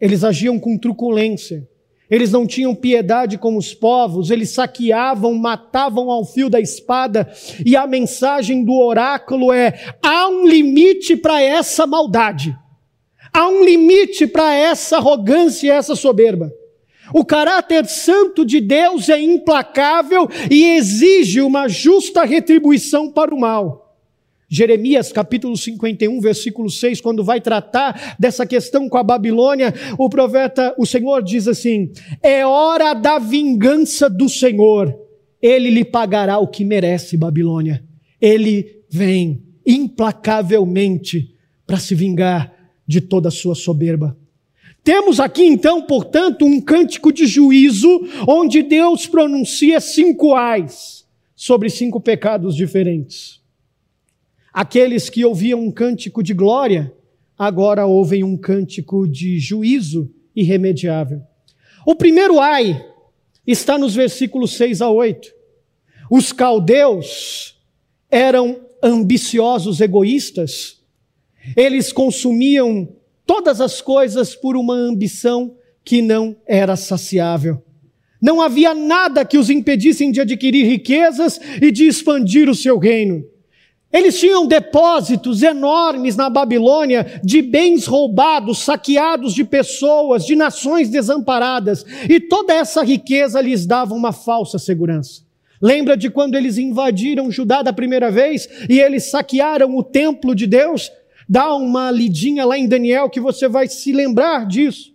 eles 0.00 0.22
agiam 0.22 0.58
com 0.58 0.76
truculência, 0.76 1.66
eles 2.08 2.30
não 2.30 2.46
tinham 2.46 2.74
piedade 2.74 3.38
com 3.38 3.56
os 3.56 3.74
povos, 3.74 4.30
eles 4.30 4.50
saqueavam, 4.50 5.34
matavam 5.34 6.10
ao 6.10 6.24
fio 6.24 6.48
da 6.48 6.60
espada, 6.60 7.28
e 7.64 7.74
a 7.74 7.86
mensagem 7.86 8.62
do 8.62 8.74
oráculo 8.74 9.52
é: 9.52 9.72
há 10.02 10.28
um 10.28 10.46
limite 10.46 11.16
para 11.16 11.40
essa 11.40 11.86
maldade, 11.86 12.56
há 13.32 13.48
um 13.48 13.64
limite 13.64 14.26
para 14.26 14.54
essa 14.54 14.98
arrogância 14.98 15.66
e 15.66 15.70
essa 15.70 15.96
soberba. 15.96 16.52
O 17.14 17.24
caráter 17.24 17.86
santo 17.86 18.44
de 18.44 18.60
Deus 18.60 19.08
é 19.08 19.20
implacável 19.20 20.28
e 20.50 20.76
exige 20.76 21.40
uma 21.40 21.68
justa 21.68 22.24
retribuição 22.24 23.10
para 23.10 23.34
o 23.34 23.38
mal. 23.38 23.85
Jeremias 24.48 25.10
capítulo 25.10 25.56
51, 25.56 26.20
versículo 26.20 26.70
6, 26.70 27.00
quando 27.00 27.24
vai 27.24 27.40
tratar 27.40 28.16
dessa 28.18 28.46
questão 28.46 28.88
com 28.88 28.96
a 28.96 29.02
Babilônia, 29.02 29.74
o 29.98 30.08
profeta, 30.08 30.74
o 30.78 30.86
Senhor 30.86 31.22
diz 31.22 31.48
assim: 31.48 31.90
É 32.22 32.46
hora 32.46 32.94
da 32.94 33.18
vingança 33.18 34.08
do 34.08 34.28
Senhor. 34.28 34.96
Ele 35.42 35.70
lhe 35.70 35.84
pagará 35.84 36.38
o 36.38 36.46
que 36.46 36.64
merece, 36.64 37.16
Babilônia. 37.16 37.84
Ele 38.20 38.82
vem 38.88 39.42
implacavelmente 39.66 41.34
para 41.66 41.78
se 41.78 41.94
vingar 41.94 42.52
de 42.86 43.00
toda 43.00 43.28
a 43.28 43.32
sua 43.32 43.54
soberba. 43.54 44.16
Temos 44.84 45.18
aqui 45.18 45.42
então, 45.42 45.82
portanto, 45.82 46.44
um 46.44 46.60
cântico 46.60 47.12
de 47.12 47.26
juízo, 47.26 47.88
onde 48.28 48.62
Deus 48.62 49.08
pronuncia 49.08 49.80
cinco 49.80 50.34
ais 50.34 51.04
sobre 51.34 51.68
cinco 51.68 52.00
pecados 52.00 52.54
diferentes. 52.54 53.44
Aqueles 54.56 55.10
que 55.10 55.22
ouviam 55.22 55.60
um 55.60 55.70
cântico 55.70 56.22
de 56.22 56.32
glória, 56.32 56.90
agora 57.38 57.84
ouvem 57.84 58.24
um 58.24 58.38
cântico 58.38 59.06
de 59.06 59.38
juízo 59.38 60.10
irremediável. 60.34 61.20
O 61.86 61.94
primeiro 61.94 62.40
ai 62.40 62.82
está 63.46 63.76
nos 63.76 63.94
versículos 63.94 64.56
6 64.56 64.80
a 64.80 64.88
8. 64.88 65.28
Os 66.10 66.32
caldeus 66.32 67.60
eram 68.10 68.58
ambiciosos 68.82 69.78
egoístas, 69.82 70.80
eles 71.54 71.92
consumiam 71.92 72.88
todas 73.26 73.60
as 73.60 73.82
coisas 73.82 74.34
por 74.34 74.56
uma 74.56 74.72
ambição 74.72 75.54
que 75.84 76.00
não 76.00 76.34
era 76.46 76.76
saciável. 76.76 77.62
Não 78.22 78.40
havia 78.40 78.74
nada 78.74 79.22
que 79.22 79.36
os 79.36 79.50
impedissem 79.50 80.10
de 80.10 80.22
adquirir 80.22 80.64
riquezas 80.64 81.38
e 81.60 81.70
de 81.70 81.86
expandir 81.86 82.48
o 82.48 82.54
seu 82.54 82.78
reino. 82.78 83.35
Eles 83.96 84.20
tinham 84.20 84.46
depósitos 84.46 85.42
enormes 85.42 86.16
na 86.16 86.28
Babilônia 86.28 87.18
de 87.24 87.40
bens 87.40 87.86
roubados, 87.86 88.58
saqueados 88.58 89.32
de 89.32 89.42
pessoas, 89.42 90.26
de 90.26 90.36
nações 90.36 90.90
desamparadas, 90.90 91.82
e 92.06 92.20
toda 92.20 92.52
essa 92.52 92.84
riqueza 92.84 93.40
lhes 93.40 93.64
dava 93.64 93.94
uma 93.94 94.12
falsa 94.12 94.58
segurança. 94.58 95.22
Lembra 95.62 95.96
de 95.96 96.10
quando 96.10 96.34
eles 96.34 96.58
invadiram 96.58 97.30
Judá 97.30 97.62
da 97.62 97.72
primeira 97.72 98.10
vez 98.10 98.46
e 98.68 98.78
eles 98.78 99.04
saquearam 99.04 99.74
o 99.74 99.82
templo 99.82 100.34
de 100.34 100.46
Deus? 100.46 100.92
Dá 101.26 101.54
uma 101.54 101.90
lidinha 101.90 102.44
lá 102.44 102.58
em 102.58 102.68
Daniel 102.68 103.08
que 103.08 103.18
você 103.18 103.48
vai 103.48 103.66
se 103.66 103.92
lembrar 103.92 104.46
disso. 104.46 104.92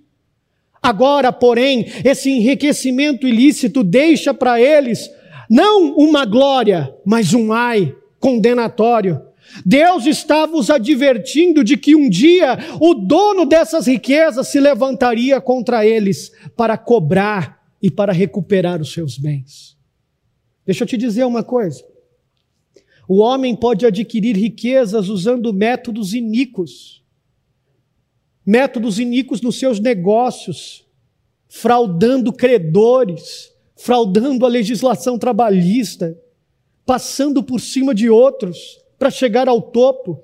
Agora, 0.80 1.32
porém, 1.32 1.88
esse 2.06 2.30
enriquecimento 2.30 3.28
ilícito 3.28 3.84
deixa 3.84 4.32
para 4.32 4.62
eles 4.62 5.10
não 5.49 5.95
uma 5.95 6.24
glória, 6.24 6.93
mas 7.04 7.34
um 7.34 7.52
ai 7.52 7.95
condenatório. 8.22 9.22
Deus 9.66 10.06
estava 10.06 10.56
os 10.56 10.70
advertindo 10.70 11.64
de 11.64 11.76
que 11.76 11.94
um 11.94 12.08
dia 12.08 12.58
o 12.80 12.94
dono 12.94 13.46
dessas 13.46 13.88
riquezas 13.88 14.48
se 14.48 14.60
levantaria 14.62 15.42
contra 15.42 15.86
eles 15.86 16.32
para 16.56 16.78
cobrar 16.78 17.60
e 17.82 17.92
para 17.92 18.14
recuperar 18.14 18.80
os 18.80 18.94
seus 18.94 19.18
bens. 19.18 19.76
Deixa 20.66 20.84
eu 20.84 20.88
te 20.88 20.96
dizer 20.96 21.26
uma 21.26 21.44
coisa. 21.44 21.84
O 23.08 23.18
homem 23.18 23.56
pode 23.56 23.86
adquirir 23.86 24.38
riquezas 24.38 25.10
usando 25.10 25.52
métodos 25.52 26.14
iníquos. 26.14 27.04
Métodos 28.46 29.00
iníquos 29.00 29.42
nos 29.42 29.60
seus 29.60 29.80
negócios, 29.80 30.86
fraudando 31.50 32.32
credores, 32.32 33.52
fraudando 33.76 34.46
a 34.46 34.50
legislação 34.50 35.18
trabalhista, 35.18 36.18
passando 36.86 37.44
por 37.44 37.60
cima 37.60 37.94
de 37.94 38.10
outros 38.10 38.80
para 38.98 39.10
chegar 39.10 39.48
ao 39.48 39.62
topo. 39.62 40.24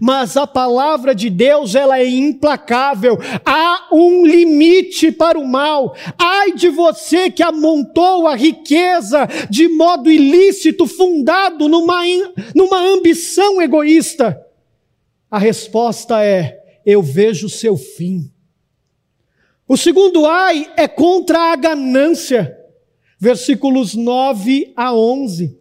Mas 0.00 0.36
a 0.36 0.46
palavra 0.46 1.14
de 1.14 1.30
Deus, 1.30 1.74
ela 1.74 1.98
é 1.98 2.06
implacável. 2.06 3.16
Há 3.44 3.88
um 3.92 4.26
limite 4.26 5.10
para 5.10 5.38
o 5.38 5.46
mal. 5.46 5.94
Ai 6.18 6.52
de 6.52 6.68
você 6.68 7.30
que 7.30 7.42
amontou 7.42 8.26
a 8.26 8.34
riqueza 8.34 9.26
de 9.48 9.68
modo 9.68 10.10
ilícito, 10.10 10.86
fundado 10.86 11.68
numa, 11.68 12.02
numa 12.54 12.78
ambição 12.78 13.62
egoísta. 13.62 14.38
A 15.30 15.38
resposta 15.38 16.22
é: 16.22 16.58
eu 16.84 17.02
vejo 17.02 17.48
seu 17.48 17.76
fim. 17.76 18.30
O 19.66 19.76
segundo 19.76 20.26
ai 20.26 20.70
é 20.76 20.88
contra 20.88 21.52
a 21.52 21.56
ganância. 21.56 22.56
Versículos 23.18 23.94
9 23.94 24.72
a 24.76 24.94
11. 24.94 25.57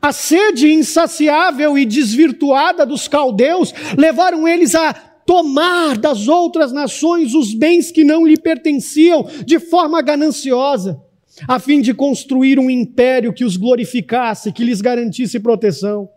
A 0.00 0.12
sede 0.12 0.72
insaciável 0.72 1.76
e 1.76 1.84
desvirtuada 1.84 2.86
dos 2.86 3.08
caldeus 3.08 3.74
levaram 3.96 4.48
eles 4.48 4.74
a 4.74 4.92
tomar 5.26 5.96
das 5.98 6.28
outras 6.28 6.72
nações 6.72 7.34
os 7.34 7.54
bens 7.54 7.90
que 7.90 8.04
não 8.04 8.26
lhe 8.26 8.36
pertenciam 8.36 9.26
de 9.44 9.58
forma 9.58 10.00
gananciosa, 10.02 11.00
a 11.46 11.58
fim 11.58 11.80
de 11.80 11.94
construir 11.94 12.58
um 12.58 12.70
império 12.70 13.32
que 13.32 13.44
os 13.44 13.56
glorificasse, 13.56 14.52
que 14.52 14.64
lhes 14.64 14.80
garantisse 14.80 15.38
proteção. 15.38 16.08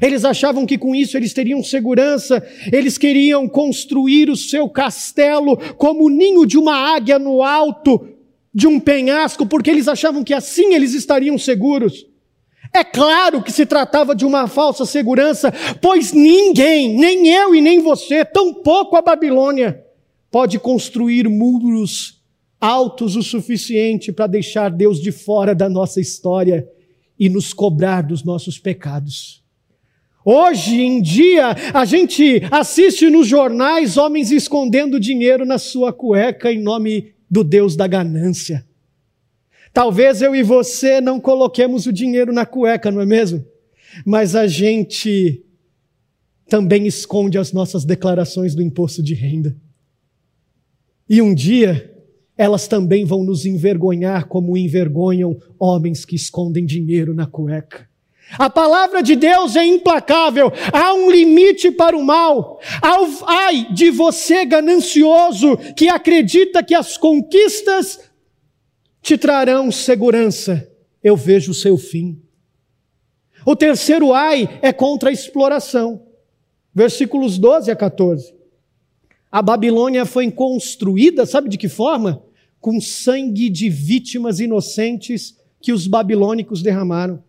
Eles 0.00 0.24
achavam 0.24 0.66
que 0.66 0.76
com 0.76 0.94
isso 0.94 1.16
eles 1.16 1.32
teriam 1.32 1.62
segurança, 1.62 2.46
eles 2.70 2.98
queriam 2.98 3.48
construir 3.48 4.28
o 4.28 4.36
seu 4.36 4.68
castelo 4.68 5.56
como 5.76 6.04
o 6.04 6.10
ninho 6.10 6.44
de 6.44 6.58
uma 6.58 6.74
águia 6.74 7.18
no 7.18 7.42
alto 7.42 8.06
de 8.54 8.66
um 8.66 8.78
penhasco 8.78 9.46
porque 9.46 9.70
eles 9.70 9.88
achavam 9.88 10.22
que 10.22 10.34
assim 10.34 10.74
eles 10.74 10.92
estariam 10.92 11.38
seguros. 11.38 12.06
É 12.76 12.84
claro 12.84 13.42
que 13.42 13.50
se 13.50 13.64
tratava 13.64 14.14
de 14.14 14.26
uma 14.26 14.46
falsa 14.46 14.84
segurança, 14.84 15.50
pois 15.80 16.12
ninguém, 16.12 16.94
nem 16.98 17.26
eu 17.28 17.54
e 17.54 17.60
nem 17.62 17.80
você, 17.80 18.22
tampouco 18.22 18.96
a 18.96 19.00
Babilônia, 19.00 19.82
pode 20.30 20.58
construir 20.58 21.26
muros 21.26 22.22
altos 22.60 23.16
o 23.16 23.22
suficiente 23.22 24.12
para 24.12 24.26
deixar 24.26 24.68
Deus 24.68 25.00
de 25.00 25.10
fora 25.10 25.54
da 25.54 25.70
nossa 25.70 26.02
história 26.02 26.68
e 27.18 27.30
nos 27.30 27.54
cobrar 27.54 28.02
dos 28.02 28.22
nossos 28.22 28.58
pecados. 28.58 29.42
Hoje 30.22 30.82
em 30.82 31.00
dia, 31.00 31.56
a 31.72 31.86
gente 31.86 32.42
assiste 32.50 33.08
nos 33.08 33.26
jornais 33.26 33.96
homens 33.96 34.30
escondendo 34.30 35.00
dinheiro 35.00 35.46
na 35.46 35.56
sua 35.56 35.94
cueca 35.94 36.52
em 36.52 36.60
nome 36.60 37.14
do 37.30 37.42
Deus 37.42 37.74
da 37.74 37.86
ganância. 37.86 38.66
Talvez 39.76 40.22
eu 40.22 40.34
e 40.34 40.42
você 40.42 41.02
não 41.02 41.20
coloquemos 41.20 41.84
o 41.84 41.92
dinheiro 41.92 42.32
na 42.32 42.46
cueca, 42.46 42.90
não 42.90 43.02
é 43.02 43.04
mesmo? 43.04 43.44
Mas 44.06 44.34
a 44.34 44.46
gente 44.46 45.44
também 46.48 46.86
esconde 46.86 47.36
as 47.36 47.52
nossas 47.52 47.84
declarações 47.84 48.54
do 48.54 48.62
imposto 48.62 49.02
de 49.02 49.12
renda. 49.12 49.54
E 51.06 51.20
um 51.20 51.34
dia, 51.34 51.94
elas 52.38 52.66
também 52.66 53.04
vão 53.04 53.22
nos 53.22 53.44
envergonhar 53.44 54.28
como 54.28 54.56
envergonham 54.56 55.36
homens 55.58 56.06
que 56.06 56.16
escondem 56.16 56.64
dinheiro 56.64 57.12
na 57.12 57.26
cueca. 57.26 57.86
A 58.38 58.48
palavra 58.48 59.02
de 59.02 59.14
Deus 59.14 59.56
é 59.56 59.66
implacável. 59.66 60.50
Há 60.72 60.94
um 60.94 61.10
limite 61.10 61.70
para 61.70 61.94
o 61.94 62.02
mal. 62.02 62.58
Ai 63.26 63.66
de 63.74 63.90
você 63.90 64.46
ganancioso 64.46 65.58
que 65.76 65.86
acredita 65.90 66.62
que 66.62 66.74
as 66.74 66.96
conquistas 66.96 68.05
te 69.06 69.16
trarão 69.16 69.70
segurança. 69.70 70.68
Eu 71.00 71.16
vejo 71.16 71.52
o 71.52 71.54
seu 71.54 71.78
fim. 71.78 72.20
O 73.46 73.54
terceiro 73.54 74.12
ai 74.12 74.58
é 74.60 74.72
contra 74.72 75.10
a 75.10 75.12
exploração. 75.12 76.04
Versículos 76.74 77.38
12 77.38 77.70
a 77.70 77.76
14. 77.76 78.34
A 79.30 79.40
Babilônia 79.40 80.04
foi 80.04 80.28
construída, 80.32 81.24
sabe 81.24 81.48
de 81.48 81.56
que 81.56 81.68
forma? 81.68 82.20
Com 82.60 82.80
sangue 82.80 83.48
de 83.48 83.70
vítimas 83.70 84.40
inocentes 84.40 85.36
que 85.60 85.72
os 85.72 85.86
babilônicos 85.86 86.60
derramaram. 86.60 87.22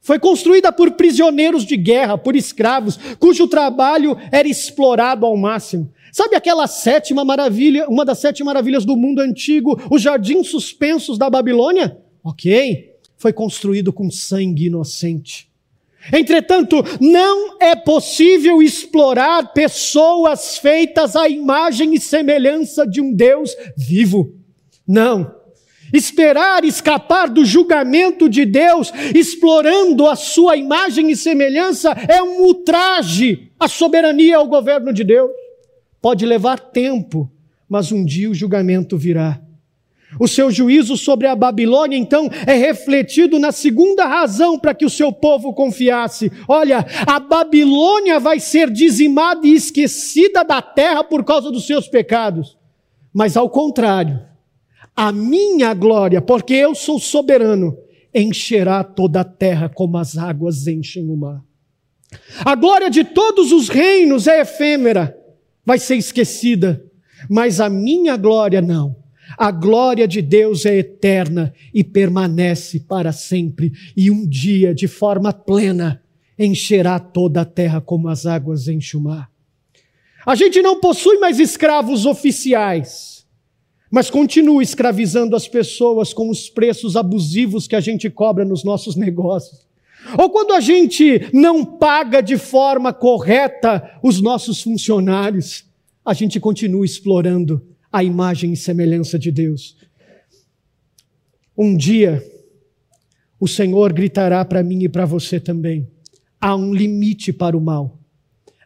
Foi 0.00 0.18
construída 0.18 0.72
por 0.72 0.92
prisioneiros 0.92 1.64
de 1.64 1.76
guerra, 1.76 2.16
por 2.16 2.34
escravos, 2.34 2.98
cujo 3.18 3.46
trabalho 3.46 4.16
era 4.32 4.48
explorado 4.48 5.26
ao 5.26 5.36
máximo. 5.36 5.92
Sabe 6.12 6.34
aquela 6.34 6.66
sétima 6.66 7.24
maravilha, 7.24 7.86
uma 7.88 8.04
das 8.04 8.18
sete 8.18 8.42
maravilhas 8.42 8.84
do 8.84 8.96
mundo 8.96 9.20
antigo, 9.20 9.80
os 9.90 10.02
jardins 10.02 10.48
suspensos 10.48 11.18
da 11.18 11.28
Babilônia? 11.28 11.98
Ok, 12.24 12.94
foi 13.16 13.32
construído 13.32 13.92
com 13.92 14.10
sangue 14.10 14.66
inocente. 14.66 15.48
Entretanto, 16.12 16.82
não 16.98 17.58
é 17.60 17.76
possível 17.76 18.62
explorar 18.62 19.52
pessoas 19.52 20.56
feitas 20.56 21.14
à 21.14 21.28
imagem 21.28 21.94
e 21.94 22.00
semelhança 22.00 22.86
de 22.86 23.00
um 23.00 23.12
Deus 23.12 23.54
vivo. 23.76 24.34
Não. 24.88 25.39
Esperar 25.92 26.64
escapar 26.64 27.28
do 27.28 27.44
julgamento 27.44 28.28
de 28.28 28.44
Deus, 28.44 28.92
explorando 29.14 30.06
a 30.06 30.16
sua 30.16 30.56
imagem 30.56 31.10
e 31.10 31.16
semelhança, 31.16 31.90
é 32.08 32.22
um 32.22 32.42
ultraje 32.42 33.50
à 33.58 33.68
soberania 33.68 34.36
ao 34.36 34.46
governo 34.46 34.92
de 34.92 35.04
Deus. 35.04 35.30
Pode 36.00 36.24
levar 36.24 36.58
tempo, 36.58 37.30
mas 37.68 37.92
um 37.92 38.04
dia 38.04 38.30
o 38.30 38.34
julgamento 38.34 38.96
virá. 38.96 39.40
O 40.18 40.26
seu 40.26 40.50
juízo 40.50 40.96
sobre 40.96 41.26
a 41.26 41.36
Babilônia, 41.36 41.96
então, 41.96 42.28
é 42.46 42.54
refletido 42.54 43.38
na 43.38 43.52
segunda 43.52 44.06
razão 44.06 44.58
para 44.58 44.74
que 44.74 44.84
o 44.84 44.90
seu 44.90 45.12
povo 45.12 45.52
confiasse. 45.52 46.32
Olha, 46.48 46.84
a 47.06 47.20
Babilônia 47.20 48.18
vai 48.18 48.40
ser 48.40 48.70
dizimada 48.70 49.46
e 49.46 49.54
esquecida 49.54 50.42
da 50.42 50.60
terra 50.60 51.04
por 51.04 51.24
causa 51.24 51.50
dos 51.50 51.66
seus 51.66 51.86
pecados. 51.86 52.58
Mas, 53.12 53.36
ao 53.36 53.48
contrário, 53.48 54.20
a 55.00 55.12
minha 55.12 55.72
glória, 55.72 56.20
porque 56.20 56.52
eu 56.52 56.74
sou 56.74 56.98
soberano, 56.98 57.74
encherá 58.14 58.84
toda 58.84 59.22
a 59.22 59.24
terra 59.24 59.66
como 59.66 59.96
as 59.96 60.18
águas 60.18 60.66
enchem 60.66 61.08
o 61.08 61.16
mar. 61.16 61.42
A 62.44 62.54
glória 62.54 62.90
de 62.90 63.02
todos 63.02 63.50
os 63.50 63.70
reinos 63.70 64.26
é 64.26 64.42
efêmera, 64.42 65.16
vai 65.64 65.78
ser 65.78 65.96
esquecida, 65.96 66.84
mas 67.30 67.62
a 67.62 67.70
minha 67.70 68.14
glória 68.18 68.60
não. 68.60 68.94
A 69.38 69.50
glória 69.50 70.06
de 70.06 70.20
Deus 70.20 70.66
é 70.66 70.76
eterna 70.76 71.54
e 71.72 71.82
permanece 71.82 72.80
para 72.80 73.10
sempre, 73.10 73.72
e 73.96 74.10
um 74.10 74.28
dia, 74.28 74.74
de 74.74 74.86
forma 74.86 75.32
plena, 75.32 76.02
encherá 76.38 76.98
toda 76.98 77.40
a 77.40 77.46
terra 77.46 77.80
como 77.80 78.06
as 78.06 78.26
águas 78.26 78.68
enchem 78.68 79.00
o 79.00 79.04
mar. 79.04 79.30
A 80.26 80.34
gente 80.34 80.60
não 80.60 80.78
possui 80.78 81.16
mais 81.16 81.40
escravos 81.40 82.04
oficiais, 82.04 83.19
mas 83.90 84.08
continua 84.08 84.62
escravizando 84.62 85.34
as 85.34 85.48
pessoas 85.48 86.12
com 86.12 86.30
os 86.30 86.48
preços 86.48 86.96
abusivos 86.96 87.66
que 87.66 87.74
a 87.74 87.80
gente 87.80 88.08
cobra 88.08 88.44
nos 88.44 88.62
nossos 88.62 88.94
negócios. 88.94 89.66
Ou 90.16 90.30
quando 90.30 90.52
a 90.52 90.60
gente 90.60 91.28
não 91.32 91.64
paga 91.64 92.20
de 92.20 92.38
forma 92.38 92.92
correta 92.92 93.98
os 94.02 94.20
nossos 94.20 94.62
funcionários, 94.62 95.64
a 96.04 96.14
gente 96.14 96.38
continua 96.38 96.84
explorando 96.84 97.66
a 97.92 98.04
imagem 98.04 98.52
e 98.52 98.56
semelhança 98.56 99.18
de 99.18 99.30
Deus. 99.30 99.76
Um 101.58 101.76
dia, 101.76 102.24
o 103.38 103.48
Senhor 103.48 103.92
gritará 103.92 104.44
para 104.44 104.62
mim 104.62 104.84
e 104.84 104.88
para 104.88 105.04
você 105.04 105.40
também: 105.40 105.88
há 106.40 106.54
um 106.54 106.72
limite 106.72 107.32
para 107.32 107.56
o 107.56 107.60
mal. 107.60 107.98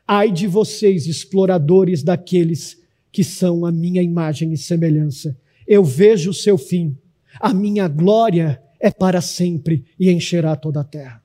Ai 0.07 0.31
de 0.31 0.47
vocês, 0.47 1.07
exploradores 1.07 2.03
daqueles 2.03 2.84
que 3.15 3.23
são 3.23 3.65
a 3.65 3.71
minha 3.71 4.03
imagem 4.03 4.53
e 4.53 4.59
semelhança. 4.59 5.37
Eu 5.69 5.85
vejo 5.85 6.31
o 6.31 6.35
seu 6.35 6.59
fim. 6.59 6.99
A 7.39 7.55
minha 7.55 7.87
glória 7.87 8.61
é 8.81 8.91
para 8.91 9.21
sempre 9.21 9.85
e 9.99 10.11
encherá 10.11 10.57
toda 10.57 10.81
a 10.81 10.85
terra. 10.85 11.23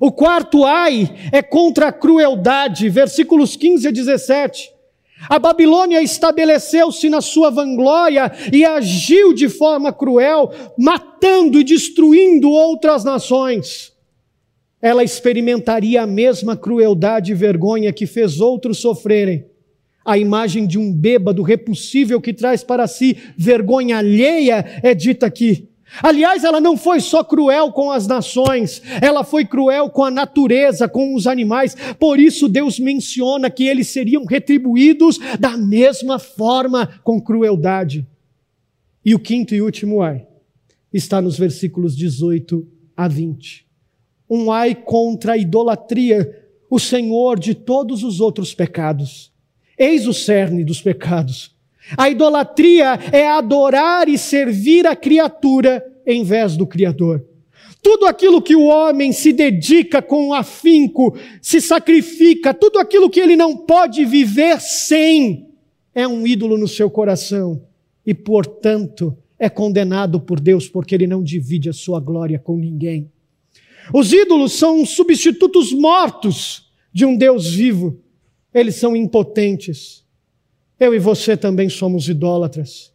O 0.00 0.10
quarto 0.10 0.64
ai 0.64 1.14
é 1.30 1.42
contra 1.42 1.88
a 1.88 1.92
crueldade, 1.92 2.88
versículos 2.88 3.54
15 3.54 3.88
a 3.88 3.90
17. 3.90 4.72
A 5.28 5.38
Babilônia 5.38 6.00
estabeleceu-se 6.02 7.10
na 7.10 7.20
sua 7.20 7.50
vanglória 7.50 8.32
e 8.50 8.64
agiu 8.64 9.34
de 9.34 9.50
forma 9.50 9.92
cruel, 9.92 10.50
matando 10.78 11.60
e 11.60 11.64
destruindo 11.64 12.50
outras 12.50 13.04
nações. 13.04 13.92
Ela 14.80 15.04
experimentaria 15.04 16.00
a 16.00 16.06
mesma 16.06 16.56
crueldade 16.56 17.32
e 17.32 17.34
vergonha 17.34 17.92
que 17.92 18.06
fez 18.06 18.40
outros 18.40 18.78
sofrerem. 18.78 19.49
A 20.04 20.16
imagem 20.16 20.66
de 20.66 20.78
um 20.78 20.92
bêbado 20.92 21.42
repulsível 21.42 22.20
que 22.20 22.32
traz 22.32 22.64
para 22.64 22.86
si 22.86 23.16
vergonha 23.36 23.98
alheia 23.98 24.64
é 24.82 24.94
dita 24.94 25.26
aqui. 25.26 25.68
Aliás, 26.02 26.44
ela 26.44 26.60
não 26.60 26.76
foi 26.76 27.00
só 27.00 27.24
cruel 27.24 27.72
com 27.72 27.90
as 27.90 28.06
nações, 28.06 28.80
ela 29.02 29.24
foi 29.24 29.44
cruel 29.44 29.90
com 29.90 30.04
a 30.04 30.10
natureza, 30.10 30.88
com 30.88 31.14
os 31.14 31.26
animais. 31.26 31.76
Por 31.98 32.20
isso, 32.20 32.48
Deus 32.48 32.78
menciona 32.78 33.50
que 33.50 33.64
eles 33.64 33.88
seriam 33.88 34.24
retribuídos 34.24 35.18
da 35.38 35.56
mesma 35.56 36.18
forma 36.18 37.00
com 37.02 37.20
crueldade. 37.20 38.06
E 39.04 39.14
o 39.14 39.18
quinto 39.18 39.54
e 39.54 39.60
último 39.60 40.02
ai 40.02 40.26
está 40.92 41.20
nos 41.20 41.38
versículos 41.38 41.96
18 41.96 42.66
a 42.96 43.08
20. 43.08 43.66
Um 44.28 44.52
ai 44.52 44.74
contra 44.74 45.32
a 45.32 45.38
idolatria, 45.38 46.48
o 46.68 46.78
Senhor 46.78 47.38
de 47.38 47.54
todos 47.54 48.04
os 48.04 48.20
outros 48.20 48.54
pecados. 48.54 49.29
Eis 49.80 50.06
o 50.06 50.12
cerne 50.12 50.62
dos 50.62 50.80
pecados 50.80 51.58
a 51.96 52.08
idolatria 52.08 52.98
é 53.12 53.26
adorar 53.28 54.08
e 54.08 54.16
servir 54.16 54.86
a 54.86 54.94
criatura 54.94 55.84
em 56.06 56.22
vez 56.22 56.56
do 56.56 56.66
Criador. 56.66 57.24
Tudo 57.82 58.06
aquilo 58.06 58.42
que 58.42 58.54
o 58.54 58.66
homem 58.66 59.12
se 59.12 59.32
dedica 59.32 60.02
com 60.02 60.34
afinco, 60.34 61.16
se 61.40 61.60
sacrifica, 61.60 62.52
tudo 62.52 62.78
aquilo 62.78 63.08
que 63.08 63.18
ele 63.18 63.36
não 63.36 63.56
pode 63.56 64.04
viver 64.04 64.60
sem, 64.60 65.48
é 65.94 66.06
um 66.06 66.26
ídolo 66.26 66.58
no 66.58 66.68
seu 66.68 66.90
coração 66.90 67.62
e, 68.06 68.12
portanto, 68.12 69.16
é 69.38 69.48
condenado 69.48 70.20
por 70.20 70.38
Deus 70.38 70.68
porque 70.68 70.94
ele 70.94 71.06
não 71.06 71.22
divide 71.22 71.70
a 71.70 71.72
sua 71.72 71.98
glória 71.98 72.38
com 72.38 72.56
ninguém. 72.58 73.10
Os 73.94 74.12
ídolos 74.12 74.52
são 74.52 74.84
substitutos 74.84 75.72
mortos 75.72 76.70
de 76.92 77.06
um 77.06 77.16
Deus 77.16 77.54
vivo. 77.54 77.98
Eles 78.52 78.76
são 78.76 78.96
impotentes. 78.96 80.04
Eu 80.78 80.94
e 80.94 80.98
você 80.98 81.36
também 81.36 81.68
somos 81.68 82.08
idólatras. 82.08 82.92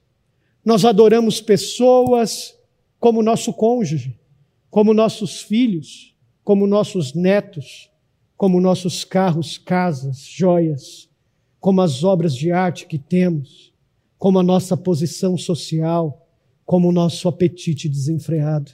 Nós 0.64 0.84
adoramos 0.84 1.40
pessoas 1.40 2.58
como 3.00 3.22
nosso 3.22 3.54
cônjuge, 3.54 4.20
como 4.70 4.94
nossos 4.94 5.42
filhos, 5.42 6.16
como 6.44 6.66
nossos 6.66 7.14
netos, 7.14 7.90
como 8.36 8.60
nossos 8.60 9.04
carros, 9.04 9.58
casas, 9.58 10.20
joias, 10.20 11.10
como 11.60 11.82
as 11.82 12.04
obras 12.04 12.36
de 12.36 12.52
arte 12.52 12.86
que 12.86 12.98
temos, 12.98 13.74
como 14.18 14.40
a 14.40 14.44
nossa 14.44 14.76
posição 14.76 15.38
social, 15.38 16.28
como 16.66 16.90
o 16.90 16.92
nosso 16.92 17.28
apetite 17.28 17.88
desenfreado. 17.88 18.72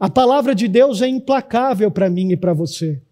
A 0.00 0.08
palavra 0.08 0.54
de 0.54 0.68
Deus 0.68 1.02
é 1.02 1.08
implacável 1.08 1.90
para 1.90 2.08
mim 2.08 2.32
e 2.32 2.36
para 2.36 2.52
você. 2.52 3.02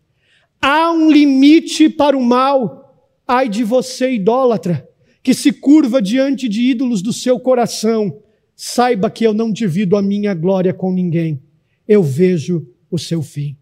Há 0.60 0.90
um 0.92 1.10
limite 1.10 1.88
para 1.88 2.16
o 2.16 2.22
mal. 2.22 2.85
Ai 3.26 3.48
de 3.48 3.64
você, 3.64 4.12
idólatra, 4.12 4.88
que 5.22 5.34
se 5.34 5.52
curva 5.52 6.00
diante 6.00 6.48
de 6.48 6.62
ídolos 6.62 7.02
do 7.02 7.12
seu 7.12 7.40
coração. 7.40 8.20
Saiba 8.54 9.10
que 9.10 9.24
eu 9.24 9.34
não 9.34 9.50
divido 9.50 9.96
a 9.96 10.02
minha 10.02 10.32
glória 10.34 10.72
com 10.72 10.92
ninguém. 10.92 11.42
Eu 11.88 12.02
vejo 12.02 12.66
o 12.90 12.98
seu 12.98 13.22
fim. 13.22 13.56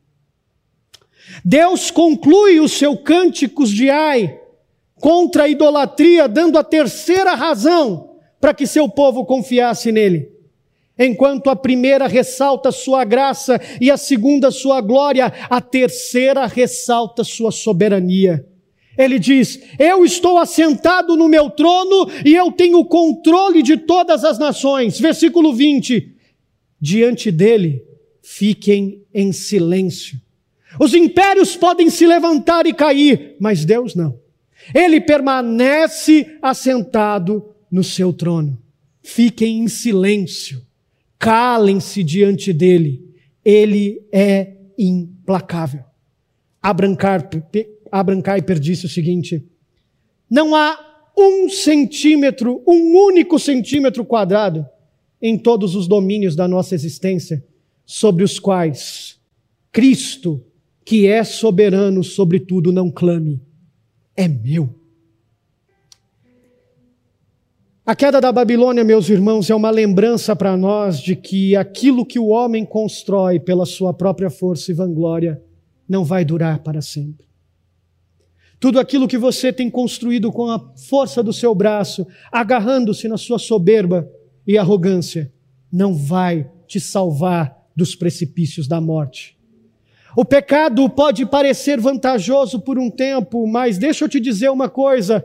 Deus 1.42 1.90
conclui 1.90 2.60
os 2.60 2.72
seus 2.72 3.00
cânticos 3.02 3.70
de 3.70 3.88
ai 3.88 4.38
contra 4.96 5.44
a 5.44 5.48
idolatria, 5.48 6.28
dando 6.28 6.58
a 6.58 6.64
terceira 6.64 7.34
razão 7.34 8.18
para 8.40 8.52
que 8.52 8.66
seu 8.66 8.88
povo 8.88 9.24
confiasse 9.24 9.90
nele. 9.90 10.30
Enquanto 10.98 11.48
a 11.48 11.56
primeira 11.56 12.06
ressalta 12.06 12.70
sua 12.70 13.04
graça 13.04 13.60
e 13.80 13.90
a 13.90 13.96
segunda 13.96 14.50
sua 14.50 14.80
glória, 14.80 15.32
a 15.48 15.60
terceira 15.60 16.46
ressalta 16.46 17.24
sua 17.24 17.50
soberania. 17.50 18.46
Ele 18.96 19.18
diz: 19.18 19.60
Eu 19.78 20.04
estou 20.04 20.38
assentado 20.38 21.16
no 21.16 21.28
meu 21.28 21.50
trono 21.50 22.08
e 22.24 22.34
eu 22.34 22.52
tenho 22.52 22.84
controle 22.84 23.62
de 23.62 23.76
todas 23.76 24.24
as 24.24 24.38
nações. 24.38 24.98
Versículo 24.98 25.54
20. 25.54 26.12
Diante 26.80 27.30
dele, 27.30 27.82
fiquem 28.22 29.02
em 29.12 29.32
silêncio. 29.32 30.20
Os 30.78 30.92
impérios 30.92 31.56
podem 31.56 31.88
se 31.88 32.06
levantar 32.06 32.66
e 32.66 32.74
cair, 32.74 33.36
mas 33.40 33.64
Deus 33.64 33.94
não. 33.94 34.18
Ele 34.74 35.00
permanece 35.00 36.38
assentado 36.42 37.54
no 37.70 37.82
seu 37.82 38.12
trono. 38.12 38.58
Fiquem 39.02 39.60
em 39.60 39.68
silêncio 39.68 40.64
calem-se 41.24 42.04
diante 42.04 42.52
dele, 42.52 43.02
ele 43.42 44.06
é 44.12 44.58
implacável. 44.78 45.82
Abraham 47.94 48.20
Kuyper 48.20 48.58
disse 48.58 48.86
o 48.86 48.88
seguinte: 48.88 49.46
não 50.28 50.52
há 50.52 50.76
um 51.16 51.48
centímetro, 51.48 52.60
um 52.66 52.96
único 52.96 53.38
centímetro 53.38 54.04
quadrado 54.04 54.66
em 55.22 55.38
todos 55.38 55.76
os 55.76 55.86
domínios 55.86 56.34
da 56.34 56.48
nossa 56.48 56.74
existência 56.74 57.44
sobre 57.86 58.24
os 58.24 58.40
quais 58.40 59.20
Cristo, 59.70 60.44
que 60.84 61.06
é 61.06 61.22
soberano 61.22 62.02
sobre 62.02 62.40
tudo, 62.40 62.72
não 62.72 62.90
clame, 62.90 63.40
é 64.16 64.26
meu. 64.26 64.74
A 67.86 67.94
queda 67.94 68.20
da 68.20 68.32
Babilônia, 68.32 68.82
meus 68.82 69.08
irmãos, 69.08 69.50
é 69.50 69.54
uma 69.54 69.70
lembrança 69.70 70.34
para 70.34 70.56
nós 70.56 70.98
de 70.98 71.14
que 71.14 71.54
aquilo 71.54 72.04
que 72.04 72.18
o 72.18 72.28
homem 72.28 72.64
constrói 72.64 73.38
pela 73.38 73.64
sua 73.64 73.94
própria 73.94 74.30
força 74.30 74.72
e 74.72 74.74
vanglória 74.74 75.40
não 75.88 76.02
vai 76.02 76.24
durar 76.24 76.60
para 76.60 76.82
sempre. 76.82 77.33
Tudo 78.64 78.80
aquilo 78.80 79.06
que 79.06 79.18
você 79.18 79.52
tem 79.52 79.68
construído 79.68 80.32
com 80.32 80.50
a 80.50 80.58
força 80.88 81.22
do 81.22 81.34
seu 81.34 81.54
braço, 81.54 82.06
agarrando-se 82.32 83.06
na 83.08 83.18
sua 83.18 83.38
soberba 83.38 84.10
e 84.46 84.56
arrogância, 84.56 85.30
não 85.70 85.92
vai 85.92 86.50
te 86.66 86.80
salvar 86.80 87.62
dos 87.76 87.94
precipícios 87.94 88.66
da 88.66 88.80
morte. 88.80 89.36
O 90.16 90.24
pecado 90.24 90.88
pode 90.88 91.26
parecer 91.26 91.78
vantajoso 91.78 92.58
por 92.58 92.78
um 92.78 92.90
tempo, 92.90 93.46
mas 93.46 93.76
deixa 93.76 94.06
eu 94.06 94.08
te 94.08 94.18
dizer 94.18 94.48
uma 94.48 94.70
coisa: 94.70 95.22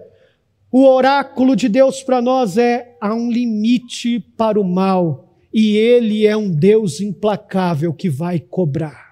o 0.69 0.85
oráculo 0.85 1.55
de 1.55 1.69
Deus 1.69 2.03
para 2.03 2.21
nós 2.21 2.57
é: 2.57 2.97
há 2.99 3.13
um 3.13 3.31
limite 3.31 4.19
para 4.19 4.59
o 4.59 4.65
mal, 4.65 5.33
e 5.53 5.77
Ele 5.77 6.27
é 6.27 6.35
um 6.35 6.51
Deus 6.51 6.99
implacável 6.99 7.93
que 7.93 8.09
vai 8.09 8.37
cobrar. 8.37 9.08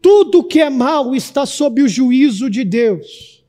Tudo 0.00 0.44
que 0.44 0.60
é 0.60 0.70
mal 0.70 1.14
está 1.14 1.44
sob 1.44 1.82
o 1.82 1.88
juízo 1.88 2.48
de 2.48 2.64
Deus. 2.64 3.44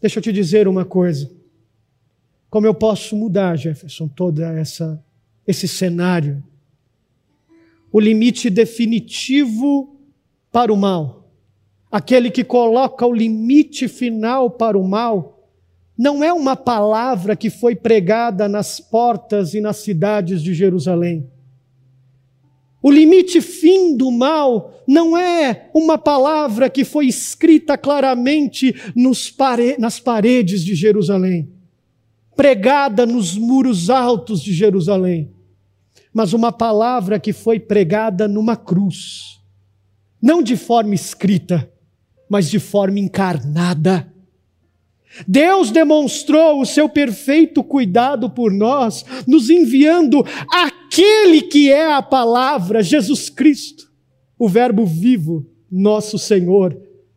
Deixa 0.00 0.18
eu 0.18 0.22
te 0.22 0.32
dizer 0.32 0.68
uma 0.68 0.84
coisa. 0.84 1.30
Como 2.48 2.66
eu 2.66 2.74
posso 2.74 3.16
mudar, 3.16 3.56
Jefferson, 3.56 4.08
toda 4.08 4.46
essa 4.58 5.02
esse 5.46 5.68
cenário? 5.68 6.42
O 7.92 8.00
limite 8.00 8.50
definitivo 8.50 9.96
para 10.50 10.72
o 10.72 10.76
mal, 10.76 11.30
aquele 11.90 12.30
que 12.30 12.42
coloca 12.42 13.06
o 13.06 13.12
limite 13.12 13.88
final 13.88 14.50
para 14.50 14.76
o 14.76 14.86
mal, 14.86 15.50
não 15.96 16.22
é 16.22 16.32
uma 16.32 16.56
palavra 16.56 17.36
que 17.36 17.48
foi 17.48 17.74
pregada 17.74 18.48
nas 18.48 18.80
portas 18.80 19.54
e 19.54 19.60
nas 19.60 19.78
cidades 19.78 20.42
de 20.42 20.52
Jerusalém. 20.52 21.30
O 22.86 22.90
limite 22.92 23.40
fim 23.40 23.96
do 23.96 24.12
mal 24.12 24.80
não 24.86 25.18
é 25.18 25.68
uma 25.74 25.98
palavra 25.98 26.70
que 26.70 26.84
foi 26.84 27.08
escrita 27.08 27.76
claramente 27.76 28.72
pare 29.36 29.76
nas 29.76 29.98
paredes 29.98 30.64
de 30.64 30.72
Jerusalém, 30.76 31.50
pregada 32.36 33.04
nos 33.04 33.36
muros 33.36 33.90
altos 33.90 34.40
de 34.40 34.54
Jerusalém, 34.54 35.32
mas 36.14 36.32
uma 36.32 36.52
palavra 36.52 37.18
que 37.18 37.32
foi 37.32 37.58
pregada 37.58 38.28
numa 38.28 38.54
cruz, 38.54 39.40
não 40.22 40.40
de 40.40 40.56
forma 40.56 40.94
escrita, 40.94 41.68
mas 42.30 42.48
de 42.48 42.60
forma 42.60 43.00
encarnada. 43.00 44.14
Deus 45.26 45.72
demonstrou 45.72 46.60
o 46.60 46.64
seu 46.64 46.88
perfeito 46.88 47.64
cuidado 47.64 48.30
por 48.30 48.52
nós, 48.52 49.04
nos 49.26 49.50
enviando 49.50 50.24
aquele 50.96 51.42
que 51.42 51.70
é 51.70 51.92
a 51.92 52.00
palavra, 52.00 52.82
Jesus 52.82 53.28
Cristo, 53.28 53.86
o 54.38 54.48
Verbo 54.48 54.86
vivo, 54.86 55.46
nosso 55.70 56.18
Senhor, 56.18 56.74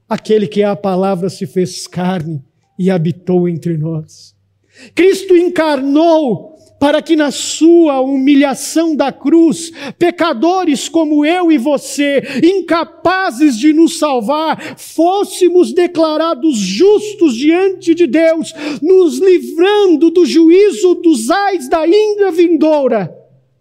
aquele 0.07 0.47
que 0.47 0.61
é 0.61 0.65
a 0.65 0.75
palavra 0.75 1.29
se 1.29 1.47
fez 1.47 1.87
carne 1.87 2.43
e 2.77 2.91
habitou 2.91 3.47
entre 3.47 3.77
nós. 3.77 4.35
Cristo 4.93 5.33
encarnou 5.33 6.55
para 6.77 7.01
que 7.01 7.15
na 7.15 7.31
sua 7.31 8.01
humilhação 8.01 8.97
da 8.97 9.13
cruz, 9.13 9.71
pecadores 9.97 10.89
como 10.89 11.25
eu 11.25 11.49
e 11.49 11.57
você, 11.57 12.21
incapazes 12.43 13.57
de 13.57 13.71
nos 13.71 13.97
salvar, 13.97 14.77
fôssemos 14.77 15.71
declarados 15.73 16.57
justos 16.57 17.33
diante 17.33 17.95
de 17.95 18.07
Deus, 18.07 18.53
nos 18.81 19.19
livrando 19.19 20.09
do 20.09 20.25
juízo 20.25 20.95
dos 20.95 21.29
ais 21.29 21.69
da 21.69 21.87
índia 21.87 22.29
vindoura, 22.31 23.18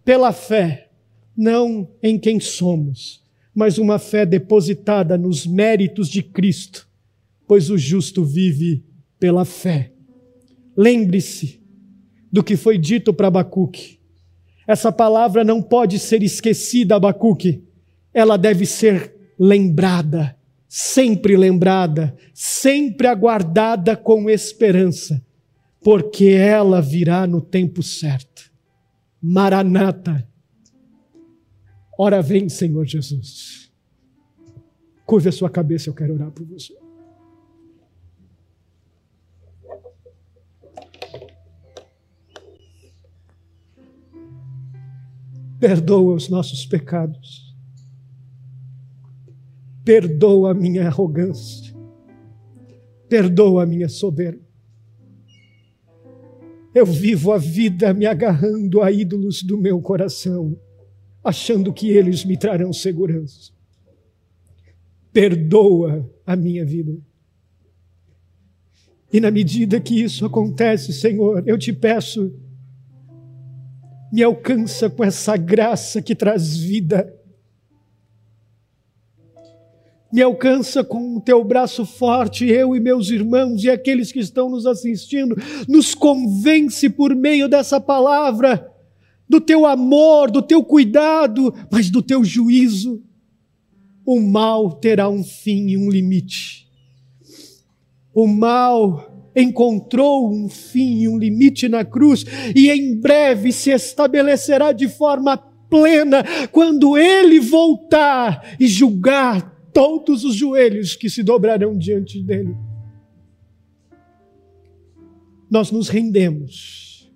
pela 0.08 0.32
fé, 0.32 0.88
não 1.36 1.86
em 2.02 2.18
quem 2.18 2.40
somos, 2.40 3.22
mas 3.54 3.76
uma 3.76 3.98
fé 3.98 4.24
depositada 4.24 5.18
nos 5.18 5.46
méritos 5.46 6.08
de 6.08 6.22
Cristo, 6.22 6.88
pois 7.46 7.68
o 7.68 7.76
justo 7.76 8.24
vive 8.24 8.82
pela 9.20 9.44
fé. 9.44 9.92
Lembre-se, 10.74 11.60
do 12.32 12.42
que 12.42 12.56
foi 12.56 12.78
dito 12.78 13.12
para 13.12 13.26
Abacuque. 13.28 14.00
Essa 14.66 14.90
palavra 14.90 15.44
não 15.44 15.60
pode 15.60 15.98
ser 15.98 16.22
esquecida, 16.22 16.96
Abacuque. 16.96 17.62
Ela 18.14 18.38
deve 18.38 18.64
ser 18.64 19.14
lembrada, 19.38 20.34
sempre 20.66 21.36
lembrada, 21.36 22.16
sempre 22.32 23.08
aguardada 23.08 23.94
com 23.94 24.30
esperança, 24.30 25.22
porque 25.82 26.28
ela 26.28 26.80
virá 26.80 27.26
no 27.26 27.42
tempo 27.42 27.82
certo. 27.82 28.47
Maranata. 29.20 30.26
Ora 31.98 32.22
vem, 32.22 32.48
Senhor 32.48 32.86
Jesus. 32.86 33.72
Curve 35.04 35.28
a 35.30 35.32
sua 35.32 35.50
cabeça, 35.50 35.88
eu 35.88 35.94
quero 35.94 36.14
orar 36.14 36.30
por 36.30 36.46
você. 36.46 36.76
Perdoa 45.58 46.14
os 46.14 46.28
nossos 46.28 46.64
pecados. 46.64 47.56
Perdoa 49.84 50.52
a 50.52 50.54
minha 50.54 50.86
arrogância. 50.86 51.74
Perdoa 53.08 53.64
a 53.64 53.66
minha 53.66 53.88
soberba. 53.88 54.47
Eu 56.74 56.86
vivo 56.86 57.32
a 57.32 57.38
vida 57.38 57.92
me 57.94 58.06
agarrando 58.06 58.82
a 58.82 58.92
ídolos 58.92 59.42
do 59.42 59.56
meu 59.56 59.80
coração, 59.80 60.58
achando 61.24 61.72
que 61.72 61.88
eles 61.88 62.24
me 62.24 62.36
trarão 62.36 62.72
segurança. 62.72 63.52
Perdoa 65.12 66.08
a 66.26 66.36
minha 66.36 66.64
vida. 66.64 66.96
E 69.12 69.20
na 69.20 69.30
medida 69.30 69.80
que 69.80 70.02
isso 70.02 70.26
acontece, 70.26 70.92
Senhor, 70.92 71.42
eu 71.46 71.58
te 71.58 71.72
peço 71.72 72.32
me 74.10 74.22
alcança 74.22 74.88
com 74.88 75.04
essa 75.04 75.36
graça 75.36 76.00
que 76.00 76.14
traz 76.14 76.56
vida. 76.56 77.14
Me 80.10 80.22
alcança 80.22 80.82
com 80.82 81.16
o 81.16 81.20
teu 81.20 81.44
braço 81.44 81.84
forte, 81.84 82.46
eu 82.46 82.74
e 82.74 82.80
meus 82.80 83.10
irmãos 83.10 83.62
e 83.62 83.68
aqueles 83.68 84.10
que 84.10 84.20
estão 84.20 84.48
nos 84.48 84.64
assistindo, 84.64 85.36
nos 85.68 85.94
convence 85.94 86.88
por 86.88 87.14
meio 87.14 87.46
dessa 87.46 87.78
palavra 87.78 88.72
do 89.28 89.40
teu 89.40 89.66
amor, 89.66 90.30
do 90.30 90.40
teu 90.40 90.64
cuidado, 90.64 91.54
mas 91.70 91.90
do 91.90 92.00
teu 92.00 92.24
juízo. 92.24 93.02
O 94.06 94.18
mal 94.18 94.72
terá 94.72 95.08
um 95.10 95.22
fim 95.22 95.68
e 95.68 95.76
um 95.76 95.90
limite. 95.90 96.66
O 98.14 98.26
mal 98.26 99.30
encontrou 99.36 100.32
um 100.32 100.48
fim 100.48 101.02
e 101.02 101.08
um 101.08 101.18
limite 101.18 101.68
na 101.68 101.84
cruz, 101.84 102.24
e 102.56 102.70
em 102.70 102.98
breve 102.98 103.52
se 103.52 103.70
estabelecerá 103.70 104.72
de 104.72 104.88
forma 104.88 105.36
plena 105.36 106.24
quando 106.50 106.96
ele 106.96 107.38
voltar 107.38 108.56
e 108.58 108.66
julgar 108.66 109.57
todos 109.78 110.24
os 110.24 110.34
joelhos 110.34 110.96
que 110.96 111.08
se 111.08 111.22
dobrarão 111.22 111.78
diante 111.78 112.20
dele. 112.20 112.56
Nós 115.48 115.70
nos 115.70 115.88
rendemos 115.88 117.08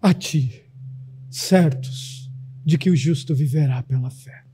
a 0.00 0.14
ti, 0.14 0.64
certos 1.28 2.30
de 2.64 2.78
que 2.78 2.88
o 2.88 2.96
justo 2.96 3.34
viverá 3.34 3.82
pela 3.82 4.08
fé. 4.08 4.45